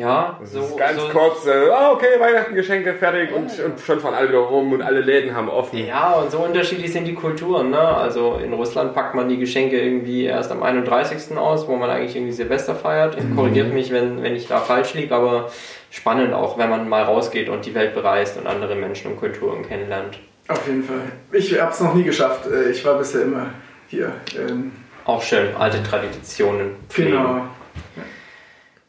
Ja, 0.00 0.38
das 0.40 0.52
so. 0.52 0.60
Ist 0.60 0.78
ganz 0.78 0.98
so 0.98 1.08
kurz, 1.08 1.46
äh, 1.46 1.68
oh, 1.70 1.92
okay, 1.92 2.18
Weihnachten, 2.18 2.54
Geschenke, 2.54 2.94
fertig 2.94 3.32
und, 3.34 3.50
und, 3.60 3.78
schon 3.80 4.00
fahren 4.00 4.14
alle 4.14 4.30
wieder 4.30 4.38
rum 4.38 4.72
und 4.72 4.80
alle 4.80 5.02
Läden 5.02 5.36
haben 5.36 5.50
offen. 5.50 5.86
Ja, 5.86 6.14
und 6.14 6.30
so 6.30 6.38
unterschiedlich 6.38 6.90
sind 6.90 7.04
die 7.04 7.14
Kulturen. 7.14 7.68
Ne? 7.68 7.78
Also 7.78 8.40
in 8.42 8.54
Russland 8.54 8.94
packt 8.94 9.14
man 9.14 9.28
die 9.28 9.36
Geschenke 9.36 9.78
irgendwie 9.78 10.24
erst 10.24 10.50
am 10.52 10.62
31. 10.62 11.36
aus, 11.36 11.68
wo 11.68 11.76
man 11.76 11.90
eigentlich 11.90 12.16
irgendwie 12.16 12.32
Silvester 12.32 12.74
feiert. 12.74 13.22
Mhm. 13.22 13.36
Korrigiert 13.36 13.74
mich, 13.74 13.92
wenn, 13.92 14.22
wenn 14.22 14.34
ich 14.34 14.48
da 14.48 14.60
falsch 14.60 14.94
liege, 14.94 15.14
aber 15.14 15.50
spannend 15.90 16.32
auch, 16.32 16.56
wenn 16.56 16.70
man 16.70 16.88
mal 16.88 17.02
rausgeht 17.02 17.50
und 17.50 17.66
die 17.66 17.74
Welt 17.74 17.94
bereist 17.94 18.38
und 18.38 18.46
andere 18.46 18.76
Menschen 18.76 19.12
und 19.12 19.18
Kulturen 19.18 19.66
kennenlernt. 19.66 20.18
Auf 20.48 20.66
jeden 20.66 20.82
Fall. 20.82 21.02
Ich 21.30 21.60
habe 21.60 21.72
es 21.72 21.80
noch 21.80 21.92
nie 21.92 22.04
geschafft. 22.04 22.46
Äh, 22.46 22.70
ich 22.70 22.82
war 22.86 22.96
bisher 22.96 23.22
immer 23.22 23.50
hier. 23.88 24.14
Ähm 24.38 24.72
auch 25.04 25.22
schön, 25.22 25.54
alte 25.58 25.82
Traditionen. 25.82 26.76
Pflegen. 26.88 27.12
Genau. 27.12 27.42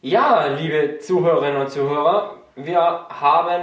Ja, 0.04 0.46
liebe 0.58 0.98
Zuhörerinnen 0.98 1.60
und 1.60 1.70
Zuhörer, 1.70 2.34
wir 2.56 2.80
haben 2.80 3.62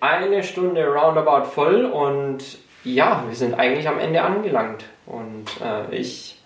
eine 0.00 0.42
Stunde 0.42 0.86
roundabout 0.86 1.46
voll 1.46 1.86
und 1.86 2.40
ja, 2.84 3.24
wir 3.26 3.34
sind 3.34 3.54
eigentlich 3.54 3.88
am 3.88 3.98
Ende 3.98 4.20
angelangt. 4.20 4.84
Und 5.06 5.46
äh, 5.64 5.96
ich 5.96 6.42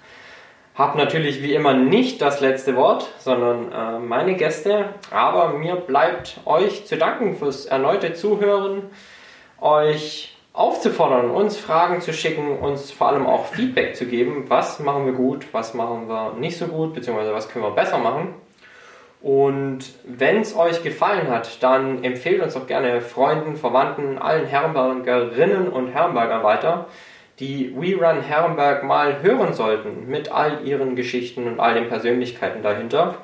habe 0.77 0.97
natürlich 0.97 1.43
wie 1.43 1.57
immer 1.57 1.75
nicht 1.75 2.23
das 2.23 2.39
letzte 2.39 2.77
Wort, 2.77 3.09
sondern 3.19 3.73
äh, 3.73 3.99
meine 3.99 4.37
Gäste. 4.37 4.91
Aber 5.11 5.55
mir 5.55 5.75
bleibt 5.75 6.39
euch 6.45 6.87
zu 6.87 6.97
danken 6.97 7.35
fürs 7.35 7.67
erneute 7.67 8.15
Zuhören, 8.15 8.91
euch 9.61 10.37
aufzufordern, 10.53 11.33
uns 11.33 11.57
Fragen 11.57 12.01
zu 12.01 12.13
schicken, 12.13 12.59
uns 12.61 12.93
vor 12.93 13.09
allem 13.09 13.27
auch 13.27 13.47
Feedback 13.47 13.97
zu 13.97 14.07
geben. 14.07 14.45
Was 14.47 14.79
machen 14.79 15.05
wir 15.05 15.15
gut, 15.15 15.49
was 15.51 15.75
machen 15.75 16.09
wir 16.09 16.35
nicht 16.35 16.57
so 16.57 16.69
gut, 16.69 16.95
beziehungsweise 16.95 17.35
was 17.35 17.49
können 17.49 17.65
wir 17.65 17.73
besser 17.73 17.99
machen. 17.99 18.35
Und 19.23 19.85
wenn 20.05 20.41
es 20.41 20.57
euch 20.57 20.83
gefallen 20.83 21.29
hat, 21.29 21.63
dann 21.63 22.03
empfehlt 22.03 22.43
uns 22.43 22.55
doch 22.55 22.67
gerne 22.67 23.01
Freunden, 23.01 23.57
Verwandten, 23.57 24.19
allen 24.19 24.47
Herrenbergerinnen 24.47 25.69
und 25.69 25.89
Herrenbergern 25.89 26.43
weiter, 26.43 26.87
die 27.39 27.73
We 27.77 27.95
Run 27.95 28.21
Herrenberg 28.21 28.83
mal 28.83 29.23
hören 29.23 29.53
sollten 29.53 30.09
mit 30.09 30.33
all 30.33 30.67
ihren 30.67 30.97
Geschichten 30.97 31.47
und 31.47 31.61
all 31.61 31.75
den 31.75 31.89
Persönlichkeiten 31.89 32.63
dahinter. 32.63 33.15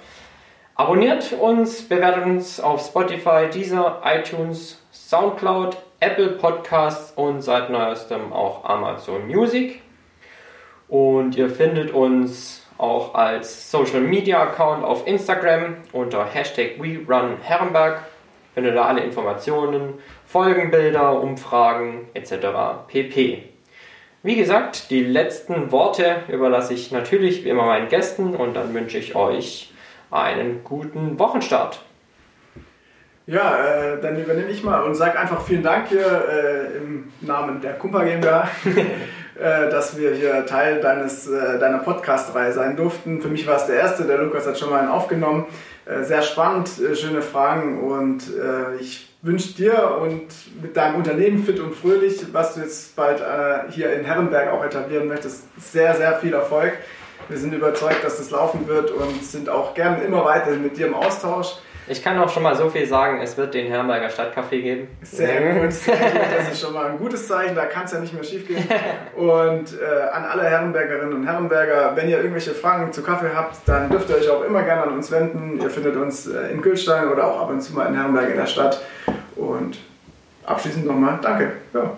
Abonniert 0.76 1.32
uns, 1.32 1.82
bewertet 1.82 2.24
uns 2.24 2.61
auf 2.61 2.80
Spotify, 2.80 3.49
Deezer, 3.53 4.01
iTunes, 4.05 4.80
Soundcloud, 4.92 5.76
Apple 5.99 6.28
Podcasts 6.28 7.12
und 7.16 7.42
seit 7.42 7.70
neuestem 7.70 8.32
auch 8.32 8.64
Amazon 8.64 9.26
Music. 9.26 9.82
Und 10.86 11.36
ihr 11.36 11.51
findet 11.51 11.90
uns 11.90 12.68
auch 12.79 13.14
als 13.14 13.70
Social 13.70 14.01
Media 14.01 14.43
Account 14.43 14.85
auf 14.85 15.07
Instagram 15.07 15.76
unter 15.93 16.24
Hashtag 16.24 16.81
WeRunHerrenberg. 16.81 18.03
Findet 18.55 18.74
ihr 18.74 18.85
alle 18.85 19.03
Informationen, 19.03 19.95
Folgenbilder, 20.26 21.20
Umfragen 21.20 22.09
etc. 22.14 22.33
pp. 22.89 23.43
Wie 24.22 24.37
gesagt, 24.37 24.91
die 24.91 25.05
letzten 25.05 25.70
Worte 25.70 26.22
überlasse 26.29 26.74
ich 26.74 26.91
natürlich 26.91 27.45
wie 27.45 27.51
immer 27.51 27.66
meinen 27.66 27.89
Gästen 27.89 28.35
und 28.35 28.55
dann 28.55 28.74
wünsche 28.74 28.99
ich 28.99 29.14
euch 29.14 29.72
einen 30.11 30.64
guten 30.64 31.18
Wochenstart. 31.18 31.81
Ja, 33.29 33.62
äh, 33.62 34.01
dann 34.01 34.18
übernehme 34.18 34.49
ich 34.49 34.64
mal 34.64 34.83
und 34.85 34.95
sage 34.95 35.18
einfach 35.18 35.43
vielen 35.43 35.62
Dank 35.62 35.89
hier 35.89 36.01
äh, 36.01 36.79
im 36.79 37.12
Namen 37.20 37.61
der 37.61 37.74
Kumpa 37.74 38.03
GmbH, 38.03 38.49
dass 39.39 39.97
wir 39.97 40.14
hier 40.14 40.47
Teil 40.47 40.80
deines, 40.80 41.28
äh, 41.28 41.59
deiner 41.59 41.78
Podcast-Reihe 41.78 42.53
sein 42.53 42.76
durften. 42.76 43.20
Für 43.20 43.28
mich 43.28 43.47
war 43.47 43.57
es 43.57 43.66
der 43.66 43.76
erste, 43.76 44.05
der 44.05 44.18
Lukas 44.18 44.47
hat 44.47 44.59
schon 44.59 44.70
mal 44.70 44.80
einen 44.80 44.89
aufgenommen. 44.89 45.47
Äh, 45.86 46.03
sehr 46.03 46.22
spannend, 46.22 46.70
äh, 46.80 46.95
schöne 46.97 47.22
Fragen 47.22 47.80
und 47.80 48.24
ich 48.80 49.09
wünsche 49.22 49.55
dir 49.55 49.99
und 50.01 50.26
mit 50.62 50.76
deinem 50.76 50.97
Unternehmen 50.97 51.43
Fit 51.45 51.59
und 51.61 51.74
Fröhlich, 51.74 52.24
was 52.32 52.55
du 52.55 52.61
jetzt 52.61 52.95
bald 52.95 53.22
hier 53.70 53.93
in 53.93 54.05
Herrenberg 54.05 54.53
auch 54.53 54.64
etablieren 54.64 55.09
möchtest, 55.09 55.45
sehr, 55.61 55.95
sehr 55.95 56.18
viel 56.18 56.34
Erfolg. 56.34 56.74
Wir 57.28 57.36
sind 57.36 57.53
überzeugt, 57.53 58.05
dass 58.05 58.18
das 58.18 58.30
laufen 58.30 58.68
wird 58.68 58.91
und 58.91 59.24
sind 59.24 59.49
auch 59.49 59.74
gerne 59.74 60.03
immer 60.03 60.24
weiter 60.24 60.53
mit 60.53 60.76
dir 60.76 60.86
im 60.86 60.95
Austausch. 60.95 61.57
Ich 61.91 62.03
kann 62.03 62.18
auch 62.18 62.28
schon 62.28 62.43
mal 62.43 62.55
so 62.55 62.68
viel 62.68 62.86
sagen, 62.86 63.20
es 63.22 63.36
wird 63.39 63.55
den 63.55 63.68
Herrenberger 63.68 64.09
Stadtcafé 64.09 64.61
geben. 64.61 64.89
Sehr 65.03 65.55
gut, 65.55 65.72
sehr 65.72 65.97
gut. 65.97 66.20
Das 66.36 66.53
ist 66.53 66.61
schon 66.61 66.74
mal 66.74 66.86
ein 66.86 66.99
gutes 66.99 67.26
Zeichen, 67.26 67.55
da 67.55 67.64
kann 67.64 67.84
es 67.84 67.93
ja 67.93 68.01
nicht 68.01 68.12
mehr 68.12 68.24
schief 68.24 68.47
gehen. 68.47 68.62
Und 69.16 69.72
äh, 69.80 70.11
an 70.12 70.24
alle 70.24 70.45
Herrenbergerinnen 70.45 71.14
und 71.14 71.26
Herrenberger, 71.26 71.97
wenn 71.97 72.09
ihr 72.09 72.18
irgendwelche 72.18 72.53
Fragen 72.53 72.93
zu 72.93 73.03
Kaffee 73.03 73.30
habt, 73.34 73.57
dann 73.66 73.89
dürft 73.91 74.11
ihr 74.11 74.16
euch 74.16 74.28
auch 74.28 74.45
immer 74.45 74.62
gerne 74.62 74.82
an 74.82 74.93
uns 74.93 75.11
wenden. 75.11 75.61
Ihr 75.61 75.70
findet 75.70 75.97
uns 75.97 76.26
äh, 76.26 76.53
in 76.53 76.61
Kühlstein 76.61 77.09
oder 77.09 77.26
auch 77.26 77.41
ab 77.41 77.51
und 77.51 77.61
zu 77.61 77.72
mal 77.74 77.86
in 77.86 77.95
Herrenberg 77.95 78.30
in 78.30 78.36
der 78.36 78.47
Stadt. 78.47 78.82
Und 79.36 79.78
abschließend 80.45 80.84
nochmal, 80.86 81.18
danke. 81.22 81.53
Ja. 81.72 81.97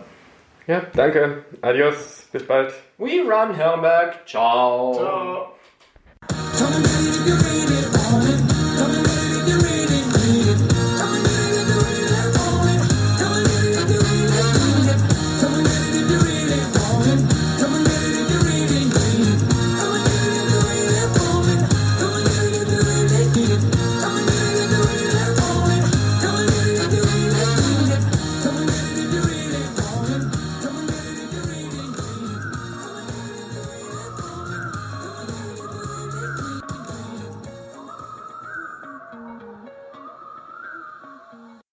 ja, 0.66 0.82
danke. 0.94 1.44
Adios, 1.62 2.28
bis 2.30 2.46
bald. 2.46 2.72
We 2.98 3.22
run 3.22 3.54
Herrenberg. 3.54 4.26
Ciao. 4.26 4.94
Ciao. 4.94 5.56